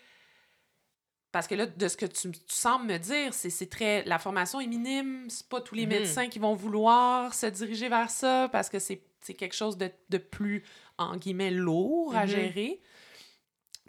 [1.32, 4.04] Parce que là, de ce que tu, sembles me dire, c'est très...
[4.04, 5.92] La formation est minime, c'est pas tous les mhm.
[5.92, 9.00] médecins qui vont vouloir se diriger vers ça, parce que c'est
[9.36, 10.62] quelque chose de, de, plus,
[10.98, 12.28] en guillemets, lourd à mhm.
[12.28, 12.80] gérer.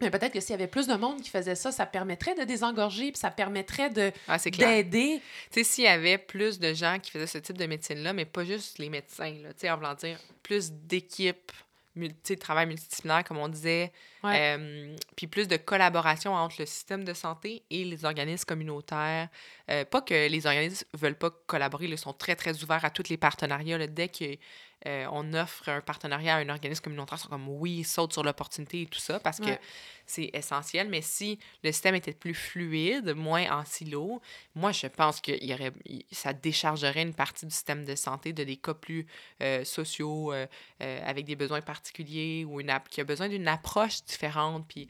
[0.01, 2.43] Mais peut-être que s'il y avait plus de monde qui faisait ça, ça permettrait de
[2.43, 5.21] désengorger, puis ça permettrait de ah, d'aider.
[5.51, 8.25] Tu sais, s'il y avait plus de gens qui faisaient ce type de médecine-là, mais
[8.25, 11.51] pas juste les médecins, tu sais, en voulant dire plus d'équipes,
[11.95, 13.91] de travail multidisciplinaire, comme on disait,
[14.25, 19.29] euh, puis plus de collaboration entre le système de santé et les organismes communautaires.
[19.69, 23.09] Euh, pas que les organismes veulent pas collaborer, ils sont très, très ouverts à tous
[23.09, 23.77] les partenariats.
[23.77, 24.37] Là, dès que
[24.85, 28.13] euh, on offre un partenariat à un organisme communautaire, ils sont comme oui, ils sautent
[28.13, 29.51] sur l'opportunité et tout ça parce que
[30.05, 30.89] c'est essentiel.
[30.89, 34.21] Mais si le système était plus fluide, moins en silo,
[34.55, 35.71] moi, je pense que y aurait,
[36.11, 39.07] ça déchargerait une partie du système de santé de des cas plus
[39.41, 40.47] euh, sociaux, euh,
[40.79, 44.89] avec des besoins particuliers ou une qui a besoin d'une approche différente, puis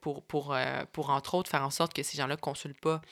[0.00, 0.56] pour, pour,
[0.92, 3.02] pour, entre autres, faire en sorte que ces gens-là ne consultent pas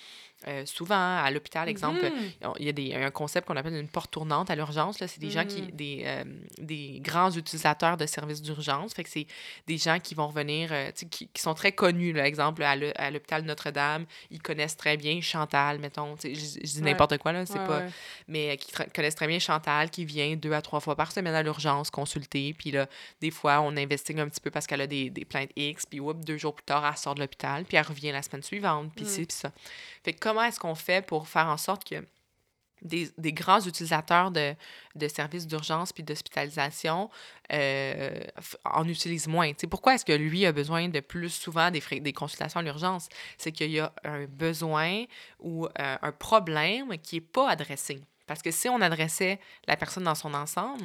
[0.47, 2.52] euh, souvent, à l'hôpital, exemple, mm-hmm.
[2.60, 4.98] il y a des, un concept qu'on appelle une porte tournante à l'urgence.
[4.98, 5.74] C'est des gens qui, mm-hmm.
[5.74, 6.24] des, euh,
[6.59, 8.94] des grands utilisateurs de services d'urgence.
[8.94, 9.27] Fait que c'est
[9.66, 13.43] des gens qui vont revenir, euh, qui, qui, sont très connus, là, exemple, à l'hôpital
[13.43, 14.06] Notre-Dame.
[14.31, 16.15] Ils connaissent très bien Chantal, mettons.
[16.23, 17.82] Je, je dis n'importe quoi, là, c'est pas.
[18.28, 21.43] Mais qui connaissent très bien Chantal, qui vient deux à trois fois par semaine à
[21.43, 22.55] l'urgence consulter.
[22.56, 22.86] Puis là,
[23.20, 25.85] des fois, on investigue un petit peu parce qu'elle a des, des plaintes X.
[25.85, 27.65] Puis, deux jours plus tard, elle sort de l'hôpital.
[27.65, 28.93] Puis, elle revient la semaine suivante.
[28.94, 29.09] Puis, mm.
[29.09, 29.51] c'est puis ça.
[30.05, 32.05] Fait que comment est-ce qu'on fait pour faire en sorte que
[32.82, 34.55] des, grands utilisateurs de,
[35.09, 37.09] services d'urgence puis d'hospitalisation
[37.50, 38.20] euh,
[38.64, 39.52] en utilisent moins?
[39.70, 43.09] pourquoi est-ce que lui a besoin de plus souvent des, des consultations à l'urgence?
[43.38, 45.05] C'est qu'il y a un besoin
[45.40, 48.02] ou euh, un problème qui n'est pas adressé.
[48.28, 50.84] Parce que si on adressait la personne dans son ensemble,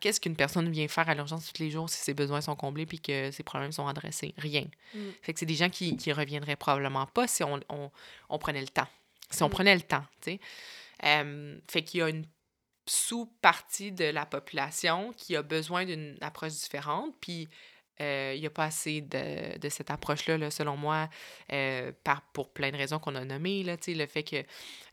[0.00, 2.84] qu'est-ce qu'une personne vient faire à l'urgence tous les jours si ses besoins sont comblés
[2.84, 4.34] puis que ses problèmes sont adressés?
[4.36, 4.66] Rien.
[4.94, 4.98] Mm.
[5.22, 7.90] Fait que c'est des gens qui, qui reviendraient probablement pas si on, on,
[8.28, 8.88] on prenait le temps.
[9.30, 9.50] Si on mm.
[9.50, 10.40] prenait le temps, tu sais.
[11.04, 12.26] Euh, fait qu'il y a une
[12.86, 17.14] sous-partie de la population qui a besoin d'une approche différente.
[17.20, 17.48] Puis
[18.00, 21.08] il n'y a pas assez de, de cette approche-là, selon moi,
[21.52, 23.62] euh, par, pour plein de raisons qu'on a nommées.
[23.62, 24.46] Là, le fait qu'il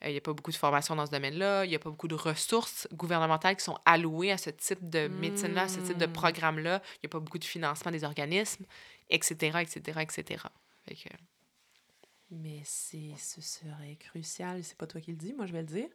[0.06, 2.08] n'y euh, a pas beaucoup de formation dans ce domaine-là, il n'y a pas beaucoup
[2.08, 6.06] de ressources gouvernementales qui sont allouées à ce type de médecine-là, à ce type de
[6.06, 6.14] mmh.
[6.14, 6.82] programme-là.
[6.96, 8.66] Il n'y a pas beaucoup de financement des organismes,
[9.10, 10.44] etc., etc., etc.
[12.30, 15.68] Mais c'est, ce serait crucial, c'est pas toi qui le dis, moi je vais le
[15.68, 15.88] dire.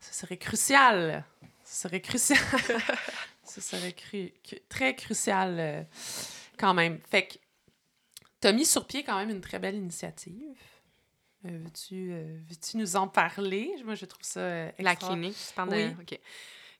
[0.00, 1.24] Ce serait crucial.
[1.64, 2.38] Ce serait crucial.
[3.44, 3.94] ce serait
[4.68, 5.86] très crucial
[6.58, 6.98] quand même.
[7.10, 7.34] Fait que
[8.40, 10.56] t'as mis sur pied quand même une très belle initiative.
[11.46, 13.70] Euh, veux-tu, euh, veux-tu nous en parler?
[13.84, 15.36] Moi, je trouve ça euh, La clinique,
[15.68, 15.94] oui.
[16.00, 16.18] OK.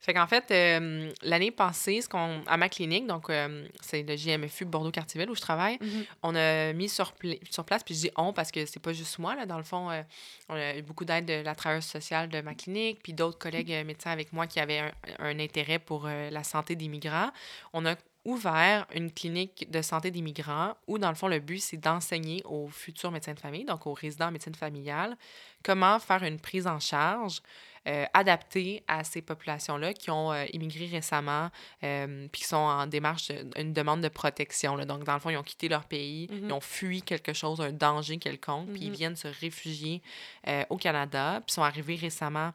[0.00, 4.16] Fait qu'en fait, euh, l'année passée, ce qu'on, à ma clinique, donc euh, c'est le
[4.16, 6.04] JMFU Bordeaux-Cartierville où je travaille, Mhm.
[6.22, 8.92] on a mis sur, pla- sur place, puis je dis on parce que c'est pas
[8.92, 10.02] juste moi, là, dans le fond, euh,
[10.48, 13.70] on a eu beaucoup d'aide de la travailleuse sociale de ma clinique, puis d'autres collègues
[13.84, 17.30] médecins avec moi qui avaient un, un intérêt pour la santé des migrants.
[17.72, 17.96] On a
[18.28, 22.42] ouvert une clinique de santé des migrants où, dans le fond, le but, c'est d'enseigner
[22.44, 25.16] aux futurs médecins de famille, donc aux résidents en médecine familiale,
[25.62, 27.40] comment faire une prise en charge
[27.88, 31.48] euh, adaptée à ces populations-là qui ont euh, immigré récemment
[31.82, 34.76] euh, puis qui sont en démarche, de- une demande de protection.
[34.76, 34.84] là.
[34.84, 36.48] Donc, dans le fond, ils ont quitté leur pays, Mhm.
[36.48, 38.96] ils ont fui quelque chose, un danger quelconque, puis ils Mhm.
[38.96, 40.02] viennent se réfugier
[40.46, 42.52] euh, au Canada, puis sont arrivés récemment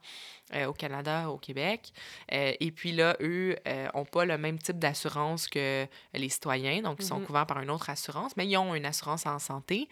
[0.68, 1.92] au Canada, au Québec.
[2.30, 3.56] Et puis là, eux
[3.96, 7.26] n'ont pas le même type d'assurance que les citoyens, donc ils sont Mhm.
[7.26, 9.88] couverts par une autre assurance, mais ils ont une assurance en santé.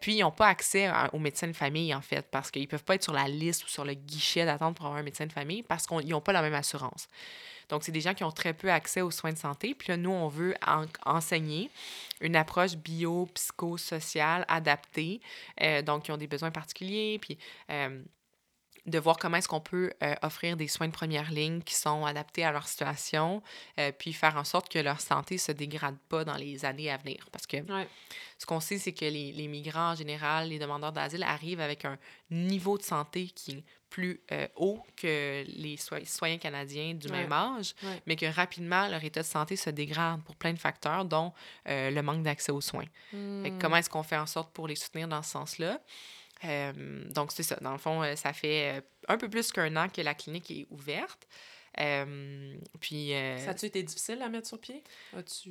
[0.00, 2.66] Puis ils n'ont pas accès à- aux médecins de famille, en fait, parce qu'ils ne
[2.68, 5.32] peuvent pas être sur la liste ou sur le guichet pour avoir un médecin de
[5.32, 7.08] famille parce qu'ils n'ont pas la même assurance.
[7.68, 9.74] Donc, c'est des gens qui ont très peu accès aux soins de santé.
[9.74, 11.70] Puis là, nous, on veut en- enseigner
[12.20, 15.20] une approche bio-psychosociale adaptée.
[15.60, 17.18] Euh, donc, qui ont des besoins particuliers.
[17.20, 17.38] Puis,
[17.70, 18.02] euh,
[18.90, 22.04] de voir comment est-ce qu'on peut euh, offrir des soins de première ligne qui sont
[22.04, 23.42] adaptés à leur situation,
[23.78, 26.96] euh, puis faire en sorte que leur santé se dégrade pas dans les années à
[26.98, 27.26] venir.
[27.32, 27.88] Parce que Ouais.
[28.38, 31.84] ce qu'on sait, c'est que les, les migrants en général, les demandeurs d'asile arrivent avec
[31.84, 31.96] un
[32.30, 37.22] niveau de santé qui est plus euh, haut que les citoyens canadiens du Ouais.
[37.22, 38.00] même âge, Ouais.
[38.06, 41.32] mais que rapidement, leur état de santé se dégrade pour plein de facteurs, dont
[41.66, 42.84] le manque d'accès aux soins.
[43.12, 43.58] Hmm.
[43.60, 45.80] comment est-ce qu'on fait en sorte pour les soutenir dans ce sens-là?
[46.44, 47.56] Euh, donc, c'est ça.
[47.60, 50.50] Dans le fond, euh, ça fait euh, un peu plus qu'un an que la clinique
[50.50, 51.26] est ouverte.
[51.80, 53.14] Euh, puis.
[53.14, 54.82] euh, Ça a-tu été difficile à mettre sur pied?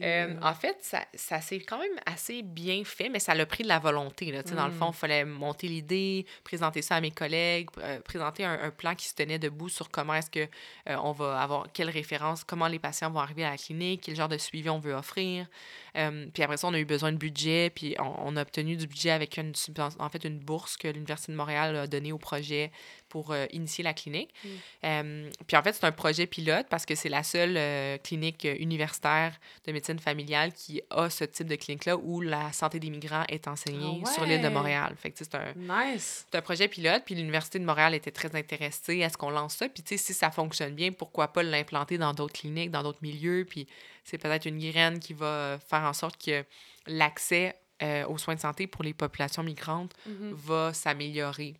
[0.01, 3.63] Euh, en fait, ça, ça s'est quand même assez bien fait, mais ça l'a pris
[3.63, 4.31] de la volonté.
[4.31, 4.43] Là.
[4.43, 7.69] Dans le fond, il fallait monter l'idée, présenter ça à mes collègues,
[8.03, 10.47] présenter un, un plan qui se tenait debout sur comment est-ce que
[10.85, 14.27] on va avoir, quelles références, comment les patients vont arriver à la clinique, quel genre
[14.27, 15.47] de suivi on veut offrir.
[15.93, 18.87] Puis après ça, on a eu besoin de budget, puis on, on a obtenu du
[18.87, 19.53] budget avec une,
[19.99, 22.71] en fait, une bourse que l'Université de Montréal a donnée au projet
[23.09, 24.33] pour euh, initier la clinique.
[24.43, 24.47] Mm.
[24.85, 28.47] Euh, puis en fait, c'est un projet pilote parce que c'est la seule euh, clinique
[28.59, 33.25] universitaire de médecine familiale qui a ce type de clinique-là où la santé des migrants
[33.27, 34.49] est enseignée Ah sur l'île de!
[34.49, 34.95] Montréal.
[34.97, 36.25] Fait que c'est un, Nice!
[36.33, 39.67] un projet pilote, puis l'Université de Montréal était très intéressée à ce qu'on lance ça.
[39.69, 42.99] Puis, tu sais, si ça fonctionne bien, pourquoi pas l'implanter dans d'autres cliniques, dans d'autres
[43.01, 43.45] milieux?
[43.49, 43.67] Puis,
[44.03, 46.43] c'est peut-être une graine qui va faire en sorte que
[46.87, 50.33] l'accès euh, aux soins de santé pour les populations migrantes Mhm.
[50.33, 51.55] va s'améliorer.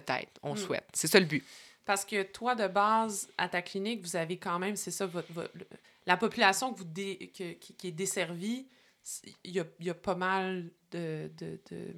[0.00, 0.58] Peut-être, on Mm.
[0.58, 0.86] souhaite.
[0.92, 1.44] C'est ça le but.
[1.84, 5.30] Parce que toi, de base, à ta clinique, vous avez quand même, c'est ça, votre,
[5.32, 5.66] votre- le-
[6.06, 8.66] la population que vous dé- que- qui, qui est desservie,
[9.44, 11.30] il y a, il y a pas mal de...
[11.36, 11.94] de, de-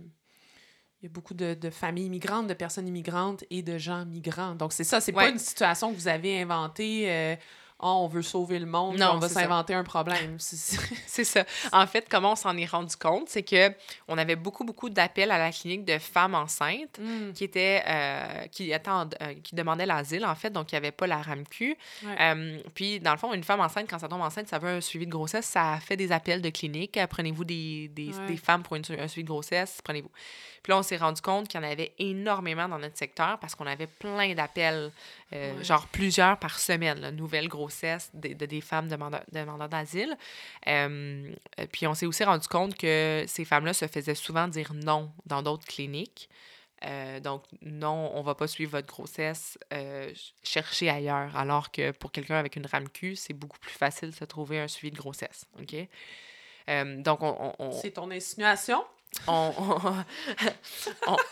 [1.02, 4.54] il y a beaucoup de, de familles immigrantes, de personnes immigrantes et de gens migrants.
[4.54, 7.10] Donc, c'est ça, c'est pas une situation que vous avez inventée.
[7.12, 7.36] euh,
[7.78, 10.36] Oh, on veut sauver le monde, Non, on va s'inventer un problème.
[10.38, 11.44] C'est- ça.
[11.72, 13.70] En fait, comment on s'en est rendu compte, c'est que
[14.08, 17.32] on avait beaucoup, beaucoup d'appels à la clinique de femmes enceintes Mm.
[17.34, 20.90] qui étaient euh, qui, attend- euh, qui demandaient l'asile en fait donc il n'y avait
[20.92, 22.16] pas la RAMQ Ouais.
[22.20, 24.80] Euh, puis dans le fond une femme enceinte quand ça tombe enceinte ça veut un
[24.80, 28.26] suivi de grossesse ça fait des appels de clinique prenez-vous des, des, Ouais.
[28.28, 30.10] des femmes pour une- un suivi de grossesse prenez-vous
[30.62, 33.54] puis là on s'est rendu compte qu'il y en avait énormément dans notre secteur parce
[33.54, 34.90] qu'on avait plein d'appels
[35.32, 35.52] Ouais.
[35.62, 40.16] genre plusieurs par semaine là, nouvelles grossesses de, de des femmes demandeurs d'asile
[40.68, 41.32] euh,
[41.72, 45.42] puis on s'est aussi rendu compte que ces femmes-là se faisaient souvent dire non dans
[45.42, 46.28] d'autres cliniques.
[46.84, 51.34] Euh, donc, non, on va pas suivre votre grossesse, euh, ch- cherchez ailleurs.
[51.34, 54.90] Alors que pour quelqu'un avec une RAMQ, c'est beaucoup plus facile de trouver un suivi
[54.90, 55.46] de grossesse.
[55.58, 55.74] OK?
[56.68, 58.84] Euh, donc, on, on, on, C'est ton insinuation?
[59.28, 59.52] on,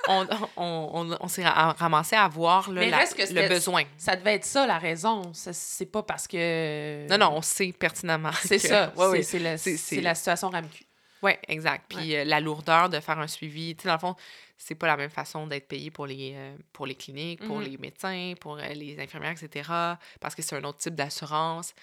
[0.09, 3.85] on, on, on- s'est ra- ramassé à voir là, la- que le besoin.
[3.99, 5.23] Ça devait être ça, la raison.
[5.33, 7.07] C'est pas parce que...
[7.09, 8.31] Non, non, on sait pertinemment.
[8.45, 8.93] C'est ça.
[8.97, 9.57] Ouais, c'est la,
[10.01, 10.85] la situation RAMQ.
[11.25, 11.87] Oui, exact.
[11.89, 14.15] Puis euh, la lourdeur de faire un suivi, tu sais, dans le fond,
[14.59, 17.65] c'est pas la même façon d'être payé pour les, euh, pour les cliniques, pour Mhm.
[17.65, 21.75] les médecins, pour euh, les infirmières, etc., parce que c'est un autre type d'assurance.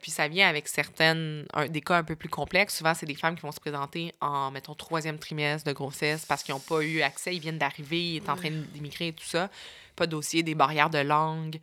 [0.00, 2.76] Puis ça vient avec certaines, un- des cas un peu plus complexes.
[2.78, 6.42] Souvent, c'est des femmes qui vont se présenter en, mettons, troisième trimestre de grossesse parce
[6.44, 9.24] qu'ils n'ont pas eu accès, ils viennent d'arriver, ils sont en train d'immigrer et tout
[9.26, 9.50] ça.
[9.96, 11.58] Pas de dossier, des barrières de langue,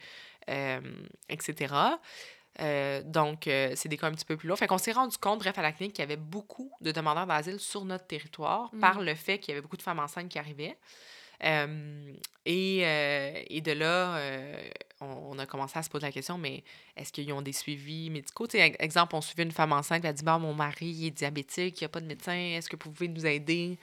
[1.29, 1.73] etc.
[2.61, 4.57] Euh, donc, euh, c'est des cas un petit peu plus lourds.
[4.57, 7.25] Fait qu'on s'est rendu compte, bref, à la clinique, qu'il y avait beaucoup de demandeurs
[7.25, 8.79] d'asile sur notre territoire Mm.
[8.79, 10.77] par le fait qu'il y avait beaucoup de femmes enceintes qui arrivaient.
[11.43, 12.13] Euh,
[12.45, 12.79] et,
[13.49, 14.19] et de là,
[14.99, 16.63] on, on a commencé à se poser la question, mais
[16.95, 18.45] est-ce qu'ils ont des suivis médicaux?
[18.45, 20.85] Tu sais, ex- exemple, on suivait une femme enceinte, elle a dit, bon, mon mari
[20.85, 23.79] il est diabétique, il n'y a pas de médecin, est-ce que vous pouvez nous aider?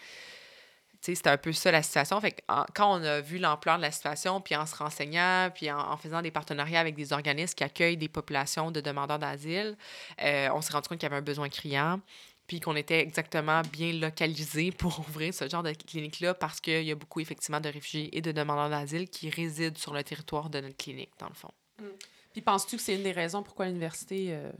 [1.00, 2.20] C'était un peu ça la situation.
[2.20, 2.42] Fait
[2.74, 6.22] quand on a vu l'ampleur de la situation, puis en se renseignant, puis en, faisant
[6.22, 9.76] des partenariats avec des organismes qui accueillent des populations de demandeurs d'asile,
[10.22, 12.00] euh, on s'est rendu compte qu'il y avait un besoin criant
[12.48, 16.90] puis qu'on était exactement bien localisé pour ouvrir ce genre de clinique-là parce qu'il y
[16.90, 20.60] a beaucoup effectivement de réfugiés et de demandeurs d'asile qui résident sur le territoire de
[20.60, 21.52] notre clinique, dans le fond.
[21.78, 21.84] Mm.
[22.32, 24.50] Puis penses-tu que c'est une des raisons pourquoi l'université euh,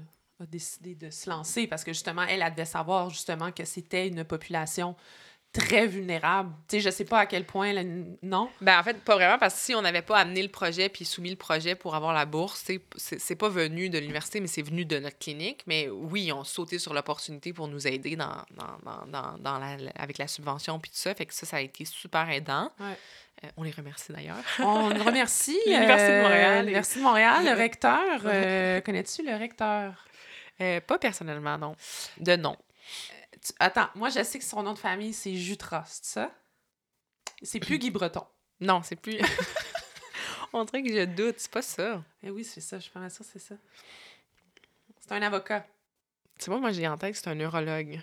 [0.41, 1.67] a décidé de se lancer?
[1.67, 4.95] Parce que justement, elle, elle devait savoir justement que c'était une population
[5.53, 6.53] très vulnérable.
[6.69, 7.73] Tu sais, je sais pas à quel point,
[8.23, 8.51] non?
[8.61, 11.05] Ben, en fait, pas vraiment, parce que si on n'avait pas amené le projet puis
[11.05, 12.65] soumis le projet pour avoir la bourse,
[12.97, 15.63] c'est pas venu de l'université, mais c'est venu de notre clinique.
[15.67, 19.77] Mais oui, ils ont sauté sur l'opportunité pour nous aider dans, dans, dans, dans la,
[19.97, 21.15] avec la subvention puis tout ça.
[21.15, 22.71] Fait que ça, ça a été super aidant.
[23.45, 24.43] Euh, on les remercie d'ailleurs.
[24.59, 26.61] On remercie l'Université de Montréal.
[26.61, 27.99] L'Université de Montréal, le recteur.
[28.25, 30.05] Euh, connais-tu le recteur?
[30.61, 31.75] Euh, pas personnellement, non.
[32.19, 32.57] De nom.
[33.59, 36.31] Attends, moi, je sais que son nom de famille, c'est Jutras, c'est ça?
[37.43, 38.25] C'est plus Guy Breton.
[38.61, 39.19] Non, c'est plus.
[40.53, 42.03] On dirait que je doute, c'est pas ça.
[42.23, 43.55] Eh oui, c'est ça, je pense que c'est ça.
[45.01, 45.67] C'est un avocat.
[46.39, 48.01] Tu vois, moi, j'ai en tête que c'est un neurologue.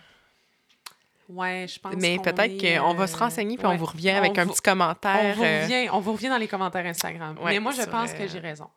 [1.27, 1.95] Ouais, je pense.
[1.95, 5.33] Mais peut-être qu'on va se euh, renseigner puis on vous revient avec un petit commentaire.
[5.33, 7.37] On vous, euh, revient, on vous revient dans les commentaires Instagram.
[7.43, 8.69] Mais moi, je pense que j'ai raison.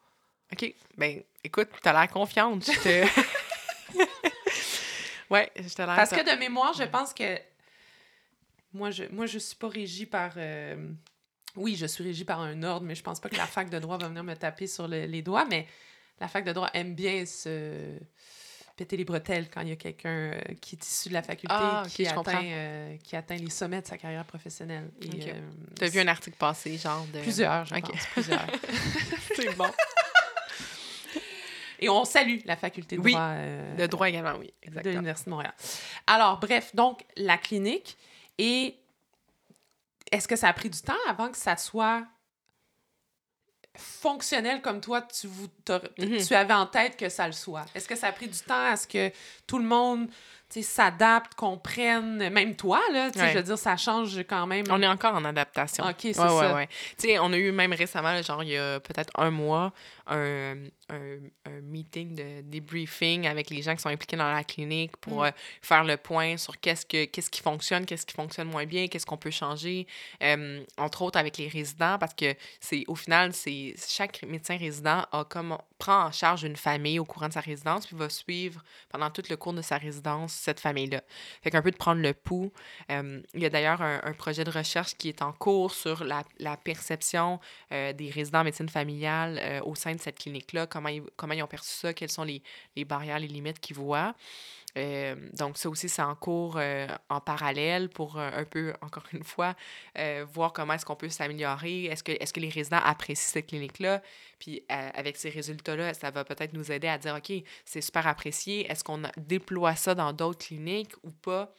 [0.53, 0.75] OK.
[0.97, 2.65] Ben, écoute, t'as l'air confiante.
[2.65, 3.99] Je te...
[5.29, 7.39] Te Parce que de mémoire, je pense que
[8.73, 10.33] moi, je moi, je suis pas régie par.
[10.37, 10.91] Euh,
[11.57, 13.79] oui, je suis régie par un ordre, mais je pense pas que la fac de
[13.79, 15.67] droit va venir me taper sur les doigts, mais
[16.21, 17.99] la fac de droit aime bien se
[18.79, 21.55] péter les bretelles quand il y a quelqu'un euh, qui est issu de la faculté
[21.59, 24.89] ah, qui, atteint, euh, qui atteint les sommets de sa carrière professionnelle.
[25.01, 27.21] tu as vu un article passé, genre de...
[27.21, 28.47] Plusieurs, je pense, plusieurs.
[29.35, 29.67] C'est bon.
[31.81, 33.21] Et on salue la faculté de droit.
[33.21, 34.53] Euh, de droit également, oui.
[34.63, 34.83] Exactement.
[34.83, 35.55] De l'Université de Montréal.
[36.07, 37.97] Alors, bref, donc, la clinique.
[38.39, 38.77] Et
[40.11, 42.07] est-ce que ça a pris du temps avant que ça soit
[43.77, 46.27] fonctionnel comme toi, tu, mm-hmm.
[46.27, 47.65] tu avais en tête que ça le soit?
[47.75, 49.13] Est-ce que ça a pris du temps à ce que
[49.47, 50.09] tout le monde
[50.51, 54.65] s'adapte, comprenne, même toi, là, je veux dire, ça change quand même.
[54.71, 55.85] On est encore en adaptation.
[55.85, 56.55] OK, c'est ça.
[56.55, 59.73] Ouais, on a eu même récemment, genre, il y a peut-être un mois,
[60.07, 60.57] un,
[60.89, 65.21] un, un, meeting de debriefing avec les gens qui sont impliqués dans la clinique pour
[65.21, 65.27] mm.
[65.27, 65.31] euh,
[65.61, 69.05] faire le point sur qu'est-ce, que, qu'est-ce qui fonctionne, qu'est-ce qui fonctionne moins bien, qu'est-ce
[69.05, 69.87] qu'on peut changer,
[70.23, 75.05] euh, entre autres avec les résidents, parce que c'est au final, c'est chaque médecin résident
[75.13, 78.63] a comme, prend en charge une famille au courant de sa résidence, puis va suivre
[78.89, 81.03] pendant tout le cours de sa résidence cette famille-là.
[81.43, 82.53] Fait qu'un peu de prendre le pouls.
[82.91, 86.25] Euh, il y a d'ailleurs un, projet de recherche qui est en cours sur la,
[86.65, 87.39] perception
[87.71, 91.47] des résidents en médecine familiale au sein de cette clinique-là, comment ils, comment ils ont
[91.47, 92.43] perçu ça, quelles sont les,
[92.75, 94.15] les barrières, les limites qu'ils voient?
[94.79, 99.05] Euh, donc, ça aussi, c'est en cours euh, en parallèle pour euh, un peu, encore
[99.13, 99.55] une fois,
[100.33, 101.87] voir comment est-ce qu'on peut s'améliorer.
[101.87, 104.03] Est-ce que, est que les résidents apprécient cette clinique-là?
[104.39, 107.33] Puis, avec ces résultats-là, ça va peut-être nous aider à dire, OK,
[107.65, 108.71] c'est super apprécié.
[108.71, 111.53] Est-ce qu'on déploie ça dans d'autres cliniques ou pas?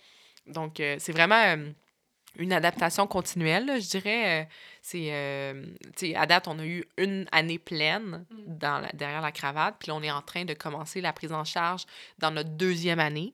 [0.47, 1.57] Donc, c'est vraiment
[2.37, 4.41] une adaptation continuelle, je dirais.
[4.41, 4.45] Euh,
[4.81, 5.65] c'est, euh,
[6.15, 8.57] à date, on a eu une année pleine mm.
[8.57, 11.31] dans la, derrière la cravate, puis là, on est en train de commencer la prise
[11.31, 11.85] en charge
[12.17, 13.33] dans notre deuxième année.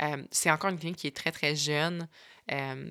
[0.00, 2.06] Euh, c'est encore une clinique qui est très, très jeune.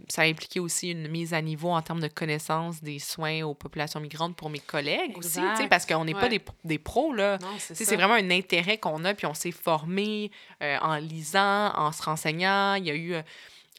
[0.10, 3.53] ça a impliqué aussi une mise à niveau en termes de connaissance des soins aux
[3.53, 7.38] populations migrantes pour mes collègues aussi, parce qu'on n'est pas des, des, pros, là.
[7.60, 12.76] C'est vraiment un intérêt qu'on a, puis on s'est formé en lisant, en se renseignant.
[12.76, 13.15] Il y a eu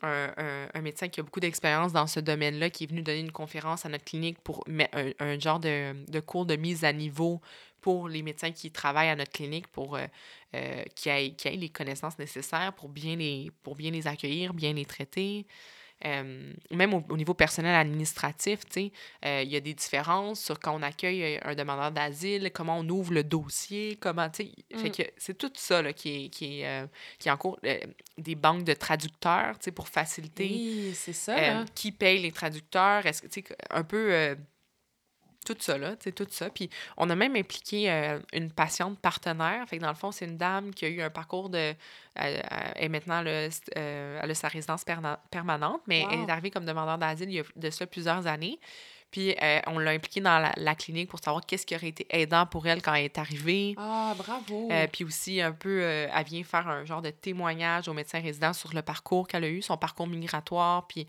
[0.02, 3.32] un, un, médecin qui a beaucoup d'expérience dans ce domaine-là, qui est venu donner une
[3.32, 7.40] conférence à notre clinique pour un, un genre de, cours de mise à niveau
[7.80, 10.06] pour les médecins qui travaillent à notre clinique, pour euh,
[10.54, 14.54] euh, qui, aient, qui aient les connaissances nécessaires pour bien les, pour bien les accueillir,
[14.54, 15.46] bien les traiter.
[16.04, 20.82] Euh, même au, niveau personnel administratif, euh, il y a des différences sur quand on
[20.82, 24.92] accueille euh, un demandeur d'asile, comment on ouvre le dossier, comment, tu sais, fait mm.
[24.92, 27.58] que c'est tout ça là, qui, est, qui, est, qui est en cours.
[28.18, 30.48] des banques de traducteurs, tu sais, pour faciliter.
[30.50, 31.64] Oui, c'est ça.
[31.74, 33.06] qui paye les traducteurs?
[33.06, 34.36] Est-ce que, tu sais, un peu
[35.46, 36.50] tout ça, là, tout ça.
[36.50, 39.66] Puis on a même impliqué euh, une patiente partenaire.
[39.68, 41.74] Fait que dans le fond, c'est une dame qui a eu un parcours de.
[42.14, 42.42] Elle,
[42.76, 44.84] est maintenant, le, euh, elle a sa résidence
[45.30, 48.58] permanente, mais elle est arrivée comme demandeur d'asile il y a de ça plusieurs années.
[49.10, 52.44] Puis euh, on l'a impliquée dans la, clinique pour savoir qu'est-ce qui aurait été aidant
[52.44, 53.74] pour elle quand elle est arrivée.
[53.78, 54.68] Ah, bravo!
[54.92, 58.74] puis aussi, un peu, elle vient faire un genre de témoignage aux médecins résidents sur
[58.74, 61.06] le parcours qu'elle a eu, son parcours migratoire, puis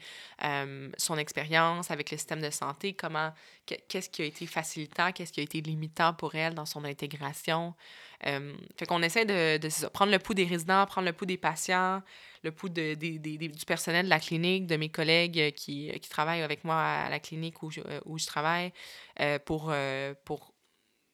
[0.98, 3.34] son expérience avec le système de santé, comment
[3.66, 7.74] qu'est-ce qui a été facilitant, qu'est-ce qui a été limitant pour elle dans son intégration.
[8.22, 12.02] fait qu'on essaie de, de, prendre le pouls des résidents, prendre le pouls des patients,
[12.48, 16.64] le pouls de, du personnel de la clinique, de mes collègues qui, qui travaillent avec
[16.64, 18.72] moi à la clinique où je, où je travaille,
[19.46, 19.74] pour,
[20.26, 20.54] pour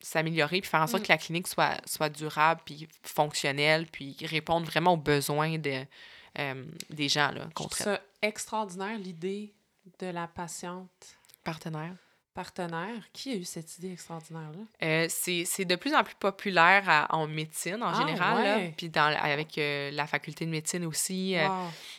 [0.04, 1.06] s'améliorer puis faire en sorte mm.
[1.06, 5.84] que la clinique soit, soit durable puis fonctionnelle puis réponde vraiment aux besoins de,
[6.38, 9.54] euh, des gens là, qu'on C'est extraordinaire l'idée
[9.98, 11.16] de la patiente.
[11.42, 11.96] Partenaire
[12.34, 13.00] partenaire.
[13.12, 14.64] Qui a eu cette idée extraordinaire-là?
[14.82, 19.90] Euh, c'est de plus en plus populaire en médecine en ah, général, puis avec euh,
[19.92, 21.36] la faculté de médecine aussi.
[21.36, 21.46] Euh,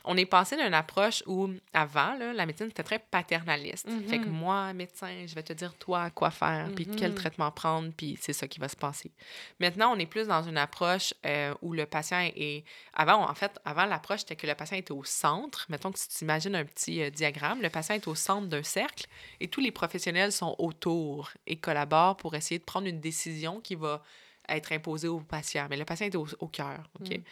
[0.03, 3.87] on est passé d'une approche où, avant, là, la médecine était très paternaliste.
[4.07, 7.17] Fait que moi, médecin, je vais te dire toi quoi faire, puis quel mhm.
[7.17, 9.11] traitement prendre, puis c'est ça qui va se passer.
[9.59, 11.13] Maintenant, on est plus dans une approche
[11.61, 12.63] où le patient est...
[12.93, 15.65] Avant, en fait, avant l'approche, c'était que le patient était au centre.
[15.69, 19.05] Mettons que si tu imagines un petit diagramme, le patient est au centre d'un cercle
[19.39, 23.75] et tous les professionnels sont autour et collaborent pour essayer de prendre une décision qui
[23.75, 24.01] va
[24.47, 25.67] être imposée au patient.
[25.69, 26.89] Mais le patient est au, cœur.
[26.99, 27.09] OK?
[27.09, 27.23] Mm.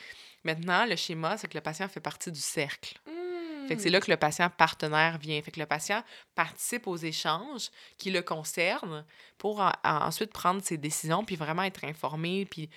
[0.44, 3.00] Maintenant, le schéma, c'est que le patient fait partie du cercle.
[3.06, 3.68] Mm.
[3.68, 5.42] Fait que c'est là que le patient partenaire vient.
[5.42, 6.04] Fait que le patient
[6.36, 9.06] participe aux échanges qui le concernent
[9.38, 12.70] pour ensuite prendre ses décisions, puis vraiment être informé, puis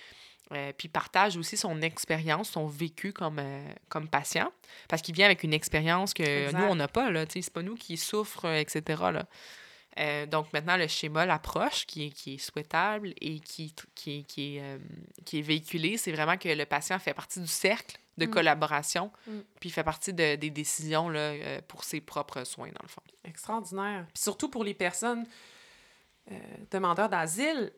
[0.53, 4.49] euh, puis partage aussi son expérience, son vécu comme, euh, comme patient,
[4.87, 7.09] parce qu'il vient avec une expérience que nous, on n'a pas.
[7.29, 8.81] C'est pas nous qui souffrent, etc.
[9.11, 9.25] Là.
[9.99, 14.57] Euh, donc maintenant, le schéma, l'approche qui est, qui est souhaitable et qui, qui, qui
[14.57, 14.77] est, euh,
[15.25, 18.29] qui est véhiculée, c'est vraiment que le patient fait partie du cercle de mm.
[18.29, 19.39] collaboration, mm.
[19.59, 23.01] puis fait partie de, des décisions là, euh, pour ses propres soins, dans le fond.
[23.23, 24.05] Extraordinaire.
[24.13, 25.25] Puis surtout pour les personnes
[26.71, 27.71] demandeurs d'asile,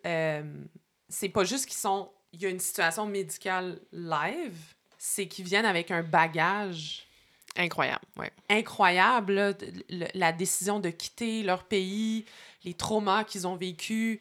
[1.07, 2.11] c'est pas juste qu'ils sont...
[2.33, 4.57] Il y a une situation médicale live,
[4.97, 7.08] c'est qu'ils viennent avec un bagage
[7.55, 8.27] Incroyable, oui.
[8.49, 9.55] Incroyable,
[9.89, 12.25] la décision de quitter leur pays,
[12.63, 14.19] les traumas qu'ils ont vécus.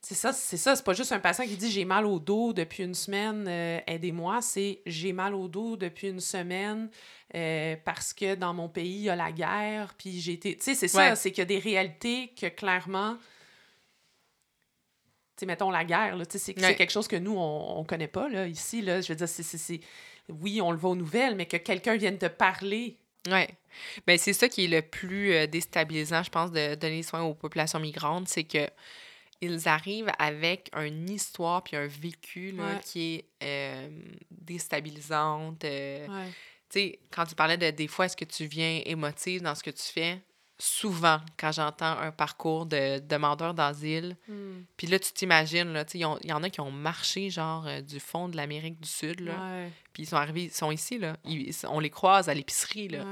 [0.00, 0.76] C'est ça, c'est ça.
[0.76, 3.80] C'est pas juste un patient qui dit j'ai mal au dos depuis une semaine, euh,
[3.88, 4.40] aidez-moi.
[4.40, 6.90] C'est j'ai mal au dos depuis une semaine
[7.34, 9.94] euh, parce que dans mon pays, il y a la guerre.
[9.98, 10.56] Puis j'ai été.
[10.56, 11.16] Tu sais, c'est ça.
[11.16, 13.16] C'est qu'il y a des réalités que clairement.
[15.36, 18.46] Tu sais, mettons la guerre, c'est quelque chose que nous, on, on connaît pas, là,
[18.46, 18.80] ici.
[18.80, 19.80] Là, je veux dire, c'est
[20.28, 22.98] oui, on le voit aux nouvelles, mais que quelqu'un vienne te parler.
[23.28, 23.46] Oui.
[24.06, 27.34] Ben, c'est ça qui est le plus euh, déstabilisant, je pense, de donner soin aux
[27.34, 28.68] populations migrantes, c'est que
[29.42, 33.88] ils arrivent avec une histoire puis un vécu là, qui est euh,
[34.30, 35.62] déstabilisante.
[35.64, 36.06] Euh,
[36.70, 39.62] tu sais, quand tu parlais de des fois, est-ce que tu viens émotive dans ce
[39.62, 40.22] que tu fais?
[40.58, 44.16] Souvent quand j'entends un parcours de demandeurs d'asile.
[44.28, 44.62] Hmm.
[44.76, 48.00] Puis là, tu t'imagines, là, il y, en a qui ont marché, genre, euh, du
[48.00, 49.68] fond de l'Amérique du Sud, là.
[49.92, 51.16] Puis ils sont arrivés, ils sont ici, là.
[51.68, 53.04] on les croise à l'épicerie, là.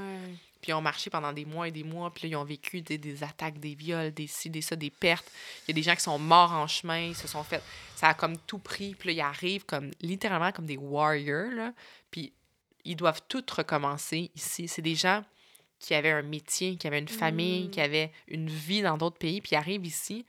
[0.61, 2.81] Puis ils ont marché pendant des mois et des mois, puis là, ils ont vécu
[2.81, 5.29] des, des attaques, des viols, des ci, des ça, des pertes.
[5.63, 7.61] Il y a des gens qui sont morts en chemin, ils se sont fait...
[7.95, 11.73] Ça a comme tout pris, puis là, ils arrivent comme, littéralement, comme des warriors, là.
[12.09, 12.33] Puis
[12.83, 14.67] ils doivent tout recommencer ici.
[14.67, 15.23] C'est des gens
[15.79, 17.83] qui avaient un métier, qui avaient une famille, qui mmh.
[17.83, 20.25] avaient une vie dans d'autres pays, puis ils arrivent ici,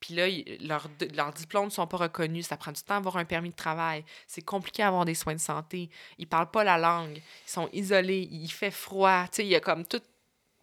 [0.00, 0.26] puis là,
[0.60, 3.54] leurs leur diplômes ne sont pas reconnus, ça prend du temps d'avoir un permis de
[3.54, 7.68] travail, c'est compliqué d'avoir des soins de santé, ils parlent pas la langue, ils sont
[7.72, 10.00] isolés, il fait froid, tu sais, il y a comme tout,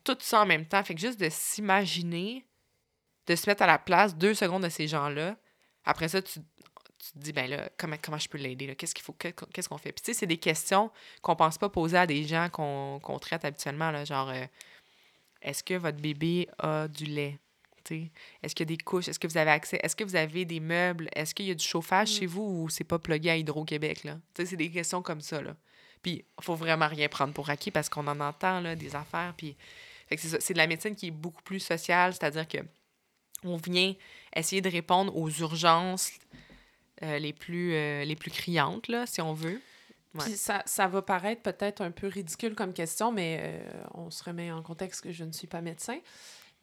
[0.04, 0.84] tout ça en même temps.
[0.84, 2.46] Fait que juste de s'imaginer,
[3.28, 5.38] de se mettre à la place deux secondes de ces gens-là,
[5.86, 6.40] après ça, tu,
[7.00, 8.76] tu te dis, ben là, comment, comment je peux l'aider?
[8.76, 9.14] Qu'est-ce qu'il faut?
[9.14, 9.92] Qu'est-ce qu'on fait?
[9.92, 10.92] Puis tu sais, c'est des questions
[11.22, 14.46] qu'on pense pas poser à des gens qu'on traite habituellement, là, genre, euh,
[15.42, 17.40] est-ce que votre bébé a du lait?
[18.44, 19.08] Est-ce qu'il y a des couches?
[19.08, 19.80] Est-ce que vous avez accès?
[19.82, 21.10] Est-ce que vous avez des meubles?
[21.14, 22.30] Est-ce qu'il y a du chauffage chez mm.
[22.30, 24.08] vous ou c'est pas plugué à Hydro-Québec?
[24.36, 25.42] C'est des questions comme ça.
[25.42, 25.56] Là.
[26.02, 29.34] Puis, il faut vraiment rien prendre pour acquis parce qu'on en entend là, des affaires.
[29.38, 29.56] Puis,
[30.18, 32.58] c'est de la médecine qui est beaucoup plus sociale, c'est-à-dire que
[33.44, 33.94] on vient
[34.36, 36.12] essayer de répondre aux urgences
[37.04, 39.62] euh, les, plus, euh, les plus criantes, là, si on veut.
[40.20, 44.24] Puis ça, ça, va paraître peut-être un peu ridicule comme question, mais euh, on se
[44.24, 46.00] remet en contexte que je ne suis pas médecin.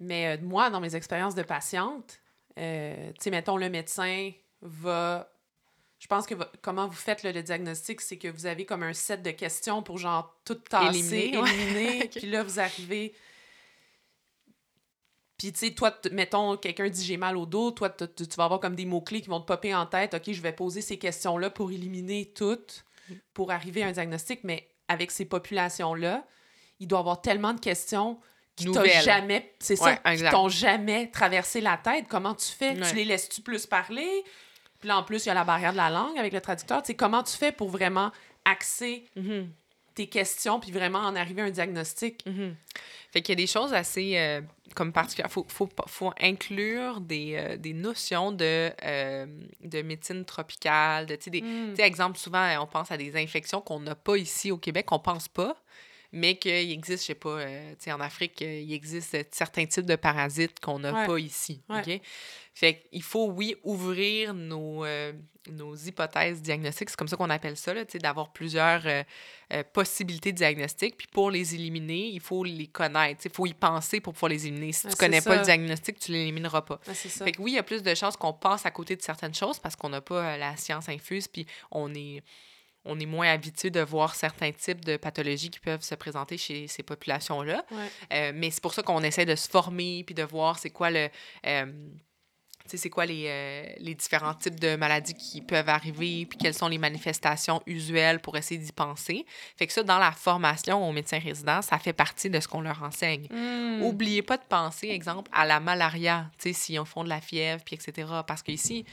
[0.01, 2.20] Mais moi, dans mes expériences de patiente,
[2.56, 4.32] tu sais, mettons, le médecin
[4.62, 5.31] va.
[6.01, 9.23] Je pense que comment vous faites le diagnostic, c'est que vous avez comme un set
[9.23, 11.39] de questions pour genre tout tasser, éliminer.
[11.39, 13.15] éliminer Puis là, vous arrivez
[15.45, 18.61] puis, tu sais, toi, mettons, quelqu'un dit j'ai mal au dos, toi, tu vas avoir
[18.61, 20.15] comme des mots-clés qui vont te popper en tête.
[20.15, 22.87] OK, je vais poser ces questions-là pour éliminer toutes,
[23.35, 24.43] pour arriver à un diagnostic.
[24.43, 26.25] Mais avec ces populations-là,
[26.81, 28.19] il doit y avoir tellement de questions
[28.57, 32.07] qui t'ont jamais, c'est ça, qui t'ont jamais traversé la tête.
[32.09, 32.75] Comment tu fais?
[32.81, 34.25] Tu les laisses-tu plus parler?
[34.81, 36.81] Puis là, en plus, il y a la barrière de la langue avec le traducteur.
[36.81, 38.12] Tu sais, comment tu fais pour vraiment
[38.47, 39.47] axer mm-hmm.
[39.95, 42.25] Tes questions, puis vraiment en arriver à un diagnostic.
[42.27, 42.57] Mhm.
[43.12, 44.41] Fait qu'il y a des choses assez euh,
[44.75, 45.31] comme particulières.
[45.31, 49.27] Il faut, faut, inclure des, euh, des notions de, euh,
[49.62, 51.07] de médecine tropicale.
[51.07, 51.75] De, des, mm.
[51.79, 55.29] exemple, souvent, on pense à des infections qu'on n'a pas ici au Québec, qu'on pense
[55.29, 55.57] pas
[56.15, 60.61] mais qu'il existe, je sais pas, euh, en Afrique, il existe certains types de parasites
[60.61, 61.61] qu'on n'a pas ici.
[61.69, 62.01] OK?
[62.55, 65.12] Fait qu'il faut, oui, ouvrir nos, euh,
[65.51, 69.03] nos hypothèses diagnostiques, c'est comme ça qu'on appelle ça, d'avoir plusieurs euh,
[69.73, 70.97] possibilités de diagnostic.
[70.97, 73.23] Puis pour les éliminer, il faut les connaître.
[73.24, 74.70] Il faut y penser pour pouvoir les éliminer.
[74.70, 76.78] Si tu connais pas le diagnostic, tu l'élimineras pas.
[76.85, 79.35] fait que oui, il y a plus de chances qu'on passe à côté de certaines
[79.35, 82.23] choses parce qu'on n'a pas la science infuse, puis on est
[82.85, 86.69] on est moins habitué de voir certains types de pathologies qui peuvent se présenter chez
[86.69, 87.65] ces populations-là.
[88.12, 90.90] Euh, mais c'est pour ça qu'on essaie de se former puis de voir c'est quoi
[90.90, 91.09] le.
[91.47, 91.66] Euh,
[92.66, 96.69] c'est quoi les, euh, les, différents types de maladies qui peuvent arriver, puis quelles sont
[96.69, 99.27] les manifestations usuelles pour essayer d'y penser.
[99.59, 102.62] Fait que ça, dans la formation aux médecins résidents, ça fait partie de ce qu'on
[102.62, 103.27] leur enseigne.
[103.31, 103.82] Hmm.
[103.82, 107.20] Oubliez pas de penser, exemple, à la malaria, tu sais, si on font de la
[107.20, 108.09] fièvre, puis etc.
[108.27, 108.86] Parce qu'ici,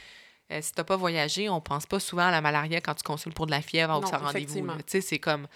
[0.51, 3.03] euh, si tu n'as pas voyagé, on pense pas souvent à la malaria quand tu
[3.03, 4.67] consultes pour de la fièvre ou un rendez-vous.
[4.77, 5.47] Tu sais, c'est comme.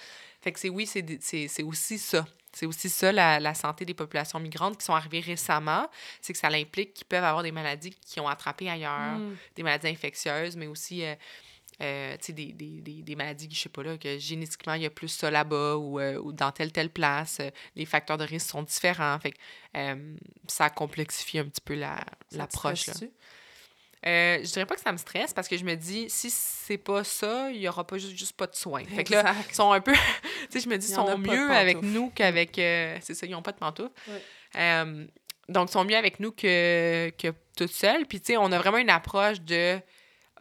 [0.41, 2.26] Fait que c'est oui, c'est aussi ça.
[2.53, 5.89] C'est aussi ça, la, santé des populations migrantes qui sont arrivées récemment.
[6.22, 9.35] C'est que ça implique qu'ils peuvent avoir des maladies qui ont attrapé ailleurs, mm.
[9.57, 11.15] des maladies infectieuses, mais aussi euh,
[11.81, 14.89] euh, des, des, des, des, maladies, je sais pas, là, que génétiquement, il y a
[14.89, 17.41] plus ça là-bas ou, ou, dans telle, telle place.
[17.76, 19.19] les facteurs de risque sont différents.
[19.19, 20.07] Fait que,
[20.47, 22.88] ça complexifie un petit peu l'approche.
[22.88, 22.93] La,
[24.07, 26.77] euh, je dirais pas que ça me stresse parce que je me dis, si c'est
[26.77, 28.84] pas ça, il y aura pas juste, juste pas de soins.
[28.84, 29.94] Fait que là, ils sont un peu.
[29.94, 29.99] tu
[30.52, 32.60] sais, je me dis, ils sont mieux avec nous qu'avec.
[32.60, 33.91] Euh, c'est ça, ils ont pas de pantoufles.
[34.57, 35.06] Euh,
[35.49, 38.06] donc, ils sont mieux avec nous que, que toutes seules.
[38.06, 39.80] Puis, tu sais, on a vraiment une approche de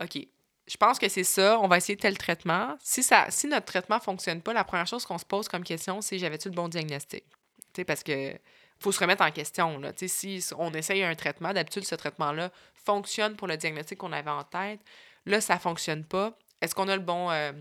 [0.01, 0.19] OK,
[0.67, 2.77] je pense que c'est ça, on va essayer tel traitement.
[2.83, 6.01] Si, ça, si notre traitement fonctionne pas, la première chose qu'on se pose comme question,
[6.01, 7.25] c'est j'avais-tu le bon diagnostic?
[7.73, 8.35] Tu sais, parce que
[8.79, 9.79] faut se remettre en question.
[9.79, 9.93] Là.
[9.97, 14.45] Si on essaye un traitement, d'habitude, ce traitement-là fonctionne pour le diagnostic qu'on avait en
[14.45, 14.81] tête.
[15.27, 16.37] Là, ça ne fonctionne pas.
[16.61, 17.53] Est-ce qu'on a le bon, euh,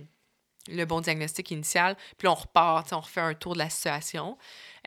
[0.67, 1.95] le bon diagnostic initial?
[2.17, 4.37] Puis on repart, on refait un tour de la situation.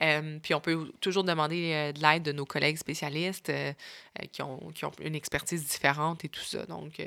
[0.02, 3.52] Euh, puis on peut toujours demander euh, de l'aide de nos collègues spécialistes
[4.32, 6.66] qui, ont, qui, ont, une expertise différente et tout ça.
[6.66, 7.02] Donc,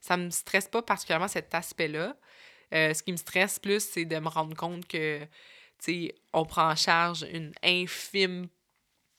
[0.00, 2.16] ça ne me stresse pas particulièrement cet aspect-là.
[2.72, 5.20] ce qui me stresse plus, c'est de me rendre compte que,
[6.32, 8.48] on prend en charge une infime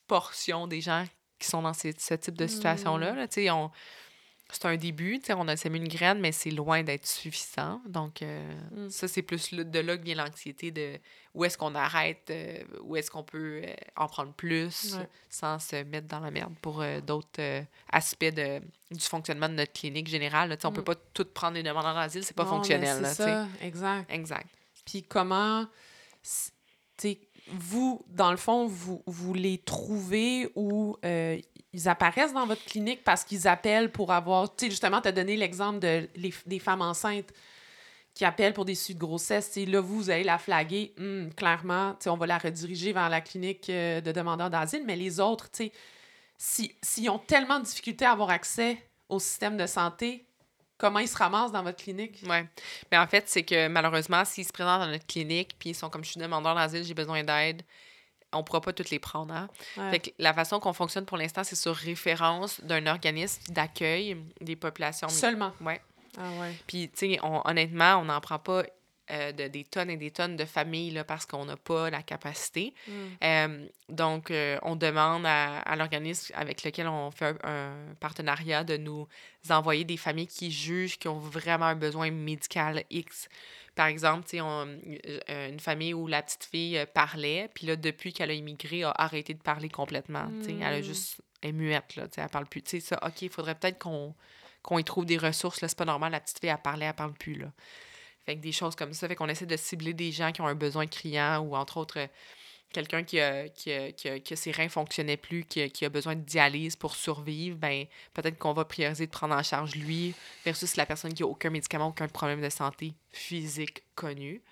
[0.06, 1.04] portion des gens
[1.38, 3.14] qui sont dans ce type de situation-là.
[3.14, 3.70] Là, on,
[4.52, 7.80] c'est un début, on a semé une graine, mais c'est loin d'être suffisant.
[7.86, 8.90] Donc, euh, mm.
[8.90, 10.98] ça, c'est plus de là que vient l'anxiété de
[11.34, 14.96] où est-ce qu'on arrête, euh, où est-ce qu'on peut euh, en prendre plus
[15.30, 18.60] sans se mettre dans la merde pour d'autres aspects de,
[18.90, 20.50] du fonctionnement de notre clinique générale.
[20.50, 20.84] Là, On peut mm.
[20.84, 23.02] pas tout prendre les demandeurs d'asile, c'est pas fonctionnel.
[23.06, 24.10] C'est ça, exact.
[24.10, 24.48] Exact.
[24.84, 25.66] Puis comment,
[27.48, 31.38] vous, dans le fond, vous, vous les trouvez ou euh,
[31.72, 34.54] ils apparaissent dans votre clinique parce qu'ils appellent pour avoir.
[34.54, 36.08] Tu sais, justement, tu as donné l'exemple de,
[36.46, 37.32] des femmes enceintes
[38.14, 39.56] qui appellent pour des suites de grossesse.
[39.56, 40.92] là, vous, vous allez la flaguer.
[40.98, 44.84] Hum, clairement, on va la rediriger vers la clinique euh, de demandeurs d'asile.
[44.84, 45.48] Mais les autres,
[46.36, 48.78] s'ils si, ont tellement de difficultés à avoir accès
[49.08, 50.26] au système de santé,
[50.82, 52.20] comment ils se ramassent dans votre clinique?
[52.24, 52.38] Oui.
[52.90, 55.88] Mais en fait, c'est que malheureusement, s'ils se présentent dans notre clinique, puis ils sont
[55.88, 57.62] comme je suis demandeur d'asile, j'ai besoin d'aide,
[58.32, 59.32] on ne pourra pas toutes les prendre.
[59.32, 59.48] Hein?
[59.90, 64.56] Fait que la façon qu'on fonctionne pour l'instant, c'est sur référence d'un organisme d'accueil des
[64.56, 65.08] populations.
[65.08, 65.52] Seulement.
[65.60, 65.74] Oui.
[66.18, 66.52] Ah ouais.
[66.66, 68.64] Puis, tu sais, honnêtement, on n'en prend pas
[69.12, 72.02] euh, de, des tonnes et des tonnes de familles là, parce qu'on n'a pas la
[72.02, 72.72] capacité.
[72.86, 72.92] Mm.
[73.22, 79.06] Euh, donc, euh, on demande à, l'organisme avec lequel on fait un, partenariat de nous
[79.50, 83.28] envoyer des familles qui jugent qui ont vraiment un besoin médical X.
[83.74, 84.78] Par exemple, on,
[85.28, 89.34] une famille où la petite fille parlait, puis là, depuis qu'elle a immigré, a arrêté
[89.34, 90.30] de parler complètement.
[90.46, 90.82] Elle a mm.
[90.82, 92.62] juste est muette, là, elle parle plus.
[92.62, 94.14] Tu sais, ça, OK, il faudrait peut-être qu'on
[94.62, 95.60] qu'on y trouve des ressources.
[95.60, 97.48] Là, c'est pas normal, la petite fille, elle parlait, elle parle plus, là.
[98.26, 99.08] Fait que des choses comme ça.
[99.08, 101.98] Fait qu'on essaie de cibler des gens qui ont un besoin criant ou entre autres
[101.98, 102.06] euh,
[102.72, 105.84] quelqu'un qui a, qui, a, qui, a, que ses reins fonctionnaient plus, qui a, qui
[105.84, 109.74] a besoin de dialyse pour survivre, ben peut-être qu'on va prioriser de prendre en charge
[109.76, 114.42] lui versus la personne qui a aucun médicament, aucun problème de santé physique connu.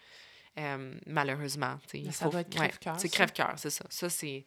[0.58, 1.78] Euh, malheureusement.
[2.10, 2.98] ça doit être crève-cœur.
[2.98, 3.84] c'est crève-cœur, c'est ça.
[3.88, 4.44] Ça, c'est,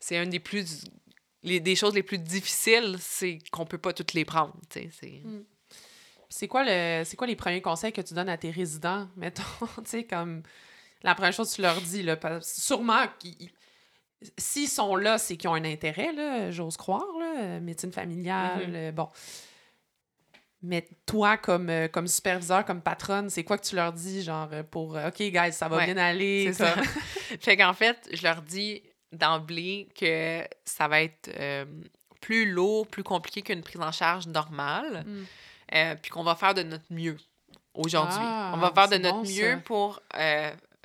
[0.00, 0.84] c'est une des plus.
[1.44, 4.54] Les, des choses les plus difficiles, c'est qu'on peut pas toutes les prendre.
[4.70, 4.90] C'est...
[5.24, 5.44] Mm.
[6.28, 9.42] C'est quoi, le, c'est quoi les premiers conseils que tu donnes à tes résidents, mettons,
[9.78, 10.42] tu sais, comme
[11.02, 13.04] la première chose que tu leur dis, là, sûrement
[14.36, 18.92] s'ils sont là, c'est qu'ils ont un intérêt, là, j'ose croire, là, médecine familiale, mm-hmm.
[18.92, 19.08] bon.
[20.60, 24.48] Mais toi, comme, euh, comme superviseur, comme patronne, c'est quoi que tu leur dis, genre,
[24.52, 26.52] euh, pour euh, OK, guys, ça va bien aller?
[26.52, 26.74] C'est ça.
[27.40, 28.82] fait qu'en fait, je leur dis
[29.12, 31.30] d'emblée que ça va être
[32.20, 35.24] plus lourd, plus compliqué qu'une prise en charge normale, mm.
[35.70, 37.16] Puis qu'on va faire de notre mieux
[37.74, 38.18] aujourd'hui.
[38.20, 40.00] Ah, On va faire de notre mieux pour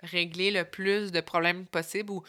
[0.01, 2.23] régler le plus de problèmes possible ou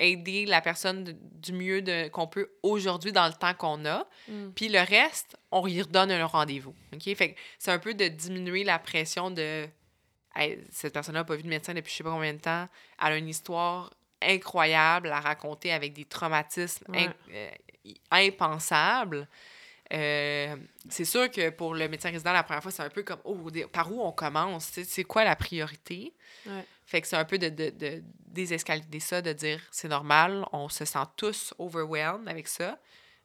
[0.00, 4.06] aider la personne du mieux qu'on peut aujourd'hui dans le temps qu'on a.
[4.28, 4.50] Mm.
[4.54, 6.74] Puis le reste, on y redonne un rendez-vous.
[6.92, 7.14] OK?
[7.16, 9.68] Fait c'est un peu de diminuer la pression de
[10.70, 12.68] cette personne-là n'a pas vu de médecin depuis je sais pas combien de temps.
[13.02, 13.92] Elle a une histoire
[14.22, 17.50] incroyable à raconter avec des traumatismes euh,
[18.10, 19.26] impensables.
[19.92, 20.56] Euh,
[20.88, 23.38] c'est sûr que pour le médecin résident, la première fois, c'est un peu comme oh,
[23.72, 24.70] par où on commence?
[24.84, 26.14] C'est quoi la priorité?
[26.84, 30.68] Fait que c'est un peu de, de, de désescalader ça, de dire c'est normal, on
[30.68, 32.78] se sent tous overwhelmed avec ça.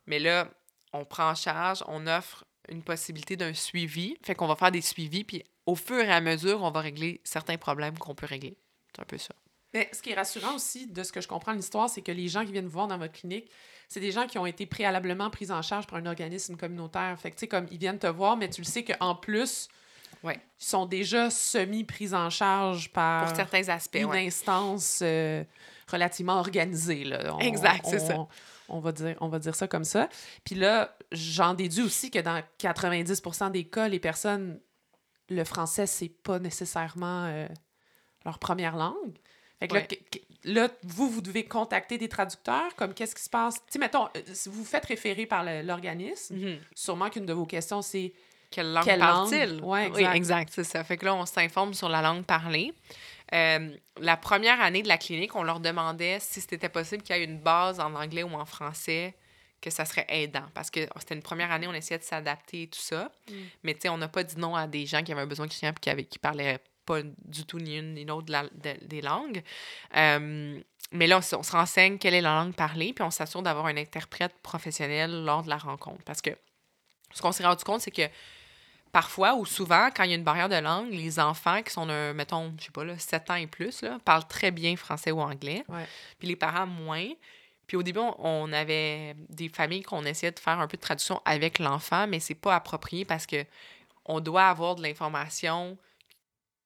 [0.06, 0.50] Mais là,
[0.92, 4.18] on prend en charge, on offre une possibilité d'un suivi.
[4.24, 7.22] Fait qu'on va faire des suivis, puis au fur et à mesure, on va régler
[7.24, 8.58] certains problèmes qu'on peut régler.
[8.94, 9.34] C'est un peu ça.
[9.74, 12.12] Mais ce qui est rassurant aussi, de ce que je comprends de l'histoire, c'est que
[12.12, 13.50] les gens qui viennent vous voir dans votre clinique,
[13.90, 17.18] c'est des gens qui ont été préalablement pris en charge par un organisme communautaire.
[17.20, 19.70] Fait que, tu sais, comme ils viennent te voir, mais tu le sais qu'en plus,
[20.24, 20.40] Ouais.
[20.60, 25.44] Ils sont déjà semi-pris en charge par Pour certains aspects, une instance euh,
[25.92, 27.04] relativement organisée.
[27.04, 27.38] Là.
[27.42, 28.28] exact, c'est ça.
[28.70, 30.08] On va, dire, on va dire ça comme ça.
[30.46, 34.60] Puis là, j'en déduis aussi que dans 90% des cas, les personnes,
[35.30, 37.48] le français, c'est pas nécessairement euh,
[38.24, 39.20] leur première langue.
[39.70, 43.56] Fait que là, vous, vous devez contacter des traducteurs, comme qu'est-ce qui se passe?
[43.56, 46.60] Tu sais, mettons, euh, si vous vous faites référer par l'organisme, mm-hmm.
[46.76, 48.14] sûrement qu'une de vos questions, c'est
[48.52, 49.62] quelle langue parle-t-il?
[49.64, 49.98] Ouais, exact.
[49.98, 50.84] Oui, exact, c'est ça.
[50.84, 52.74] Fait que là, on s'informe sur la langue parlée.
[53.34, 57.20] Euh, la première année de la clinique, on leur demandait si c'était possible qu'il y
[57.20, 59.16] ait une base en anglais ou en français,
[59.60, 60.46] que ça serait aidant.
[60.54, 63.12] Parce que c'était une première année, on essayait de s'adapter et tout ça.
[63.28, 63.34] Mm.
[63.64, 65.48] Mais tu sais, on n'a pas dit non à des gens qui avaient un besoin
[65.48, 68.32] client et qui, avaient, qui parlaient pas du tout ni une ni l'autre
[68.82, 69.44] des langues.
[69.96, 70.60] Euh,
[70.92, 73.66] mais là, on, on, se renseigne quelle est la langue parlée, puis on s'assure d'avoir
[73.66, 76.04] un interprète professionnel lors de la rencontre.
[76.04, 76.32] Parce que
[77.14, 78.08] ce qu'on s'est rendu compte, c'est que
[78.92, 81.86] parfois ou souvent, quand il y a une barrière de langue, les enfants qui sont,
[82.14, 85.20] mettons, je sais pas, là, 7 ans et plus, là, parlent très bien français ou
[85.20, 85.66] anglais.
[86.20, 87.10] Puis les parents moins.
[87.68, 91.22] Puis au début, on, avait des familles qu'on essayait de faire un peu de traduction
[91.26, 93.46] avec l'enfant, mais c'est pas approprié parce que
[94.06, 95.78] on doit avoir de l'information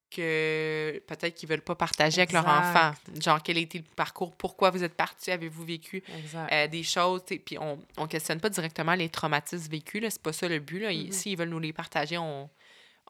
[0.09, 2.93] que peut-être qu'ils veulent pas partager avec leur enfant.
[3.19, 4.35] Genre, quel a été le parcours?
[4.35, 5.31] Pourquoi vous êtes parti?
[5.31, 6.03] Avez-vous vécu
[6.51, 7.23] euh, des choses?
[7.25, 10.03] Puis on ne questionne pas directement les traumatismes vécus.
[10.09, 10.79] C'est pas ça le but.
[10.79, 10.89] Là.
[11.11, 12.49] S'ils veulent nous les partager, on,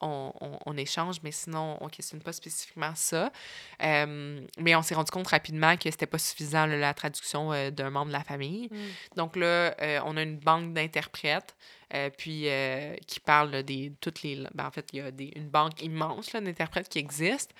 [0.02, 0.32] on,
[0.66, 3.32] on, échange, mais sinon, on ne questionne pas spécifiquement ça.
[3.84, 7.90] Euh, mais on s'est rendu compte rapidement que c'était pas suffisant, la traduction euh, d'un
[7.90, 8.70] membre de la famille.
[8.72, 9.16] Mm.
[9.16, 9.76] Donc là,
[10.06, 11.56] on a une banque d'interprètes.
[11.94, 15.32] Euh, puis euh, qui parle des toutes les ben, en fait il y a des,
[15.38, 17.56] une banque immense d'interprètes qui existent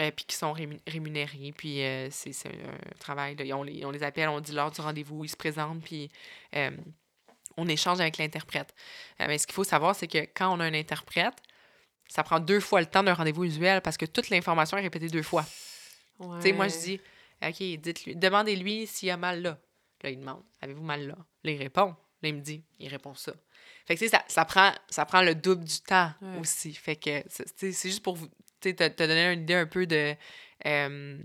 [0.00, 0.54] euh, puis qui sont
[0.86, 5.22] rémunérés puis c'est un travail on, les, on les appelle on dit lors du rendez-vous
[5.22, 6.10] ils se présentent puis
[7.58, 8.74] on échange avec l'interprète
[9.20, 11.36] mais ce qu'il faut savoir c'est que quand on a un interprète
[12.08, 15.08] ça prend deux fois le temps d'un rendez-vous usuel parce que toute l'information est répétée
[15.08, 15.44] deux fois
[16.20, 17.00] tu sais moi je dis
[17.46, 19.58] OK dites-lui demandez-lui s'il a mal là
[20.02, 21.16] là il demande avez-vous mal là?
[21.44, 23.32] Là il répond Là, il me dit, il répond ça.
[23.86, 26.74] Fait que, ça, ça, prend, ça prend le double du temps aussi.
[26.74, 28.28] Fait que, c'est juste pour vous
[28.60, 30.14] te, te donner une idée un peu de.
[30.66, 31.18] Euh,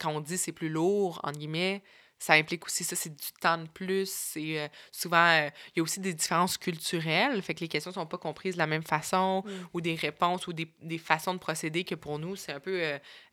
[0.00, 1.82] quand on dit c'est plus lourd, en guillemets,
[2.22, 4.08] ça implique aussi ça, c'est du temps de plus.
[4.08, 7.90] C'est euh, souvent, euh, il y a aussi des différences culturelles, fait que les questions
[7.90, 9.50] ne sont pas comprises de la même façon, mm.
[9.74, 12.80] ou des réponses, ou des, des, façons de procéder que pour nous, c'est un peu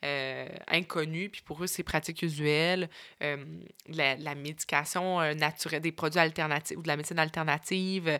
[0.04, 2.90] euh, inconnu, puis pour eux, c'est pratique usuelle.
[3.22, 8.20] La, la, médication naturelle, des produits alternatifs, ou de la médecine alternative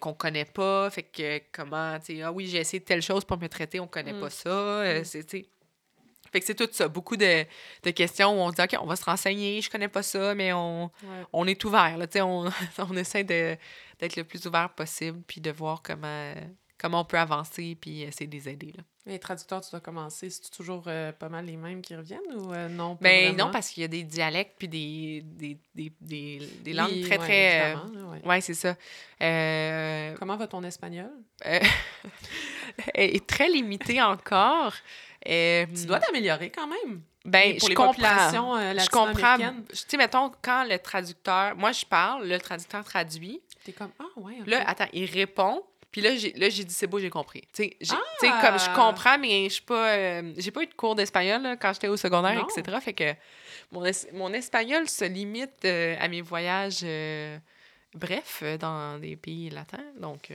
[0.00, 3.38] qu'on connaît pas, fait que comment, tu sais, ah oui, j'ai essayé telle chose pour
[3.38, 4.20] me traiter, on connaît mm.
[4.20, 5.00] pas ça.
[5.00, 5.04] Mm.
[5.04, 5.46] C'est,
[6.32, 6.88] fait que c'est tout ça.
[6.88, 7.44] Beaucoup de,
[7.82, 10.34] de, questions où on se dit, OK, on va se renseigner, je connais pas ça,
[10.34, 10.90] mais on,
[11.32, 11.96] on est ouvert.
[11.96, 16.32] Là, on, on essaie d'être le plus ouvert possible, puis de voir comment,
[16.78, 18.72] comment on peut avancer, puis essayer de les aider.
[18.76, 18.84] Là.
[19.06, 20.28] Les traducteurs, tu dois commencer.
[20.28, 22.98] C'est toujours euh, pas mal les mêmes qui reviennent ou euh, non?
[23.00, 27.02] Ben non, parce qu'il y a des dialectes puis des, des, des, des, des langues
[27.02, 27.74] très, très.
[27.74, 28.76] Euh, ouais, c'est ça.
[30.18, 31.10] Comment va ton espagnol?
[32.94, 34.74] est très limité encore.
[35.28, 37.02] Euh, tu dois t'améliorer quand même.
[37.24, 38.56] Ben, pour je les comprends.
[38.56, 39.36] euh, Je comprends.
[39.36, 41.54] Tu sais, mettons, quand le traducteur...
[41.56, 43.42] Moi, je parle, le traducteur traduit.
[43.64, 45.62] T'es comme, ah, ouais, Là, attends, il répond.
[45.90, 47.42] Puis là, j'ai, là, j'ai dit, c'est beau, j'ai compris.
[47.52, 48.40] Tu sais, ah!
[48.40, 49.90] comme je comprends, mais je suis pas...
[49.90, 52.78] Euh, j'ai pas eu de cours d'espagnol quand j'étais au secondaire, etc.
[52.80, 53.12] Fait que
[53.72, 53.82] mon,
[54.14, 56.86] mon espagnol se limite à mes voyages,
[57.94, 59.84] bref, dans des pays latins.
[59.98, 60.32] Donc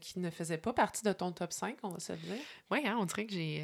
[0.00, 2.36] qui ne faisait pas partie de ton top 5, on va se le dire.
[2.70, 3.62] Oui, hein, on dirait que j'ai.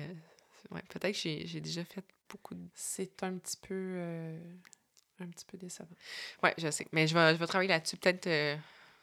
[0.71, 2.67] Euh, ouais, peut-être que j'ai déjà fait beaucoup de.
[2.75, 3.75] C'est un petit peu.
[3.75, 4.39] Euh,
[5.21, 5.89] un petit peu décevant.
[6.43, 6.87] Oui, je sais.
[6.93, 7.97] Mais je vais, je vais travailler là-dessus.
[7.97, 8.29] Peut-être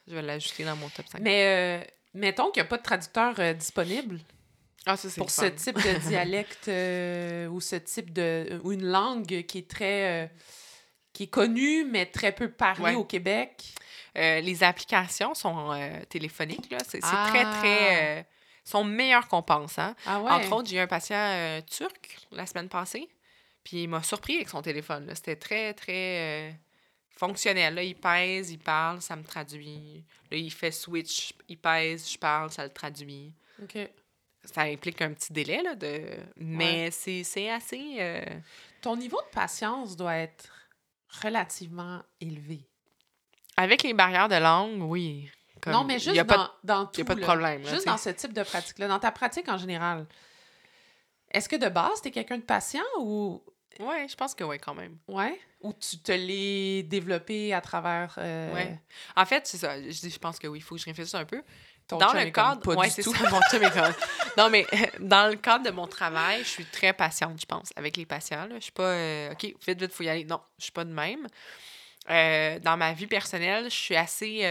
[0.07, 1.21] je vais l'ajouter dans mon top 5.
[1.21, 4.19] Mais mettons qu'il n'y a pas de traducteur disponible.
[4.85, 6.67] Ah, ça, pour ce type de dialecte
[7.53, 8.59] ou ce type de.
[8.63, 10.29] ou une langue qui est très.
[11.13, 13.73] qui est connue, mais très peu parlée au Québec.
[14.17, 16.79] Euh, les applications sont euh, téléphoniques, là.
[16.87, 17.89] C'est très, très...
[17.89, 18.01] Ah!
[18.01, 18.23] Euh,
[18.69, 19.95] sont meilleures qu'on pense, hein.
[20.05, 23.09] Ah Entre autres, j'ai eu un patient turc la semaine passée,
[23.63, 26.59] puis il m'a surpris avec son téléphone, C'était très, très
[27.17, 27.75] fonctionnel.
[27.75, 30.03] Là, il pèse, il parle, ça me traduit.
[30.31, 33.33] Là, il fait switch, il pèse, je parle, ça le traduit.
[33.61, 33.77] OK.
[34.45, 36.01] Ça implique un petit délai, là, de...
[36.37, 38.23] mais c'est assez...
[38.81, 40.49] Ton niveau de patience doit être
[41.21, 42.61] relativement élevé.
[43.57, 45.29] Avec les barrières de langue, oui.
[45.67, 47.01] Non, mais juste dans, dans tout.
[47.01, 47.65] Il n'y a pas de problème.
[47.65, 50.05] juste dans ce type de pratique-là, dans ta pratique en général.
[51.31, 53.43] Est-ce que de base, tu es quelqu'un de patient ou.
[53.79, 54.97] Oui, je pense que oui, quand même.
[55.07, 55.39] Oui?
[55.61, 58.15] Ou tu te l'es développé à travers.
[58.17, 58.53] Euh...
[58.53, 58.77] Oui.
[59.15, 59.81] En fait, c'est ça.
[59.81, 61.41] Je, je pense que oui, il faut que je réfléchisse un peu.
[61.87, 62.85] dans le cadre.
[62.89, 63.29] C'est ça.
[63.29, 63.93] Mon chum est comme...
[64.37, 64.65] non, mais
[64.99, 68.47] dans le cadre de mon travail, je suis très patiente, je pense, avec les patients.
[68.47, 68.55] Là.
[68.55, 68.83] Je suis pas.
[68.83, 70.25] Euh, OK, vite, vite, il faut y aller.
[70.25, 71.27] Non, je suis pas de même.
[72.09, 74.41] Euh, dans ma vie personnelle, je suis assez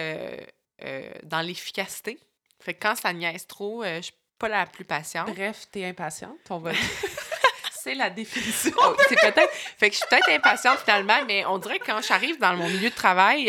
[0.83, 2.19] euh, euh, dans l'efficacité.
[2.61, 5.33] Fait que quand ça niaise trop, je suis pas la plus patiente.
[5.35, 6.73] Bref, t'es impatiente, on va
[7.73, 8.73] C'est la définition.
[8.77, 9.53] Oh, c'est peut-être.
[9.53, 12.69] Fait que je suis peut-être impatiente finalement, mais on dirait que quand j'arrive dans mon
[12.69, 13.47] milieu de travail,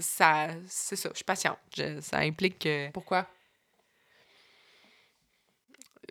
[0.00, 1.58] ça, c'est ça, je suis patiente.
[2.00, 2.90] ça implique que.
[2.92, 3.26] Pourquoi?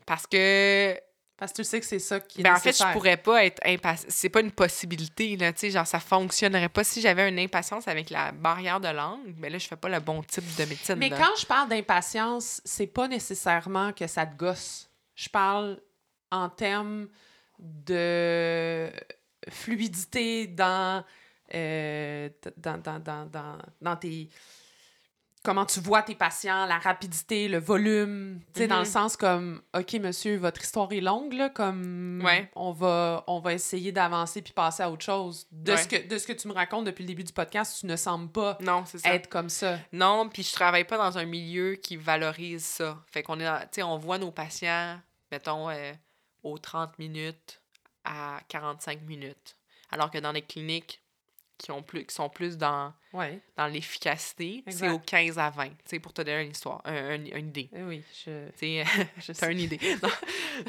[0.06, 1.00] Parce que
[1.38, 3.44] parce que tu sais que c'est ça qui est ben, En fait, je pourrais pas
[3.44, 4.08] être impatient.
[4.10, 6.84] C'est pas une possibilité, là, tu sais, genre, ça fonctionnerait pas.
[6.86, 9.90] Si j'avais une impatience avec la barrière de langue, mais ben là, je fais pas
[9.90, 10.96] le bon type de médecine.
[10.96, 14.90] Mais quand je parle d'impatience, c'est pas nécessairement que ça te gosse.
[15.16, 15.82] Je parle
[16.32, 17.08] en termes
[17.60, 18.90] de
[19.50, 21.04] fluidité dans,
[21.54, 24.30] euh, dans, dans, dans, dans tes
[25.46, 28.90] comment tu vois tes patients, la rapidité, le volume, tu sais, dans le mhm.
[28.90, 33.92] sens comme, OK, monsieur, votre histoire est longue, là, comme on, va, on va essayer
[33.92, 35.48] d'avancer puis passer à autre chose.
[35.52, 37.86] De, ce que, de ce que tu me racontes depuis le début du podcast, tu
[37.86, 39.78] ne sembles pas non, être comme ça.
[39.94, 42.98] Non, puis je travaille pas dans un milieu qui valorise ça.
[43.08, 45.00] Fait qu'on est, tu sais, on voit nos patients,
[45.32, 45.94] mettons, euh,
[46.44, 47.62] aux 30 minutes
[48.04, 49.56] à 45 minutes.
[49.92, 51.02] Alors que dans les cliniques,
[51.58, 56.00] qui, ont plus, qui sont plus dans, dans l'efficacité, c'est au 15 à 20, c'est
[56.00, 57.70] pour te donner une histoire, une idée.
[57.76, 58.48] Eh oui, je...
[59.20, 59.80] C'est une idée.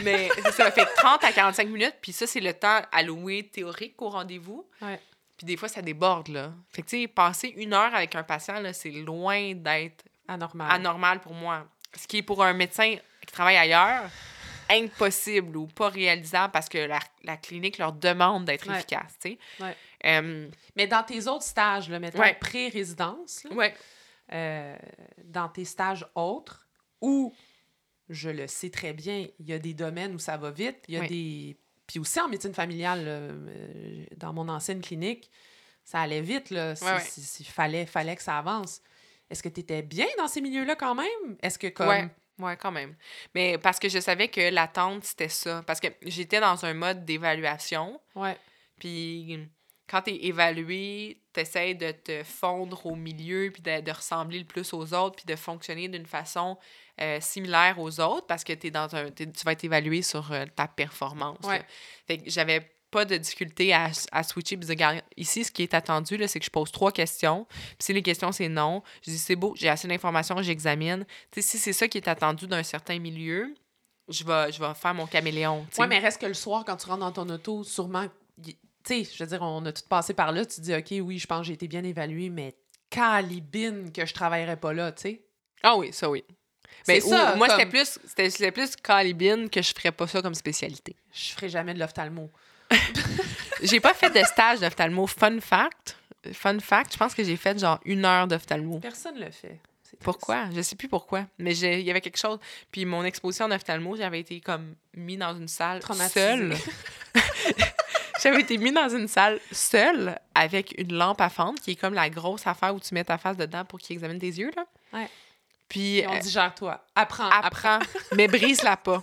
[0.05, 4.11] Mais ça fait 30 à 45 minutes, puis ça, c'est le temps alloué théorique au
[4.11, 4.69] rendez-vous.
[5.37, 6.53] Puis des fois, ça déborde, là.
[6.71, 10.05] Fait que, tu sais, passer une heure avec un patient, là, c'est loin d'être...
[10.29, 10.69] Anormal.
[10.73, 11.67] Anormal pour moi.
[11.95, 12.97] Ce qui est pour un médecin
[13.27, 14.05] qui travaille ailleurs,
[14.71, 19.39] impossible ou pas réalisable parce que la, la clinique leur demande d'être efficace, tu sais.
[19.61, 20.41] Ouais.
[20.77, 23.47] Mais dans tes autres stages, là, mettons, pré-résidence.
[24.33, 24.77] Euh,
[25.25, 26.67] dans tes stages autres,
[27.01, 27.33] où,
[28.09, 30.95] je le sais très bien, il y a des domaines où ça va vite, il
[30.95, 31.57] y a des...
[31.87, 35.31] Puis aussi en médecine familiale, euh, dans mon ancienne clinique,
[35.85, 36.75] ça allait vite, là.
[36.75, 38.83] S'il fallait, fallait que ça avance.
[39.31, 41.37] Est-ce que tu étais bien dans ces milieux-là quand même?
[41.43, 42.11] Est-ce que comme...
[42.39, 42.95] Oui, quand même.
[43.35, 45.63] Mais parce que je savais que l'attente, c'était ça.
[45.67, 48.01] Parce que j'étais dans un mode d'évaluation.
[48.15, 48.37] Ouais.
[48.79, 49.49] Puis
[49.89, 54.45] quand tu es évalué, tu essaies de te fondre au milieu, puis de, ressembler le
[54.45, 56.59] plus aux autres, puis de fonctionner d'une façon
[57.01, 60.45] euh, similaire aux autres parce que es dans un, tu vas être évalué sur euh,
[60.57, 61.45] ta performance.
[61.45, 61.65] Ouais.
[62.07, 64.59] Fait que j'avais pas de difficulté à, à switcher.
[65.18, 67.44] ici, ce qui est attendu, c'est que je pose trois questions.
[67.51, 71.05] Puis si les questions, c'est non, je dis c'est beau, j'ai assez d'informations, j'examine.
[71.36, 73.55] si c'est ça qui est attendu d'un certain milieu,
[74.09, 75.66] je vais, je vais faire mon caméléon.
[75.78, 78.06] Oui, mais reste que le soir, quand tu rentres dans ton auto, sûrement,
[78.43, 81.18] tu sais, je veux dire, on a tout passé par là, tu dis, OK, oui,
[81.18, 82.55] je pense que j'ai été bien évalué, mais
[82.89, 85.23] calibine que je travaillerais pas là, tu sais.
[85.62, 86.24] Ah oui, ça oui.
[86.89, 90.97] Mais ça, moi, c'était plus, c'était plus calibine que je ferais pas ça comme spécialité.
[91.12, 92.31] Je ferais jamais de l'ophtalmo.
[93.63, 95.07] J'ai pas fait de stage d'ophtalmo.
[95.07, 95.97] Fun fact.
[96.33, 98.81] Fun fact, je pense que j'ai fait genre une heure d'ophtalmo.
[98.81, 99.61] Personne le fait.
[100.01, 100.47] Pourquoi?
[100.55, 101.27] Je sais plus pourquoi.
[101.39, 102.39] Mais il y avait quelque chose.
[102.71, 106.55] Puis mon exposition d'ophtalmo, j'avais été comme mis dans une salle seule.
[108.23, 111.95] j'avais été mis dans une salle seule avec une lampe à fendre, qui est comme
[111.95, 114.51] la grosse affaire où tu mets ta face dedans pour qu'il examine tes yeux.
[114.57, 114.67] Là.
[114.93, 115.09] Ouais.
[115.69, 116.03] Puis.
[116.07, 116.85] on euh, dit genre toi.
[116.95, 117.31] Apprends.
[117.31, 117.79] Apprends.
[118.17, 119.03] mais brise-la pas.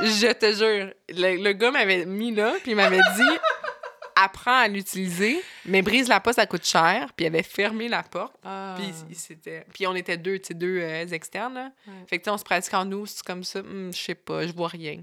[0.00, 0.92] Je te jure.
[1.08, 3.38] Le, gars m'avait mis là, puis il m'avait dit
[4.16, 7.08] apprends à l'utiliser, mais brise-la pas, ça coûte cher.
[7.16, 8.34] Puis il avait fermé la porte.
[8.44, 8.76] Ah.
[8.76, 11.54] Puis, il, puis on était deux, tu sais, deux euh, externes.
[11.54, 11.72] Là.
[12.06, 13.60] Fait que on se pratique en nous, c'est comme ça.
[13.60, 15.02] Hum, je sais pas, je vois rien.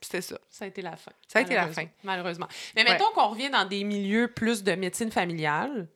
[0.00, 0.38] C'était ça.
[0.50, 1.12] Ça a été la fin.
[1.26, 1.86] Ça a été la fin.
[2.02, 2.48] Malheureusement.
[2.76, 5.88] Mais mettons qu'on revient dans des milieux plus de médecine familiale.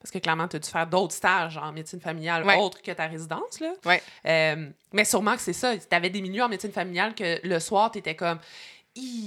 [0.00, 3.06] Parce que clairement, tu as dû faire d'autres stages en médecine familiale autres que ta
[3.06, 3.58] résidence.
[3.60, 3.72] Là.
[3.84, 4.02] Ouais.
[4.26, 5.76] Euh, mais sûrement que c'est ça.
[5.76, 8.38] Tu avais des milieux en médecine familiale que le soir, tu étais comme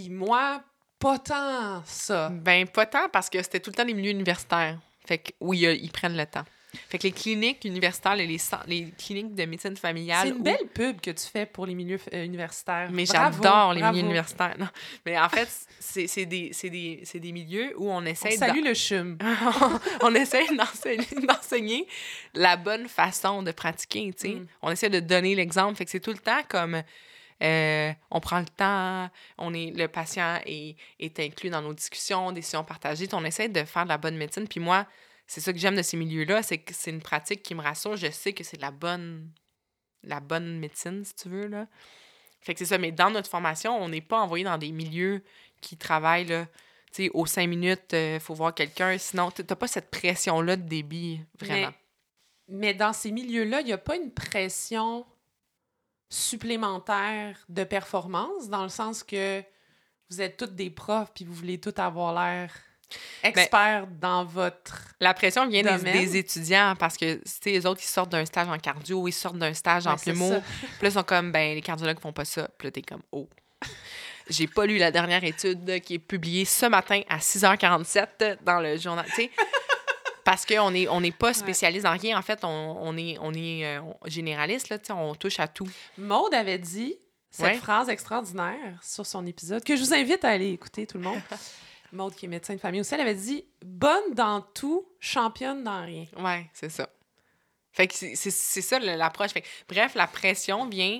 [0.09, 0.61] moi,
[0.99, 2.29] pas tant ça.
[2.29, 4.77] Ben, pas tant parce que c'était tout le temps des milieux universitaires.
[5.05, 6.45] Fait que oui, ils prennent le temps.
[6.89, 8.37] Fait que les cliniques universitaires les,
[8.67, 10.27] les cliniques de médecine familiale.
[10.27, 12.89] C'est une belle pub que tu fais pour les milieux euh, universitaires.
[12.91, 14.55] Mais j'adore les milieux universitaires.
[14.57, 14.67] Non.
[15.05, 15.49] Mais en fait,
[15.79, 18.31] c'est des, des, des, milieux où on essaie.
[18.31, 19.17] Salut le chum.
[20.01, 20.45] on essaie
[21.27, 21.87] d'enseigner
[22.33, 24.11] la bonne façon de pratiquer.
[24.23, 24.45] Mm.
[24.61, 25.75] On essaie de donner l'exemple.
[25.75, 26.81] Fait que c'est tout le temps comme.
[27.43, 32.31] Euh, on prend le temps, on est, le patient est, est inclus dans nos discussions,
[32.31, 33.07] décisions partagées.
[33.13, 34.47] On essaie de faire de la bonne médecine.
[34.47, 34.85] Puis moi,
[35.31, 37.95] c'est ça que j'aime de ces milieux-là, c'est que c'est une pratique qui me rassure.
[37.95, 39.31] Je sais que c'est la bonne,
[40.03, 41.47] la bonne médecine, si tu veux.
[41.47, 41.67] Là.
[42.41, 42.77] Fait que c'est ça.
[42.77, 45.23] Mais dans notre formation, on n'est pas envoyé dans des milieux
[45.61, 46.25] qui travaillent,
[46.91, 48.97] tu sais, aux cinq minutes, il euh, faut voir quelqu'un.
[48.97, 51.71] Sinon, tu n'as pas cette pression-là de débit, vraiment.
[52.49, 55.05] Mais, dans ces milieux-là, il n'y a pas une pression
[56.09, 59.41] supplémentaire de performance, dans le sens que
[60.09, 62.51] vous êtes toutes des profs puis vous voulez toutes avoir l'air
[63.23, 64.93] ben, expert dans votre.
[64.99, 68.57] La pression vient des, étudiants parce que, c'est les autres, ils sortent d'un stage en
[68.57, 70.29] cardio, ils sortent d'un stage en plumeau.
[70.29, 72.49] Puis là, ils sont comme, ben, les cardiologues font pas ça.
[72.57, 73.27] Puis là, t'es comme, oh.
[74.29, 78.77] J'ai pas lu la dernière étude qui est publiée ce matin à 6h47 dans le
[78.77, 79.05] journal.
[79.07, 79.31] Tu sais,
[80.23, 82.17] parce qu'on n'est on est pas spécialiste en rien.
[82.17, 85.67] En fait, on, est, on est euh, généraliste, là, on touche à tout.
[85.97, 86.95] Maude avait dit
[87.29, 91.03] cette phrase extraordinaire sur son épisode que je vous invite à aller écouter, tout le
[91.03, 91.21] monde.
[91.91, 95.83] Maude, qui est médecin de famille aussi, elle avait dit bonne dans tout, championne dans
[95.83, 96.05] rien.
[96.17, 96.89] Ouais, c'est ça.
[97.73, 99.31] Fait que c'est ça l'approche.
[99.67, 100.99] Bref, la pression vient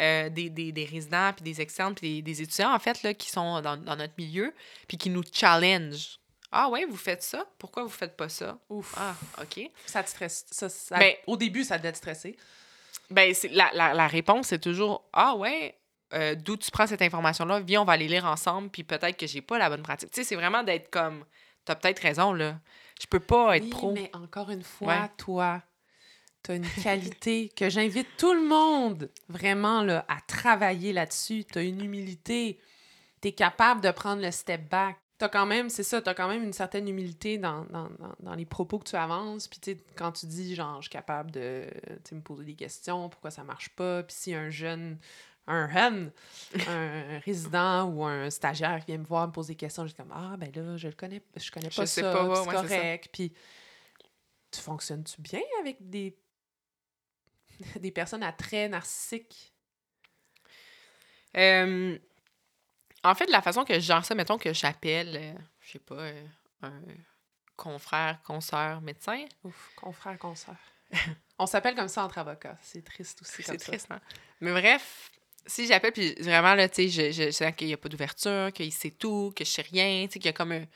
[0.00, 3.30] euh, des, des, des, résidents, puis des externes, puis des, étudiants, en fait, là, qui
[3.30, 4.52] sont dans, dans notre milieu,
[4.88, 6.18] puis qui nous challenge.
[6.50, 7.46] Ah ouais, vous faites ça?
[7.58, 8.58] Pourquoi vous faites pas ça?
[8.68, 8.94] Ouf.
[8.96, 9.70] Ah, OK.
[9.86, 10.46] Ça te stresse.
[10.50, 10.98] Ça, ça...
[10.98, 12.36] Ben, au début, ça devait te stresser.
[13.10, 15.78] Ben, la, la, la réponse, c'est toujours Ah ouais,
[16.14, 19.26] euh, d'où tu prends cette information-là, viens, on va aller lire ensemble, puis peut-être que
[19.26, 20.10] j'ai pas la bonne pratique.
[20.10, 21.24] Tu sais, c'est vraiment d'être comme,
[21.64, 22.58] t'as peut-être raison, là.
[23.00, 23.92] Je peux pas être pro.
[23.92, 25.62] mais encore une fois, toi,
[26.42, 31.44] t'as une qualité que j'invite tout le monde vraiment là, à travailler là-dessus.
[31.44, 32.58] T'as une humilité.
[33.20, 34.96] T'es capable de prendre le step back.
[35.18, 37.88] T'as quand même, c'est ça, t'as quand même une certaine humilité dans, dans,
[38.20, 39.48] dans, les propos que tu avances.
[39.48, 41.66] Puis, tu quand tu dis, genre, je suis capable de
[42.12, 44.04] me poser des questions, pourquoi ça marche pas.
[44.04, 44.96] Puis, si un jeune
[45.48, 46.12] un hen,
[46.68, 49.96] un résident ou un stagiaire qui vient me voir me poser des questions, je dis
[49.96, 53.08] comme Ah, ben là, je le connais, je connais pas ça, c'est correct.
[53.12, 53.32] Puis,
[54.50, 56.16] tu fonctionnes-tu bien avec des,
[57.80, 59.52] des personnes à très narcissiques?
[61.36, 61.98] Euh,
[63.04, 65.94] en fait, la façon que je gère ça, mettons que j'appelle, euh, je sais pas,
[65.94, 66.26] euh,
[66.62, 66.82] un
[67.56, 69.24] confrère, consoeur, médecin.
[69.44, 70.56] Ouf, confrère, consoeur.
[71.38, 72.56] On s'appelle comme ça entre avocats.
[72.62, 73.42] C'est triste aussi.
[73.42, 74.00] C'est triste, hein?
[74.40, 75.10] Mais bref,
[75.48, 78.52] si j'appelle, puis vraiment, là, tu sais, je, je, sais qu'il n'y a pas d'ouverture,
[78.52, 80.60] qu'il sait tout, que je sais rien, tu sais, qu'il y a comme un.
[80.60, 80.66] Tu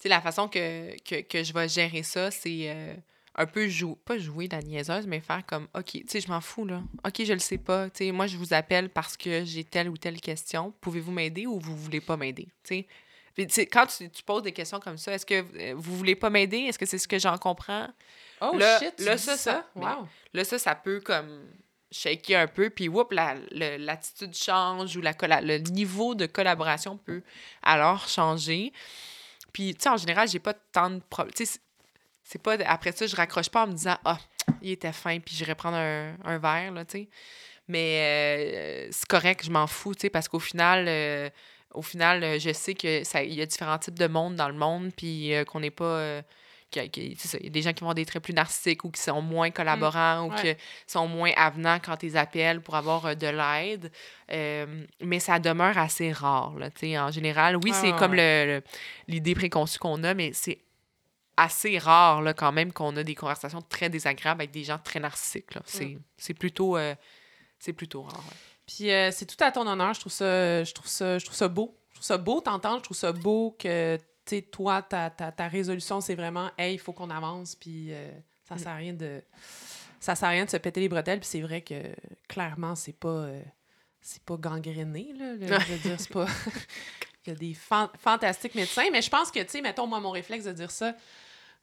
[0.00, 2.94] sais, la façon que, que, que, je vais gérer ça, c'est euh,
[3.34, 6.40] un peu jouer, pas jouer la niaiseuse, mais faire comme, OK, tu sais, je m'en
[6.40, 6.82] fous, là.
[7.04, 7.88] OK, je le sais pas.
[7.90, 10.72] Tu sais, moi, je vous appelle parce que j'ai telle ou telle question.
[10.80, 12.48] Pouvez-vous m'aider ou vous voulez pas m'aider?
[12.64, 12.86] Tu sais?
[13.66, 16.60] quand tu, tu, poses des questions comme ça, est-ce que euh, vous voulez pas m'aider?
[16.60, 17.88] Est-ce que c'est ce que j'en comprends?
[18.40, 20.08] Oh shit, là, ça, ça, wow.
[20.32, 21.46] là, ça, ça peut comme
[22.00, 27.22] shaker un peu, puis whoop, l'attitude change ou la, le niveau de collaboration peut
[27.62, 28.72] alors changer.
[29.52, 31.34] Puis, tu sais, en général, j'ai pas tant de problèmes.
[31.34, 31.60] Tu sais,
[32.22, 32.56] c'est pas...
[32.66, 34.18] Après ça, je raccroche pas en me disant «Ah,
[34.62, 37.08] il était fin, puis j'irai prendre un, un verre, là, tu sais.»
[37.68, 40.86] Mais euh, c'est correct, je m'en fous, tu sais, parce qu'au final...
[40.88, 41.30] Euh,
[41.74, 44.54] au final, je sais que ça il y a différents types de monde dans le
[44.54, 46.22] monde, puis euh, qu'on n'est pas
[46.74, 49.50] il y a des gens qui vont être très plus narcissiques ou qui sont moins
[49.50, 50.54] collaborants ou qui
[50.86, 53.90] sont moins avenants quand ils appellent pour avoir euh, de l'aide.
[54.32, 56.54] Euh, mais ça demeure assez rare.
[56.58, 56.68] Là,
[57.06, 60.58] en général, oui, c'est comme l'idée préconçue qu'on a, mais c'est
[61.36, 65.00] assez rare là, quand même qu'on a des conversations très désagréables avec des gens très
[65.00, 65.50] narcissiques.
[66.16, 66.94] C'est plutôt, euh,
[67.76, 68.24] plutôt rare.
[68.66, 69.94] Puis c'est tout à ton honneur.
[69.94, 71.76] Je trouve ça, je trouve ça, je trouve ça beau.
[71.90, 72.78] Je trouve ça beau t'entendre.
[72.78, 76.78] Je trouve ça beau que sais, toi, ta, ta, ta résolution, c'est vraiment, hey, il
[76.78, 78.10] faut qu'on avance, puis euh,
[78.48, 78.58] ça mm.
[78.58, 79.22] sert à rien de.
[80.00, 81.82] Ça sert à rien de se péter les bretelles, puis c'est vrai que
[82.28, 83.08] clairement, c'est pas.
[83.08, 83.42] Euh,
[84.00, 85.34] c'est pas gangréné, là.
[85.58, 86.26] je veux dire, c'est pas.
[87.26, 87.54] Il y a des
[87.98, 90.94] fantastiques médecins, mais je pense que, tu sais, mettons, moi, mon réflexe de dire ça,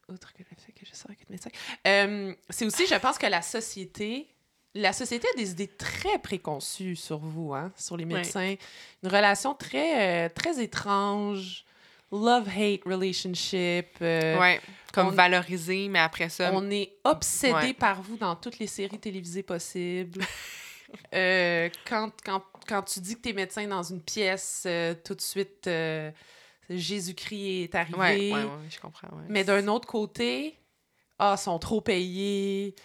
[0.09, 1.49] outre que le fait que je sors avec une médecin,
[1.87, 4.27] euh, c'est aussi, je pense que la société,
[4.73, 8.55] la société a des idées très préconçues sur vous, hein, sur les médecins.
[9.03, 11.63] Une relation très, euh, très étrange,
[12.13, 13.97] love-hate relationship.
[14.01, 14.61] Euh, ouais,
[14.93, 16.51] comme valorisé, mais après ça...
[16.53, 20.21] On est obsédé par vous dans toutes les séries télévisées possibles.
[21.11, 24.67] quand, quand, quand tu dis que tu es médecin dans une pièce,
[25.03, 25.67] tout de suite
[26.69, 27.97] Jésus-Christ est arrivé.
[27.97, 29.09] Oui, ouais, je comprends.
[29.27, 30.57] Mais d'un autre côté,
[31.19, 32.75] ah, sont trop payés.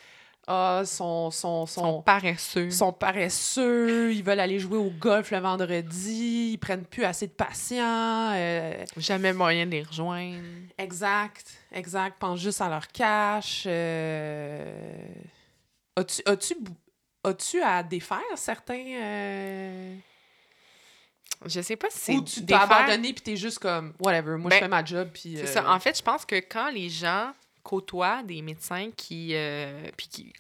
[0.51, 2.71] Ah, sont, sont, sont, paresseux.
[2.71, 4.15] sont paresseux.
[4.15, 6.53] Ils veulent aller jouer au golf le vendredi.
[6.55, 8.33] Ils prennent plus assez de patients.
[8.35, 10.39] Euh, Jamais moyen de les rejoindre.
[10.79, 12.19] Exact, exact.
[12.19, 13.65] Pensent juste à leur cash.
[13.67, 14.97] Euh...
[15.97, 16.55] As-tu as-tu
[17.25, 18.87] as-tu à défaire certains.
[19.03, 19.97] Euh,
[21.45, 22.15] je sais pas si c'est.
[22.15, 25.11] Ou tu t'es abandonné puis t'es juste comme, whatever, moi je ben, fais ma job.
[25.13, 25.37] Puis.
[25.37, 25.63] C'est ça.
[25.63, 27.33] Euh, en fait, je pense que quand les gens
[27.69, 29.33] côtoient des médecins qui.
[29.35, 30.33] Euh, puis qui.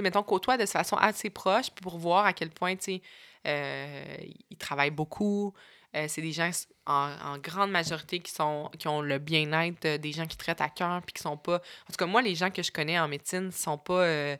[0.00, 3.02] Mettons, côtoient de façon assez proche pour voir à quel point, tu sais,
[3.46, 4.16] euh,
[4.50, 5.54] ils travaillent beaucoup.
[5.94, 6.50] c'est des gens
[6.86, 11.00] en, grande majorité qui sont qui ont le bien-être des gens qui traitent à cœur
[11.02, 11.56] puis qui sont pas.
[11.56, 14.36] En tout cas, moi, les gens que je connais en médecine sont pas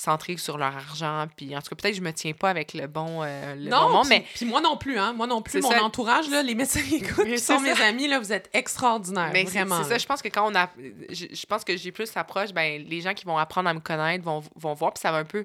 [0.00, 1.26] centrés sur leur argent.
[1.36, 3.68] Puis en tout cas, peut-être que je me tiens pas avec le bon, euh, le
[3.68, 4.24] non, bon mais...
[4.34, 5.12] Puis moi non plus, hein.
[5.12, 8.18] Moi non plus, mon entourage, là, les médecins qui écoutent, qui sont mes amis, là,
[8.18, 9.82] vous êtes extraordinaires, mais vraiment.
[9.82, 10.70] C'est ça, je pense que quand on a...
[11.10, 14.24] Je, pense que j'ai plus approche, ben les gens qui vont apprendre à me connaître
[14.24, 15.44] vont, vont voir, puis ça va un peu,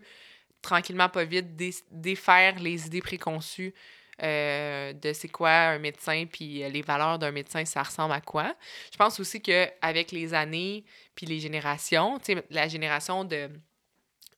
[0.62, 1.48] tranquillement, pas vite,
[1.92, 3.74] défaire les idées préconçues
[4.22, 8.22] euh, de c'est quoi un médecin, puis euh, les valeurs d'un médecin, ça ressemble à
[8.22, 8.56] quoi.
[8.92, 10.86] Je pense aussi qu'avec les années,
[11.16, 13.50] puis les générations, tu sais, la génération de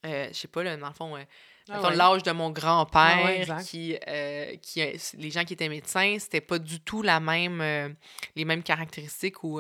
[0.06, 1.24] euh, je sais pas, là, dans le fond, euh,
[1.70, 4.84] ah l'âge de mon grand-père, ah qui, euh, qui,
[5.18, 7.96] les gens qui étaient médecins, c'était pas du tout la même,
[8.36, 9.60] les mêmes caractéristiques ou,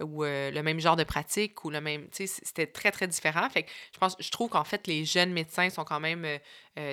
[0.00, 3.46] ou le même genre de pratique ou le même, c'était très, très différent.
[3.50, 6.26] Fait que je pense, je trouve qu'en fait, les jeunes médecins sont quand même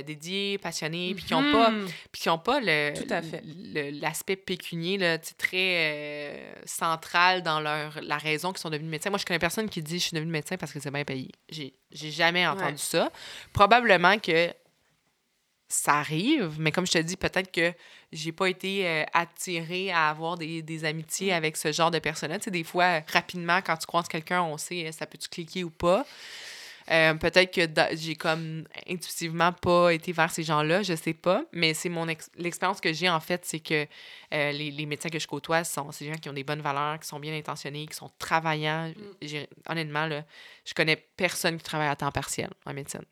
[0.05, 1.85] dédiés, passionnés, puis qui n'ont pas, mm-hmm.
[2.11, 8.61] puis qui ont pas le, l'aspect pécunier, là, très central dans leur, la raison qu'ils
[8.61, 9.09] sont devenus médecins.
[9.09, 11.31] Moi, je connais personne qui dit «je suis devenu médecin parce que c'est bien payé».
[11.49, 13.11] J'ai j'ai jamais entendu ça.
[13.53, 14.53] Probablement que
[15.67, 17.73] ça arrive, mais comme je te dis, peut-être que
[18.11, 22.33] j'ai pas été euh, attirée à avoir des, des, amitiés avec ce genre de personnes
[22.33, 25.63] Tu sais, des fois, rapidement, quand tu croises quelqu'un, on sait euh, ça peut-tu cliquer
[25.63, 26.05] ou pas.
[26.89, 31.73] Euh, peut-être que j'ai comme intuitivement pas été vers ces gens-là, je sais pas, mais
[31.73, 32.05] c'est mon
[32.37, 33.85] l'expérience que j'ai en fait, c'est que
[34.31, 37.07] les, les, médecins que je côtoie sont des gens qui ont des bonnes valeurs, qui
[37.07, 38.89] sont bien intentionnés, qui sont travaillants.
[39.21, 39.25] Mm.
[39.69, 40.23] Honnêtement, là,
[40.65, 43.05] je connais personne qui travaille à temps partiel en médecine.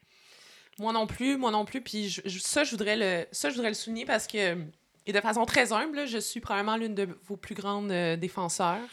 [0.80, 1.82] Moi non plus, moi non plus.
[1.82, 4.58] Puis ça, je voudrais le, ça, je voudrais le souligner parce que,
[5.06, 8.88] et de façon très humble, je suis probablement l'une de vos plus grandes euh, défenseurs.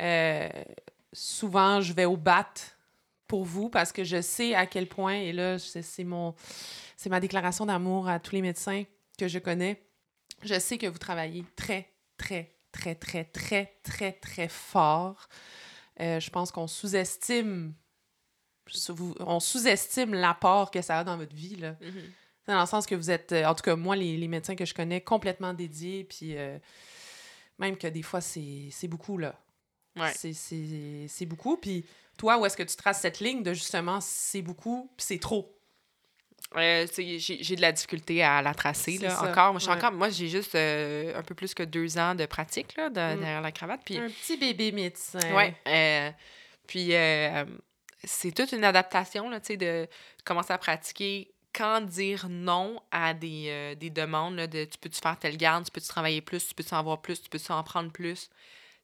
[0.00, 0.48] Euh,
[1.12, 2.52] souvent, je vais au bat
[3.26, 6.34] pour vous parce que je sais à quel point, et là, c'est mon,
[6.96, 8.84] c'est ma déclaration d'amour à tous les médecins
[9.18, 9.82] que je connais.
[10.42, 15.28] Je sais que vous travaillez très, très, très, très, très, très, très fort.
[16.00, 17.74] Euh, je pense qu'on sous-estime
[19.20, 21.56] on sous-estime l'apport que ça a dans votre vie.
[21.56, 21.72] Là.
[21.72, 22.10] Mm-hmm.
[22.46, 24.74] Dans le sens que vous êtes, euh, en tout cas, moi, les, médecins que je
[24.74, 26.58] connais, complètement dédiés, puis euh,
[27.58, 29.38] même que des fois, c'est beaucoup, là.
[29.96, 30.12] Ouais.
[30.14, 31.56] C'est beaucoup.
[31.56, 31.84] Puis
[32.16, 35.50] toi, où est-ce que tu traces cette ligne de justement, c'est beaucoup, puis c'est trop?
[36.56, 39.52] Euh, j'ai de la difficulté à la tracer, là, encore.
[39.52, 42.92] Moi, encore, moi j'ai juste un peu plus que deux ans de pratique, là, mm.
[42.92, 43.80] derrière la cravate.
[43.84, 43.98] Puis...
[43.98, 45.18] Un petit bébé médecin.
[45.34, 45.52] Oui.
[46.66, 46.92] puis
[48.04, 49.88] c'est toute une adaptation, là, de
[50.24, 55.18] commencer à pratiquer quand dire non à des, euh, des demandes de tu peux-tu faire
[55.18, 57.92] telle garde, tu peux-tu travailler plus, tu peux-tu en avoir plus, tu peux-tu en prendre
[57.92, 58.28] plus?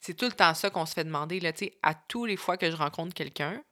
[0.00, 1.40] C'est tout le temps ça qu'on se fait demander.
[1.40, 1.52] Là,
[1.82, 3.62] à tous les fois que je rencontre quelqu'un,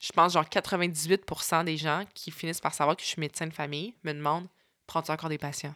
[0.00, 3.52] je pense genre 98% des gens qui finissent par savoir que je suis médecin de
[3.52, 4.48] famille me demandent
[4.86, 5.74] Prends-tu encore des patients?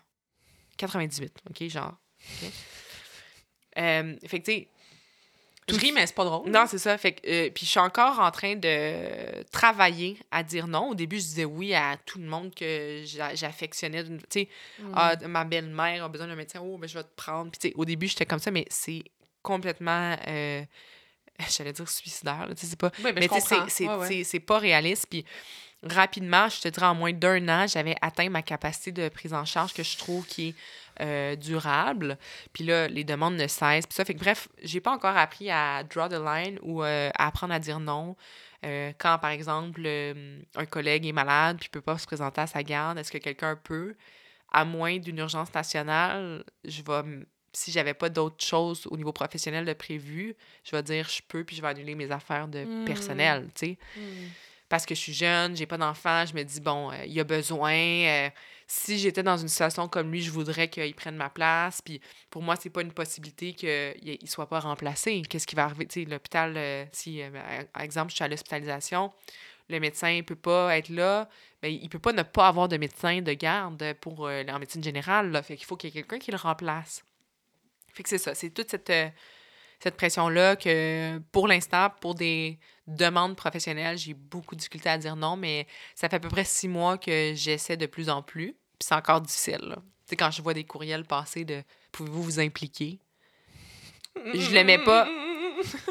[0.76, 1.94] 98, OK, genre.
[3.76, 4.68] Euh, fait que, tu sais,
[5.68, 6.50] je ris, mais c'est pas drôle.
[6.50, 6.96] Non, c'est ça.
[6.98, 10.90] Fait que, euh, puis je suis encore en train de travailler à dire non.
[10.90, 13.02] Au début, je disais oui à tout le monde que
[13.34, 14.04] j'affectionnais.
[14.04, 14.92] Tu sais, mm.
[14.94, 16.60] ah, ma belle-mère a besoin d'un médecin.
[16.62, 17.50] Oh, mais je vais te prendre.
[17.50, 19.04] Puis, tu sais, au début, j'étais comme ça, mais c'est
[19.42, 20.16] complètement.
[20.28, 20.62] Euh,
[21.48, 22.46] j'allais dire suicidaire.
[22.50, 22.90] Tu sais, c'est pas.
[22.98, 25.06] Oui, mais, mais c'est pas réaliste.
[25.08, 25.24] Puis
[25.82, 29.44] rapidement, je te dirais en moins d'un an, j'avais atteint ma capacité de prise en
[29.44, 30.54] charge que je trouve qui est
[31.00, 32.18] euh, durable.
[32.52, 33.86] Puis là, les demandes ne cessent.
[33.86, 37.10] Puis ça fait que, bref, j'ai pas encore appris à draw the line ou euh,
[37.14, 38.16] à apprendre à dire non.
[38.64, 42.62] Euh, quand, par exemple, un collègue est malade puis peut pas se présenter à sa
[42.62, 43.94] garde, est-ce que quelqu'un peut?
[44.52, 47.24] À moins d'une urgence nationale, je vais
[47.56, 50.34] si j'avais pas d'autres choses au niveau professionnel de prévu,
[50.64, 52.84] je vais dire je peux, puis je vais annuler mes affaires de Mm.
[52.84, 53.78] personnel, tu sais.
[53.96, 54.28] Hmm.
[54.68, 57.20] Parce que je suis jeune, j'ai pas d'enfant, je me dis, bon, euh, il y
[57.20, 57.72] a besoin.
[57.74, 58.30] euh,
[58.74, 61.80] si j'étais dans une situation comme lui, je voudrais qu'il prenne ma place.
[61.80, 65.22] Puis pour moi, c'est pas une possibilité qu'il il soit pas remplacé.
[65.22, 65.86] Qu'est-ce qui va arriver?
[65.86, 67.30] Tu sais, l'hôpital, euh, si, euh,
[67.72, 69.12] par exemple, je suis à l'hospitalisation,
[69.68, 71.28] le médecin peut pas être là,
[71.62, 74.82] ben, il peut pas ne pas avoir de médecin de garde pour euh, en médecine
[74.82, 75.40] générale.
[75.44, 77.04] Fait qu'il faut qu'il y ait quelqu'un qui le remplace.
[77.92, 78.92] Fait que c'est ça, c'est toute cette,
[79.78, 85.14] cette pression-là que pour l'instant, pour des demandes professionnelles, j'ai beaucoup de difficulté à dire
[85.14, 88.56] non, mais ça fait à peu près six mois que j'essaie de plus en plus.
[88.78, 89.60] Puis c'est encore difficile.
[89.62, 89.76] là.
[89.76, 92.98] Tu sais, quand je vois des courriels passer de Pouvez-vous vous impliquer?
[94.16, 95.08] Je le mets pas.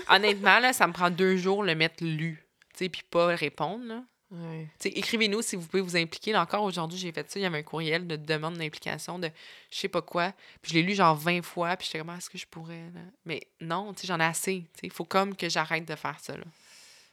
[0.09, 2.45] Honnêtement, là, ça me prend deux jours le mettre lu.
[2.73, 3.85] Tu sais, puis pas répondre.
[3.85, 4.03] Là.
[4.31, 4.39] Tu
[4.79, 6.31] sais, écrivez-nous si vous pouvez vous impliquer.
[6.31, 7.39] Là, encore aujourd'hui, j'ai fait ça.
[7.39, 9.29] Il y avait un courriel de demande d'implication de
[9.71, 10.33] je sais pas quoi.
[10.61, 11.75] Puis je l'ai lu genre 20 fois.
[11.77, 12.89] Puis j'étais comme, Ah, est-ce que je pourrais?
[12.93, 13.01] Là?
[13.25, 14.61] Mais non, tu sais, j'en ai assez.
[14.73, 16.35] Tu sais, il faut comme que j'arrête de faire ça.
[16.35, 16.43] Là.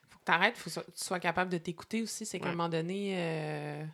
[0.08, 2.24] Faut que t'arrêtes, faut que tu sois capable de t'écouter aussi.
[2.26, 2.50] C'est qu'à Ouais.
[2.52, 3.84] un moment donné, euh,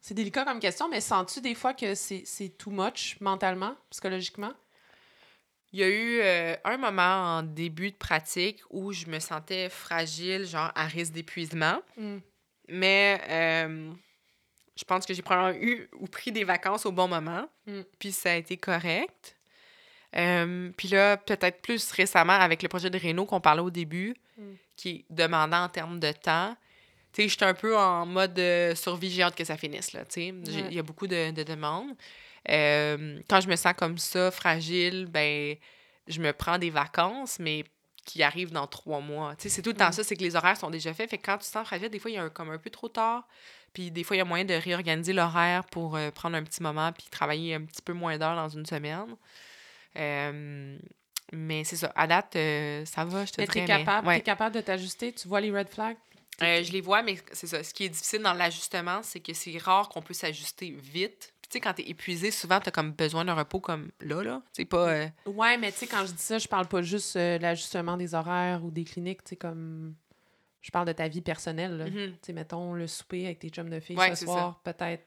[0.00, 4.52] c'est délicat comme question, mais sens-tu des fois que c'est too much mentalement, psychologiquement?
[5.72, 9.68] Il y a eu euh, un moment en début de pratique où je me sentais
[9.68, 11.82] fragile, genre à risque d'épuisement.
[11.96, 12.18] Mm.
[12.68, 13.92] Mais euh,
[14.76, 17.48] je pense que j'ai probablement eu ou pris des vacances au bon moment.
[17.66, 17.80] Mm.
[17.98, 19.36] Puis ça a été correct.
[20.14, 24.14] Euh, puis là, peut-être plus récemment, avec le projet de Renault qu'on parlait au début,
[24.36, 24.54] Mm.
[24.76, 26.56] qui est demandant en termes de temps,
[27.14, 30.04] tu sais, j'étais un peu en mode euh, survie, j'ai hâte que ça finisse, là,
[30.04, 30.34] tu sais.
[30.50, 30.68] J'ai- Ouais.
[30.70, 31.92] Il y a beaucoup de, de demandes.
[32.50, 35.56] Euh, quand je me sens comme ça, fragile, ben,
[36.08, 37.64] je me prends des vacances, mais
[38.04, 39.34] qui arrivent dans trois mois.
[39.36, 39.92] Tu sais, c'est tout le temps Mm.
[39.92, 41.08] ça, c'est que les horaires sont déjà faits.
[41.08, 42.58] Fait que quand tu te sens fragile, des fois, il y a un, comme un
[42.58, 43.26] peu trop tard.
[43.72, 46.62] Puis des fois, il y a moyen de réorganiser l'horaire pour euh, prendre un petit
[46.62, 49.16] moment puis travailler un petit peu moins d'heures dans une semaine.
[49.96, 50.76] Euh,
[51.32, 51.92] mais c'est ça.
[51.96, 53.64] À date, euh, ça va, je te Mais dirais.
[53.66, 54.18] capable, mais, ouais.
[54.18, 55.96] t'es capable de t'ajuster, tu vois les red flags?
[56.42, 57.62] Euh, je les vois, mais c'est ça.
[57.62, 61.32] Ce qui est difficile dans l'ajustement, c'est que c'est rare qu'on peut s'ajuster vite.
[61.40, 64.42] Puis tu sais, quand t'es épuisé, souvent, t'as comme besoin d'un repos comme là, là.
[64.52, 64.88] C'est pas...
[64.88, 67.42] euh, Ouais, mais tu sais, quand je dis ça, je parle pas juste euh, de
[67.42, 69.94] l'ajustement des horaires ou des cliniques, tu sais, comme.
[70.62, 71.84] Je parle de ta vie personnelle, là.
[71.84, 72.12] mhm.
[72.12, 75.04] Tu sais, mettons le souper avec tes chums de filles Ouais, ce soir, peut-être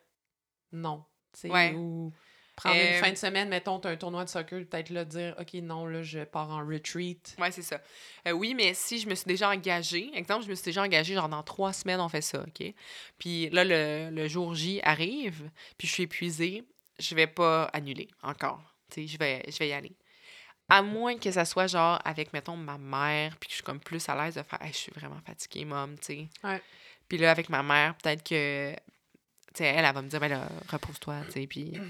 [0.72, 1.04] non.
[1.34, 1.74] Tu sais, Ouais.
[1.74, 2.14] Ou
[2.58, 5.34] prendre Euh, une fin de semaine, mettons, t'as un tournoi de soccer, peut-être là, dire,
[5.40, 7.36] OK, non, là, je pars en retreat.
[7.40, 7.80] Ouais, c'est ça.
[8.28, 11.14] Euh, oui, mais si je me suis déjà engagée, exemple, je me suis déjà engagée,
[11.14, 12.74] genre dans trois semaines, on fait ça, OK?
[13.18, 16.66] Puis là, le, le jour J arrive, puis je suis épuisée,
[17.00, 18.62] je vais pas annuler encore.
[18.92, 19.96] Tu sais, je vais, je vais y aller.
[20.70, 23.80] À moins que ça soit genre avec, mettons, ma mère, puis que je suis comme
[23.80, 26.28] plus à l'aise de faire, Hey, je suis vraiment fatiguée, mom, tu sais.
[26.44, 26.62] Ouais.
[27.08, 28.78] Puis là, avec ma mère, peut-être que, tu
[29.60, 31.74] sais, elle, elle va me dire, ben là, repose-toi, tu sais, puis.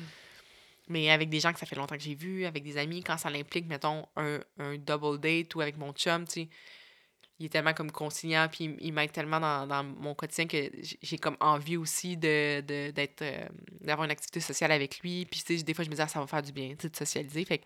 [0.90, 3.18] Mais avec des gens que ça fait longtemps que j'ai vus, avec des amis, quand
[3.18, 6.50] ça l'implique, mettons, un, un double date ou avec mon chum, tu sais,
[7.40, 11.18] il est tellement comme conciliant, puis il, m'aide tellement dans, dans mon quotidien que j'ai-
[11.20, 13.48] comme envie aussi de, d'être, euh,
[13.82, 15.26] d'avoir une activité sociale avec lui.
[15.26, 16.90] Puis, tu sais, des fois, je me dis, ah, ça va faire du bien, tu
[16.90, 17.46] de socialiser.
[17.46, 17.66] Fait que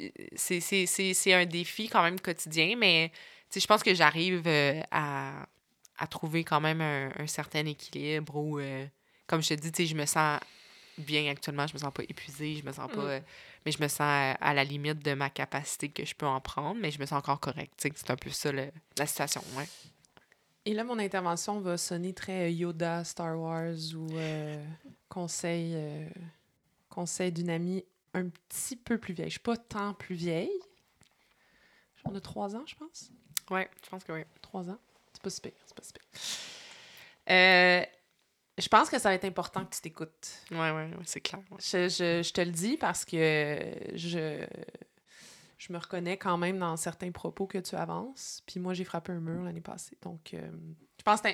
[0.00, 3.10] euh, c'est, c'est, c'est, c'est un défi quand même quotidien, mais,
[3.50, 5.46] tu sais, je pense que j'arrive euh, à,
[5.98, 8.60] à trouver quand même un, certain équilibre où,
[9.26, 10.38] comme je te dis, tu sais, je me sens
[10.98, 13.02] bien actuellement, je me sens pas épuisée, je me sens pas...
[13.02, 13.08] Mm.
[13.08, 13.20] euh,
[13.66, 16.40] mais je me sens à, à la limite de ma capacité que je peux en
[16.40, 17.74] prendre, mais je me sens encore correcte.
[17.78, 19.68] C'est un peu ça le- la situation, ouais.
[20.64, 24.64] Et là, mon intervention va sonner très euh, Yoda, Star Wars ou euh,
[25.08, 26.08] conseil, euh,
[26.88, 27.84] conseil d'une amie
[28.14, 29.28] un petit peu plus vieille.
[29.28, 30.50] Je suis pas tant plus vieille.
[32.04, 33.10] On a trois ans, je pense.
[33.50, 34.22] Ouais, je pense que oui.
[34.42, 34.78] Trois ans.
[35.12, 35.92] C'est pas si pire, c'est pas si.
[37.28, 37.84] Euh,
[38.60, 40.28] je pense que ça va être important que tu t'écoutes.
[40.50, 41.40] Ouais, ouais, ouais, c'est clair.
[41.50, 41.56] ouais.
[41.60, 44.46] Je, je- je te le dis parce que je,
[45.58, 48.42] je me reconnais quand même dans certains propos que tu avances.
[48.46, 49.96] Puis moi, j'ai frappé un mur l'année passée.
[50.02, 50.50] Donc, euh,
[50.98, 51.28] je pense que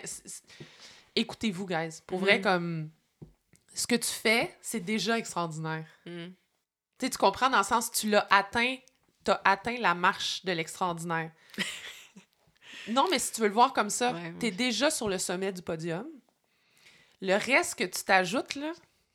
[1.15, 2.01] écoutez-vous, guys.
[2.07, 2.43] Pour vrai, Mhm.
[2.43, 2.91] comme
[3.75, 5.87] ce que tu fais, c'est déjà extraordinaire.
[6.07, 6.33] Mhm.
[6.99, 8.77] Tu comprends dans le sens tu l'as atteint,
[9.25, 11.31] tu as atteint la marche de l'extraordinaire.
[12.89, 14.35] non, mais si tu veux le voir comme ça, Ouais, ouais.
[14.41, 16.07] tu es déjà sur le sommet du podium.
[17.21, 18.73] Le reste que tu t'ajoutes, là,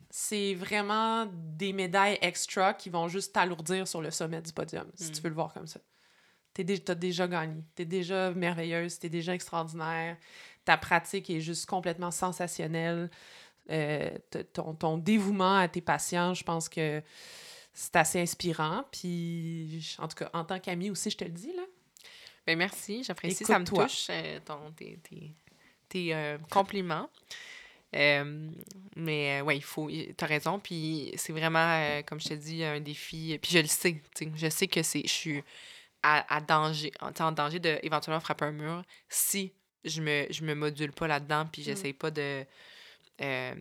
[0.10, 5.10] c'est vraiment des médailles extra qui vont juste t'alourdir sur le sommet du podium, si
[5.10, 5.14] Mm.
[5.14, 5.80] tu veux le voir comme ça.
[6.54, 7.64] Tu as déjà gagné.
[7.76, 10.18] Tu es déjà merveilleuse, tu es déjà extraordinaire.
[10.66, 13.10] Ta pratique est juste complètement sensationnelle.
[13.70, 14.10] Euh,
[14.54, 17.02] ton, ton dévouement à tes patients, je pense que
[17.74, 18.84] c'est assez inspirant.
[18.92, 21.64] Puis, en tout cas, en tant qu'ami aussi, je te le dis, là.
[22.46, 23.46] Ben merci, j'apprécie.
[23.46, 25.34] Ça me touche, euh, ton, tes, tes-
[25.88, 27.08] tes, euh, compliments.
[27.94, 29.90] Mais ouais, il faut.
[30.18, 30.60] T'as raison.
[30.60, 33.38] Puis c'est vraiment, comme je te dis, un défi.
[33.42, 34.02] Puis je le sais.
[34.36, 35.02] Je sais que c'est.
[35.04, 35.44] Je suis
[36.04, 39.54] à, à danger, en danger de éventuellement frapper un mur si
[39.84, 41.66] je me, je me module pas là-dedans, puis mm.
[41.66, 42.46] j'essaie pas de,
[43.22, 43.56] euh,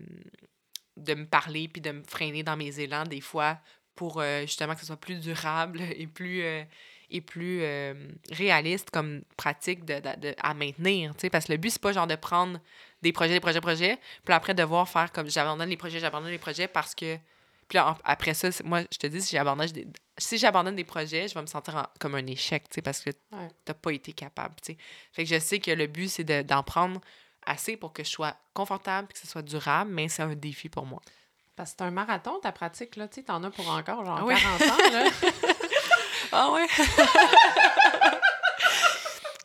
[0.97, 3.59] de me parler, puis de me freiner dans mes élans des fois
[3.95, 6.63] pour euh, justement que ce soit plus durable et plus, euh,
[7.11, 7.63] et plus
[8.31, 12.17] réaliste comme pratique de, de, à maintenir, parce que le but, c'est pas genre de
[12.17, 12.61] prendre
[13.03, 16.39] des projets, des projets, projets, puis après devoir faire comme j'abandonne les projets, j'abandonne les
[16.39, 17.19] projets parce que
[17.71, 19.87] puis après ça, moi, je te dis, si j'abandonne des,
[20.19, 23.11] si j'abandonne des projets, je vais me sentir comme un échec, tu sais, parce que
[23.11, 24.79] tu n'as pas été capable, tu sais.
[25.13, 27.01] Fait que je sais que le but, c'est d'en prendre
[27.47, 30.69] assez pour que je sois confortable et que ce soit durable, mais c'est un défi
[30.69, 31.01] pour moi.
[31.55, 34.29] Parce que c'est un marathon, ta pratique, là, tu sais, t'en as pour encore, genre,
[34.29, 35.05] 40 ans, là.
[36.33, 36.67] ah ouais?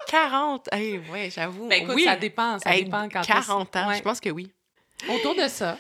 [0.07, 0.69] 40!
[0.71, 1.67] Hey, ouais, j'avoue.
[1.67, 4.51] Ben écoute, ça dépend, ça dépend quand 40 ans, je pense que oui.
[5.09, 5.77] Autour de ça,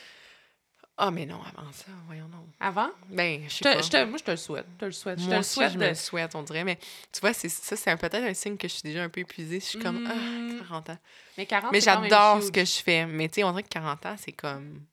[0.97, 2.47] ah, mais non, avant ça, voyons non.
[2.57, 2.89] Avant?
[3.09, 3.81] Ben, je sais pas.
[3.81, 4.65] Je te, moi, je te le souhaite.
[4.75, 5.19] Je te le souhaite.
[5.19, 5.73] Je te le souhaite.
[5.73, 6.63] Je me le souhaite, on dirait.
[6.63, 6.77] Mais
[7.11, 9.59] tu vois, ça, c'est peut-être un signe que je suis déjà un peu épuisée.
[9.59, 10.91] Je suis comme, ah, 40 hmm.
[10.91, 10.97] ans.
[11.37, 13.05] Mais 40 Mais j'adore ce que je fais.
[13.05, 14.85] Mais tu sais, on dirait que 40 ans, c'est comme.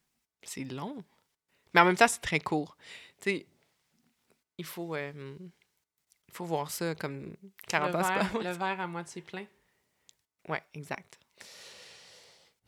[0.43, 1.05] C'est long.
[1.73, 2.77] Mais en même temps, c'est très court.
[3.21, 3.47] Tu sais,
[4.59, 4.97] il faut.
[4.97, 5.37] Euh,
[6.33, 7.37] faut voir ça comme
[7.69, 8.43] 40 ans, c'est pas.
[8.43, 9.45] Le verre à moitié plein.
[10.49, 11.19] Ouais, exact.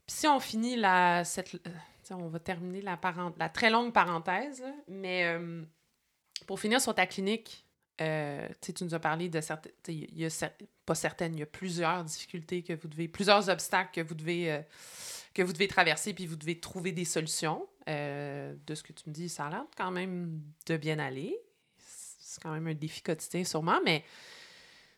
[0.06, 1.56] Puis si on finit la, cette,
[2.10, 2.98] on va terminer la,
[3.38, 5.62] la très longue parenthèse, mais euh,
[6.46, 7.64] pour finir sur ta clinique,
[8.00, 9.72] euh, tu nous as parlé de certaines.
[9.88, 10.50] Il y a
[10.84, 14.52] pas certaines, il y a plusieurs difficultés que vous devez, plusieurs obstacles que vous devez,
[14.52, 14.60] euh,
[15.32, 17.66] que vous devez traverser, puis vous devez trouver des solutions.
[17.86, 21.38] de ce que tu me dis, ça a l'air quand même de bien aller.
[22.34, 24.02] C'est quand même un défi quotidien, sûrement, mais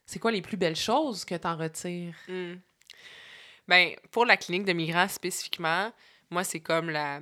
[0.07, 2.15] c'est quoi les plus belles choses que tu en retires?
[2.29, 2.55] Hmm.
[3.69, 5.93] Ben, pour la clinique de migrants spécifiquement,
[6.31, 7.21] moi, c'est comme la,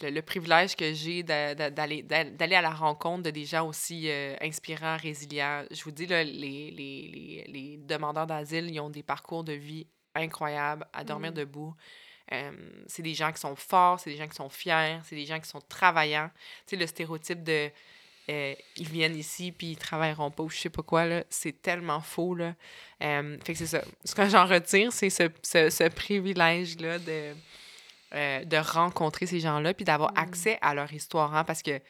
[0.00, 5.64] le, privilège que j'ai d'aller à la rencontre de des gens aussi euh, inspirants, résilients.
[5.70, 9.86] Je vous dis, là, les, les, les, demandeurs d'asile, ils ont des parcours de vie
[10.14, 11.34] incroyables, à dormir mmh.
[11.34, 11.74] debout.
[12.32, 12.52] Euh,
[12.86, 15.40] c'est des gens qui sont forts, c'est des gens qui sont fiers, c'est des gens
[15.40, 16.30] qui sont travaillants.
[16.66, 17.70] Tu sais, le stéréotype de
[18.30, 21.60] euh, ils viennent ici puis ils travailleront pas ou je sais pas quoi, là, c'est
[21.62, 22.54] tellement faux, là.
[23.00, 23.82] fait que c'est ça.
[24.04, 27.34] Ce que j'en retire, c'est ce, ce, ce privilège-là de
[28.14, 30.18] euh, de rencontrer ces gens-là, puis d'avoir mm.
[30.18, 31.80] accès à leur histoire, hein, parce que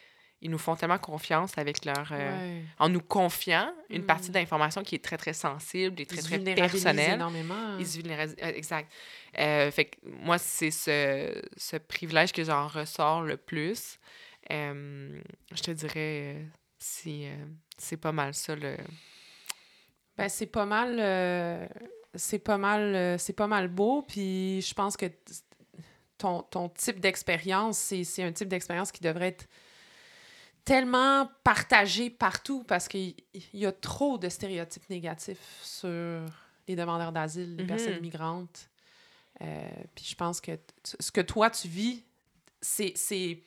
[0.41, 2.11] ils nous font tellement confiance avec leur...
[2.13, 4.35] Euh, en nous confiant une partie mm.
[4.35, 7.15] d'information qui est très, très sensible et très, très personnelle.
[7.15, 7.77] énormément.
[7.81, 8.93] Ils se vulnéralisent, euh, exact.
[9.35, 13.99] fait que moi, c'est ce, ce privilège que j'en ressors le plus.
[14.51, 16.47] Je te dirais,
[16.79, 17.27] si,
[17.79, 18.77] c'est pas mal ça, le...
[20.17, 21.69] Ben, c'est pas mal...
[22.15, 25.07] c'est pas mal c'est pas mal beau puis je pense que
[26.51, 29.49] ton, type d'expérience, c'est un type d'expérience qui devrait être
[30.65, 33.15] tellement partagé partout parce qu'il
[33.53, 36.25] y a trop de stéréotypes négatifs sur
[36.69, 38.01] les demandeurs d'asile, les personnes mm-hmm.
[38.01, 38.71] migrantes.
[39.41, 40.53] Euh, puis je pense que
[40.85, 42.05] ce que toi, tu vis,
[42.61, 43.43] c'est...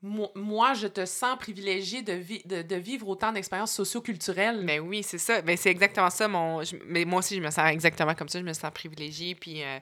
[0.00, 4.62] Moi, je te sens privilégié de, de, vivre autant d'expériences socioculturelles.
[4.62, 5.42] Mais oui, c'est ça.
[5.42, 6.28] Mais c'est exactement ça.
[6.28, 6.62] Mon...
[6.86, 8.38] Mais moi aussi, je me sens exactement comme ça.
[8.38, 9.34] Je me sens privilégiée.
[9.34, 9.62] Puis...
[9.62, 9.78] Euh,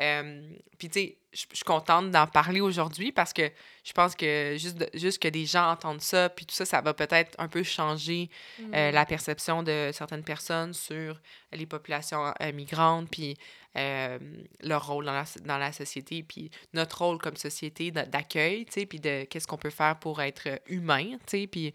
[0.00, 0.40] euh,
[0.78, 3.50] puis, tu sais, je suis contente d'en parler aujourd'hui parce que
[3.84, 6.94] je pense que juste, juste que des gens entendent ça, puis tout ça, ça va
[6.94, 8.30] peut-être un peu changer
[8.72, 8.94] euh, mm.
[8.94, 11.20] la perception de certaines personnes sur
[11.52, 13.36] les populations migrantes, puis
[13.74, 18.86] leur rôle dans la, dans la société, puis notre rôle comme société d'accueil, tu sais,
[18.86, 21.72] puis de qu'est-ce qu'on peut faire pour être humain, tu sais, puis...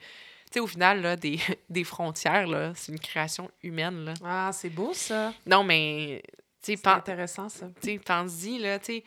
[0.49, 4.13] Tu sais, au final, là, des, des frontières, là, c'est une création humaine, là.
[4.23, 5.33] Ah, c'est beau, ça.
[5.45, 6.23] Non, mais
[6.61, 7.69] c'est intéressant, ça.
[7.81, 9.03] Tu pense-y, là, tu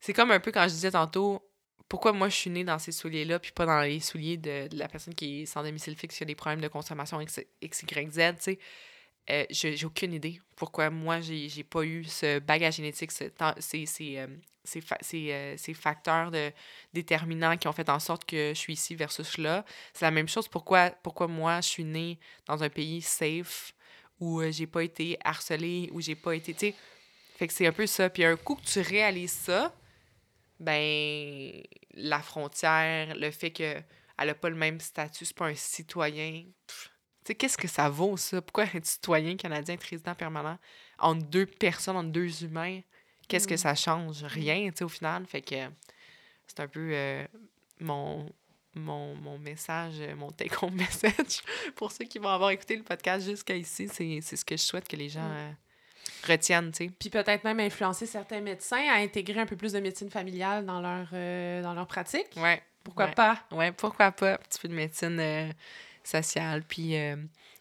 [0.00, 1.40] c'est comme un peu quand je disais tantôt,
[1.88, 4.88] pourquoi moi je suis née dans ces souliers-là, puis pas dans les souliers de, la
[4.88, 8.10] personne qui est sans domicile fixe, qui a des problèmes de consommation X, X Y,
[8.10, 8.58] Z, tu sais.
[9.30, 13.32] Euh, j'ai aucune idée pourquoi moi j'ai pas eu ce bagage génétique, ces,
[13.86, 16.52] ces, euh, euh, ces, facteurs de,
[16.92, 19.64] déterminants qui ont fait en sorte que je suis ici versus là.
[19.92, 20.48] C'est la même chose.
[20.48, 23.74] Pourquoi, pourquoi moi je suis née dans un pays safe
[24.20, 26.52] où j'ai pas été harcelée, où j'ai pas été.
[26.54, 26.74] Tu sais,
[27.36, 28.08] fait que c'est un peu ça.
[28.08, 29.74] Puis un coup que tu réalises ça,
[30.60, 31.60] ben
[31.94, 33.84] la frontière, le fait qu'elle
[34.18, 36.44] n'a pas le même statut, c'est pas un citoyen.
[37.24, 38.40] Sais, qu'est-ce que ça vaut, ça?
[38.42, 40.58] Pourquoi un citoyen canadien être résident permanent
[40.98, 42.80] entre deux personnes, entre deux humains?
[43.28, 43.58] Qu'est-ce que mm.
[43.58, 44.24] ça change?
[44.24, 45.26] Rien, tu sais, au final.
[45.26, 45.56] Fait que
[46.46, 47.26] c'est un peu euh,
[47.80, 48.28] mon,
[48.74, 51.42] mon, mon, message, mon take-home message
[51.76, 53.88] pour ceux qui vont avoir écouté le podcast jusqu'à ici.
[53.88, 55.28] C'est ce que je souhaite que les gens...
[55.28, 55.36] Mm.
[55.36, 55.52] Euh,
[56.26, 56.90] retiennent, tu sais.
[56.98, 60.80] Puis peut-être même influencer certains médecins à intégrer un peu plus de médecine familiale dans
[60.80, 62.28] leur, euh, dans leur pratique.
[62.36, 62.62] Ouais.
[62.84, 63.14] Pourquoi Ouais.
[63.14, 63.38] pas?
[63.52, 64.34] Ouais, pourquoi pas?
[64.34, 65.50] Un petit peu de médecine euh,
[66.06, 67.16] sociale, puis euh,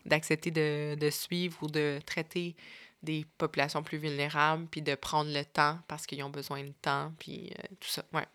[0.05, 2.55] d'accepter de, de suivre ou de traiter
[3.03, 7.11] des populations plus vulnérables, puis de prendre le temps parce qu'ils ont besoin de temps,
[7.19, 8.03] puis euh, tout ça.
[8.13, 8.25] Ouais.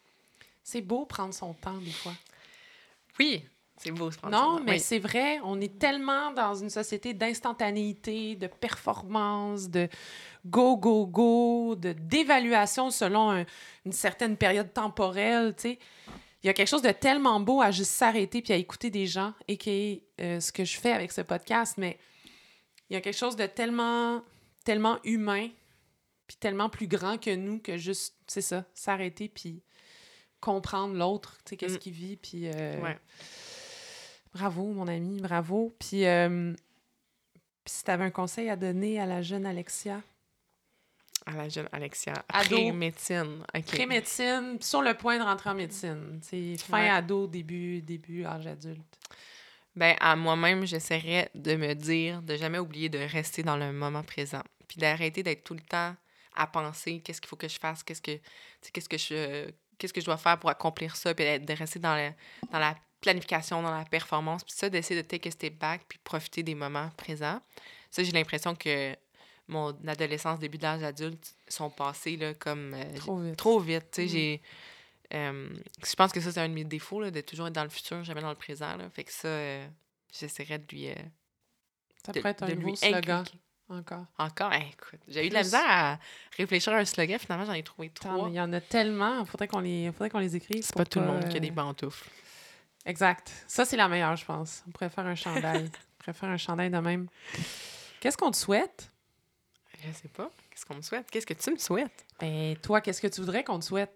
[0.65, 2.15] C'est beau prendre son temps des fois.
[3.19, 3.45] Oui,
[3.77, 4.81] c'est beau, ce Non, mais oui.
[4.81, 9.89] c'est vrai, on est tellement dans une société d'instantanéité, de performance, de
[10.45, 13.45] go, go, go, de d'évaluation selon un-
[13.85, 15.79] une certaine période temporelle, tu sais.
[16.47, 19.09] Il y a quelque chose de tellement beau à juste s'arrêter puis à écouter des
[19.09, 21.99] gens, et qui est euh, ce que je fais avec ce podcast, mais
[22.89, 24.23] il y a quelque chose de tellement,
[24.65, 25.49] tellement humain,
[26.29, 29.61] puis tellement plus grand que nous que juste, c'est ça, s'arrêter puis
[30.41, 31.79] comprendre l'autre, tu sais, qu'est-ce Mm.
[31.81, 32.47] qu'il vit, puis...
[32.47, 32.97] euh, Ouais.
[34.33, 35.75] Bravo, mon ami, bravo.
[35.81, 36.53] Puis, euh,
[37.65, 40.01] puis si tu avais un conseil à donner à la jeune Alexia,
[41.27, 42.13] À la jeune Alexia.
[42.29, 42.57] Ado.
[42.57, 43.45] Après médecine.
[43.55, 43.65] OK.
[43.67, 46.89] pré-médecine, sur le point de rentrer en médecine, c'est fin Ouais.
[46.89, 48.81] ado, début, début âge adulte.
[49.75, 54.03] Ben, à moi-même, j'essaierais de me dire, de jamais oublier de rester dans le moment
[54.03, 54.43] présent.
[54.69, 55.95] Puis d'arrêter d'être tout le temps
[56.35, 58.19] à penser qu'est-ce qu'il faut que je fasse, qu'est-ce que,
[58.73, 61.95] qu'est-ce que je qu'est-ce que je dois faire pour accomplir ça, puis de rester dans
[61.95, 62.11] la,
[62.51, 65.99] dans la planification, dans la performance, puis ça, d'essayer de take a step back, puis
[66.03, 67.41] profiter des moments présents.
[67.91, 68.97] Ça, j'ai l'impression que
[69.49, 73.37] mon adolescence, début d'âge adulte sont passés là, comme euh, Trop vite.
[73.37, 73.91] trop vite.
[73.93, 74.09] Tu sais, Mhm.
[74.09, 74.43] j'ai.
[75.15, 75.49] euh,
[75.85, 77.71] je pense que ça, c'est un de mes défauts, là, de toujours être dans le
[77.71, 78.77] futur, jamais dans le présent.
[78.77, 78.89] Là.
[78.91, 79.67] Fait que ça, euh,
[80.13, 80.89] j'essaierais de lui.
[82.05, 83.39] Ça de, pourrait être un de nouveau slogan inculquer.
[83.69, 84.05] encore.
[84.19, 85.99] Encore, Hey, écoute, j'ai eu de la misère à
[86.37, 87.19] réfléchir à un slogan.
[87.19, 88.29] Finalement, j'en ai trouvé trois.
[88.29, 90.63] il y en a tellement, il faudrait qu'on les, faudrait qu'on les écrive.
[90.63, 92.09] C'est pour pas tout le monde qui a des pantoufles.
[92.85, 93.33] Exact.
[93.49, 94.63] Ça, c'est la meilleure, je pense.
[94.69, 95.65] On pourrait faire un chandail.
[95.99, 97.09] On pourrait faire un chandail de même.
[97.99, 98.93] Qu'est-ce qu'on te souhaite?
[99.87, 100.31] Je sais pas.
[100.51, 101.11] Qu'est-ce qu'on me souhaite?
[101.11, 102.05] Qu'est-ce que tu me souhaites?
[102.21, 103.93] Ben, toi, qu'est-ce que tu voudrais qu'on te souhaite?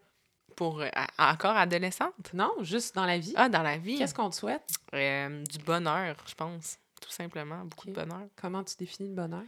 [0.57, 2.33] Pour euh, à- encore adolescente?
[2.35, 3.33] Non, juste dans la vie.
[3.37, 3.99] Ah, dans la vie?
[3.99, 4.63] Qu'est-ce qu'on te souhaite?
[4.95, 6.79] Euh, du bonheur, je pense.
[7.01, 7.65] Tout simplement.
[7.65, 8.27] Beaucoup de bonheur.
[8.37, 9.45] Comment tu définis le bonheur?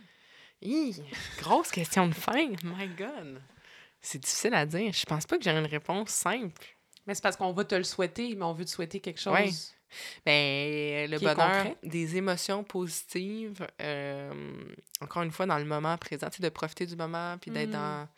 [0.62, 1.02] Hi,
[1.39, 2.48] grosse question de fin.
[2.64, 3.43] My God.
[4.01, 4.93] C'est difficile à dire.
[4.93, 6.77] Je pense pas que j'ai une réponse simple.
[7.06, 9.32] Mais c'est parce qu'on va te le souhaiter, mais on veut te souhaiter quelque chose.
[9.32, 9.51] Ouais.
[10.24, 14.52] Ben, le bonheur, des émotions positives, euh,
[15.01, 17.73] encore une fois, dans le moment présent, de profiter du moment, puis d'être Mm.
[17.73, 18.09] dans,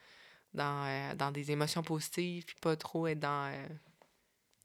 [0.54, 3.66] dans, euh, dans des émotions positives, puis pas trop être dans, euh,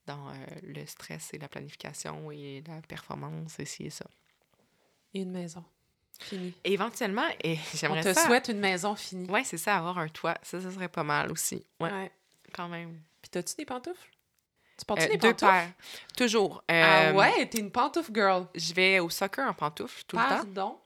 [0.05, 0.31] dans
[0.63, 4.05] le stress et la planification et la performance, et ci et ça.
[5.13, 5.63] Et une maison.
[6.19, 6.53] Fini.
[6.65, 8.25] Éventuellement, et On j'aimerais te ça...
[8.25, 9.29] souhaite une maison finie.
[9.29, 10.37] Ouais, c'est ça, avoir un toit.
[10.43, 11.65] Ça, ça serait pas mal aussi.
[11.79, 12.11] Ouais, Ouais.
[12.53, 12.99] quand même.
[13.21, 14.09] Puis t'as-tu des pantoufles?
[14.79, 15.51] Tu portes-tu Euh, des deux pantoufles?
[15.51, 15.71] paires.
[16.17, 16.63] Toujours.
[16.67, 18.47] Ah Euh, ouais, t'es une pantoufle girl.
[18.55, 20.29] Je vais au soccer en pantoufles tout le temps.
[20.29, 20.77] Pardon?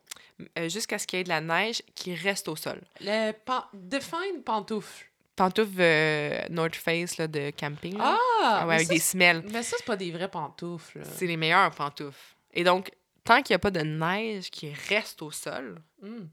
[0.58, 2.82] euh, jusqu'à ce qu'il y ait de la neige qui reste au sol.
[3.00, 3.64] Le pan...
[3.74, 5.06] Define pantoufle.
[5.36, 7.98] Pantoufles euh, North Face là, de camping.
[7.98, 8.18] là.
[8.20, 8.60] Ah!
[8.62, 9.44] Ah ouais, avec ça, des semelles.
[9.52, 11.02] Mais ça, c'est pas des vraies pantoufles.
[11.16, 12.36] C'est les meilleures pantoufles.
[12.54, 12.92] Et donc,
[13.24, 16.26] tant qu'il n'y a pas de neige qui reste au sol, Hmm,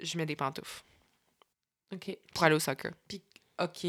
[0.00, 0.82] je mets des pantoufles
[1.92, 2.16] OK.
[2.34, 2.92] pour aller au soccer.
[3.60, 3.86] OK.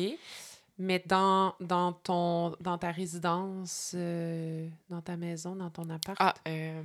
[0.82, 6.18] Mais dans, dans, ton, dans ta résidence, euh, dans ta maison, dans ton appart?
[6.22, 6.82] Ah, euh,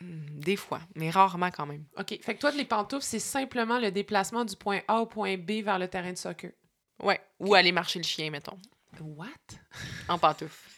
[0.00, 1.84] hmm, des fois, mais rarement quand même.
[1.96, 2.18] OK.
[2.20, 5.62] Fait que toi, les pantoufles, c'est simplement le déplacement du point A au point B
[5.62, 6.50] vers le terrain de soccer.
[7.00, 7.20] Ouais.
[7.38, 8.58] Ou aller marcher le chien, mettons,
[9.00, 9.26] What?
[10.08, 10.68] en pantoufles.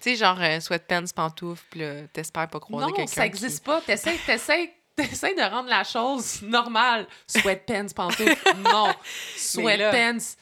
[0.00, 1.82] tu sais, genre euh, sweatpants, pantoufles, puis
[2.12, 3.12] t'espères pas croiser Non, quelqu'un.
[3.12, 3.80] ça n'existe pas.
[3.80, 7.06] T'essayes, t'essayes, t'essayes de rendre la chose normale.
[7.26, 8.94] Sweatpants, pantoufles, non.
[9.36, 10.36] Sweatpants,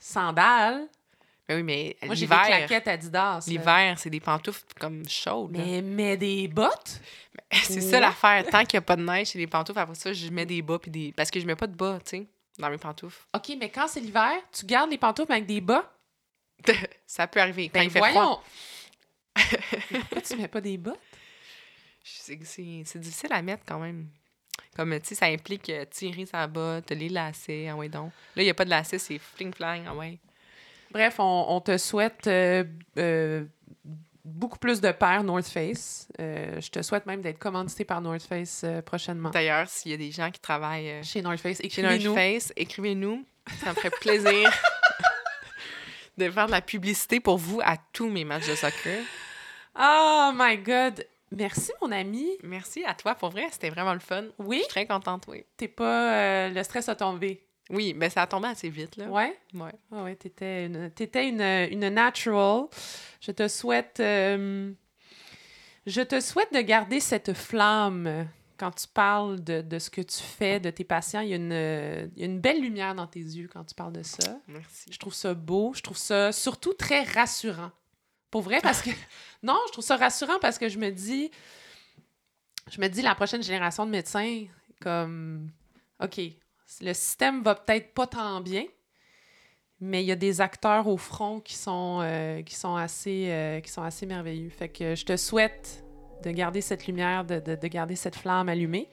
[0.00, 0.88] sandales.
[1.48, 3.44] Mais oui, mais Moi, j'ai des l'hiver, claquettes Adidas.
[3.46, 5.50] l'hiver, c'est des pantoufles comme chaudes.
[5.52, 7.00] Mais, mais des bottes?
[7.52, 8.44] C'est ça l'affaire.
[8.46, 9.78] Tant qu'il n'y a pas de neige, c'est des pantoufles.
[9.78, 11.12] Après ça, je mets des bas puis des.
[11.12, 12.26] Parce que je mets pas de bas, tu sais,
[12.58, 13.20] dans mes pantoufles.
[13.34, 15.90] OK, mais quand c'est l'hiver, tu gardes les pantoufles avec des bas?
[17.06, 17.68] ça peut arriver.
[17.68, 18.10] Quand Ben il fait froid.
[18.12, 18.38] voyons!
[20.00, 21.00] Pourquoi tu mets pas des bottes?
[22.04, 24.08] C'est difficile à mettre quand même.
[24.76, 28.12] Comme, tu sais, ça implique euh, tirer sa botte, les lacets, ah ouais donc.
[28.36, 30.18] Là, il n'y a pas de lacets, c'est fling-flang, ah ouais.
[30.90, 32.64] Bref, on, on te souhaite euh,
[32.98, 33.44] euh,
[34.24, 36.08] beaucoup plus de paires North Face.
[36.20, 39.30] Euh, je te souhaite même d'être commandité par North Face prochainement.
[39.30, 42.14] D'ailleurs, s'il y a des gens qui travaillent Chez North Face, écrivez-nous.
[42.14, 43.24] Face, écrivez-nous.
[43.62, 44.50] Ça me ferait plaisir
[46.18, 49.02] de faire de la publicité pour vous à tous mes matchs de soccer.
[49.78, 51.04] Oh my God!
[51.32, 52.28] Merci, mon ami.
[52.42, 54.24] Merci à toi, pour vrai, c'était vraiment le fun.
[54.38, 54.56] Oui?
[54.58, 55.44] Je suis très contente, oui.
[55.56, 56.12] T'es pas...
[56.12, 57.46] euh, le stress a tombé.
[57.70, 59.06] Oui, mais ça a tombé assez vite, là.
[59.06, 59.38] Ouais?
[59.54, 59.72] Ouais.
[59.92, 62.64] Ah ouais, t'étais une, t'étais une, une natural.
[63.20, 64.00] Je te souhaite...
[64.00, 64.72] euh,
[65.86, 68.28] je te souhaite de garder cette flamme
[68.58, 71.36] quand tu parles de, de, ce que tu fais, de tes patients, il y, a
[71.36, 74.38] une, il y, a une, belle lumière dans tes yeux quand tu parles de ça.
[74.48, 74.90] Merci.
[74.92, 75.72] Je trouve ça beau.
[75.74, 77.70] Je trouve ça surtout très rassurant.
[78.30, 78.90] Pour vrai, parce que...
[79.42, 81.30] non, je trouve ça rassurant parce que je me dis...
[82.70, 84.44] Je me dis, la prochaine génération de médecins,
[84.80, 85.50] comme...
[86.02, 86.20] OK,
[86.80, 88.64] le système va peut-être pas tant bien,
[89.80, 93.60] mais il y a des acteurs au front qui sont, euh, qui sont, assez, euh,
[93.60, 94.50] qui sont assez merveilleux.
[94.50, 95.84] Fait que je te souhaite
[96.22, 98.88] de garder cette lumière, de, de, de garder cette flamme allumée.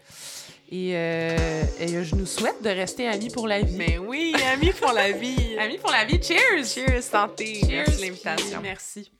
[0.69, 3.75] Et, euh, et, je nous souhaite de rester amis pour la vie.
[3.77, 5.57] Mais oui, amis pour la vie.
[5.59, 6.21] amis pour la vie.
[6.21, 6.65] Cheers!
[6.65, 7.61] Cheers, santé.
[7.61, 7.85] Cheers.
[7.87, 8.59] Merci l'invitation.
[8.61, 9.11] Merci.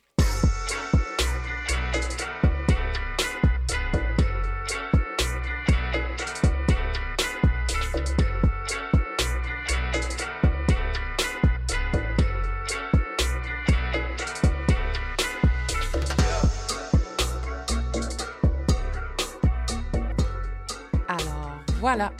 [21.90, 22.12] Voilà,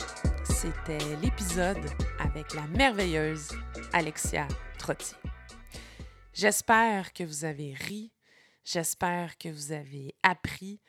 [0.45, 1.85] c'était l'épisode
[2.17, 3.49] avec la merveilleuse
[3.93, 4.47] Alexia
[4.79, 5.13] Trotti.
[6.33, 8.11] J'espère que vous avez ri,
[8.65, 10.81] j'espère que vous avez appris,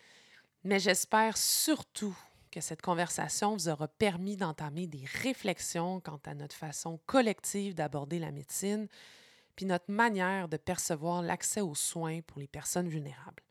[0.64, 2.16] mais j'espère surtout
[2.50, 8.18] que cette conversation vous aura permis d'entamer des réflexions quant à notre façon collective d'aborder
[8.18, 8.88] la médecine,
[9.56, 13.42] puis notre manière de percevoir l'accès aux soins pour les personnes vulnérables.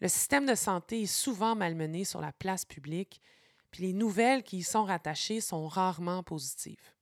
[0.00, 3.22] Le système de santé est souvent malmené sur la place publique,
[3.74, 6.92] puis les nouvelles qui y sont rattachées sont rarement positives.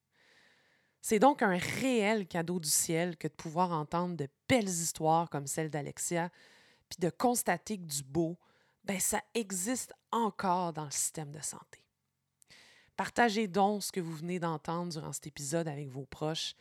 [1.02, 5.46] C'est donc un réel cadeau du ciel que de pouvoir entendre de belles histoires comme
[5.46, 6.30] celle d'Alexia,
[6.88, 8.38] puis de constater que du beau,
[8.84, 11.84] ben ça existe encore dans le système de santé.
[12.96, 16.54] Partagez donc ce que vous venez d'entendre durant cet épisode avec vos proches.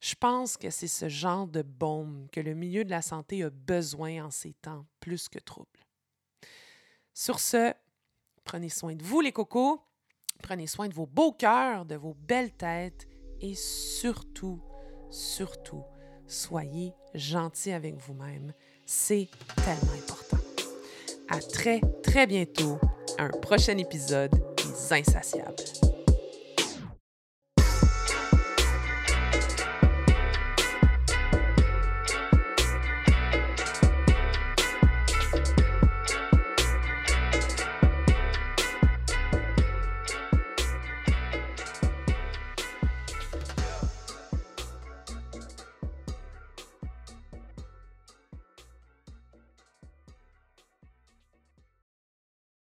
[0.00, 3.50] Je pense que c'est ce genre de baume que le milieu de la santé a
[3.50, 5.68] besoin en ces temps plus que troubles.
[7.12, 7.74] Sur ce,
[8.44, 9.80] Prenez soin de vous, les cocos.
[10.42, 13.06] Prenez soin de vos beaux cœurs, de vos belles têtes
[13.40, 14.60] et surtout,
[15.10, 15.82] surtout,
[16.26, 18.52] soyez gentils avec vous-même.
[18.86, 19.28] C'est
[19.64, 20.38] tellement important.
[21.28, 22.78] À très, très bientôt,
[23.18, 25.81] un prochain épisode des Insatiables.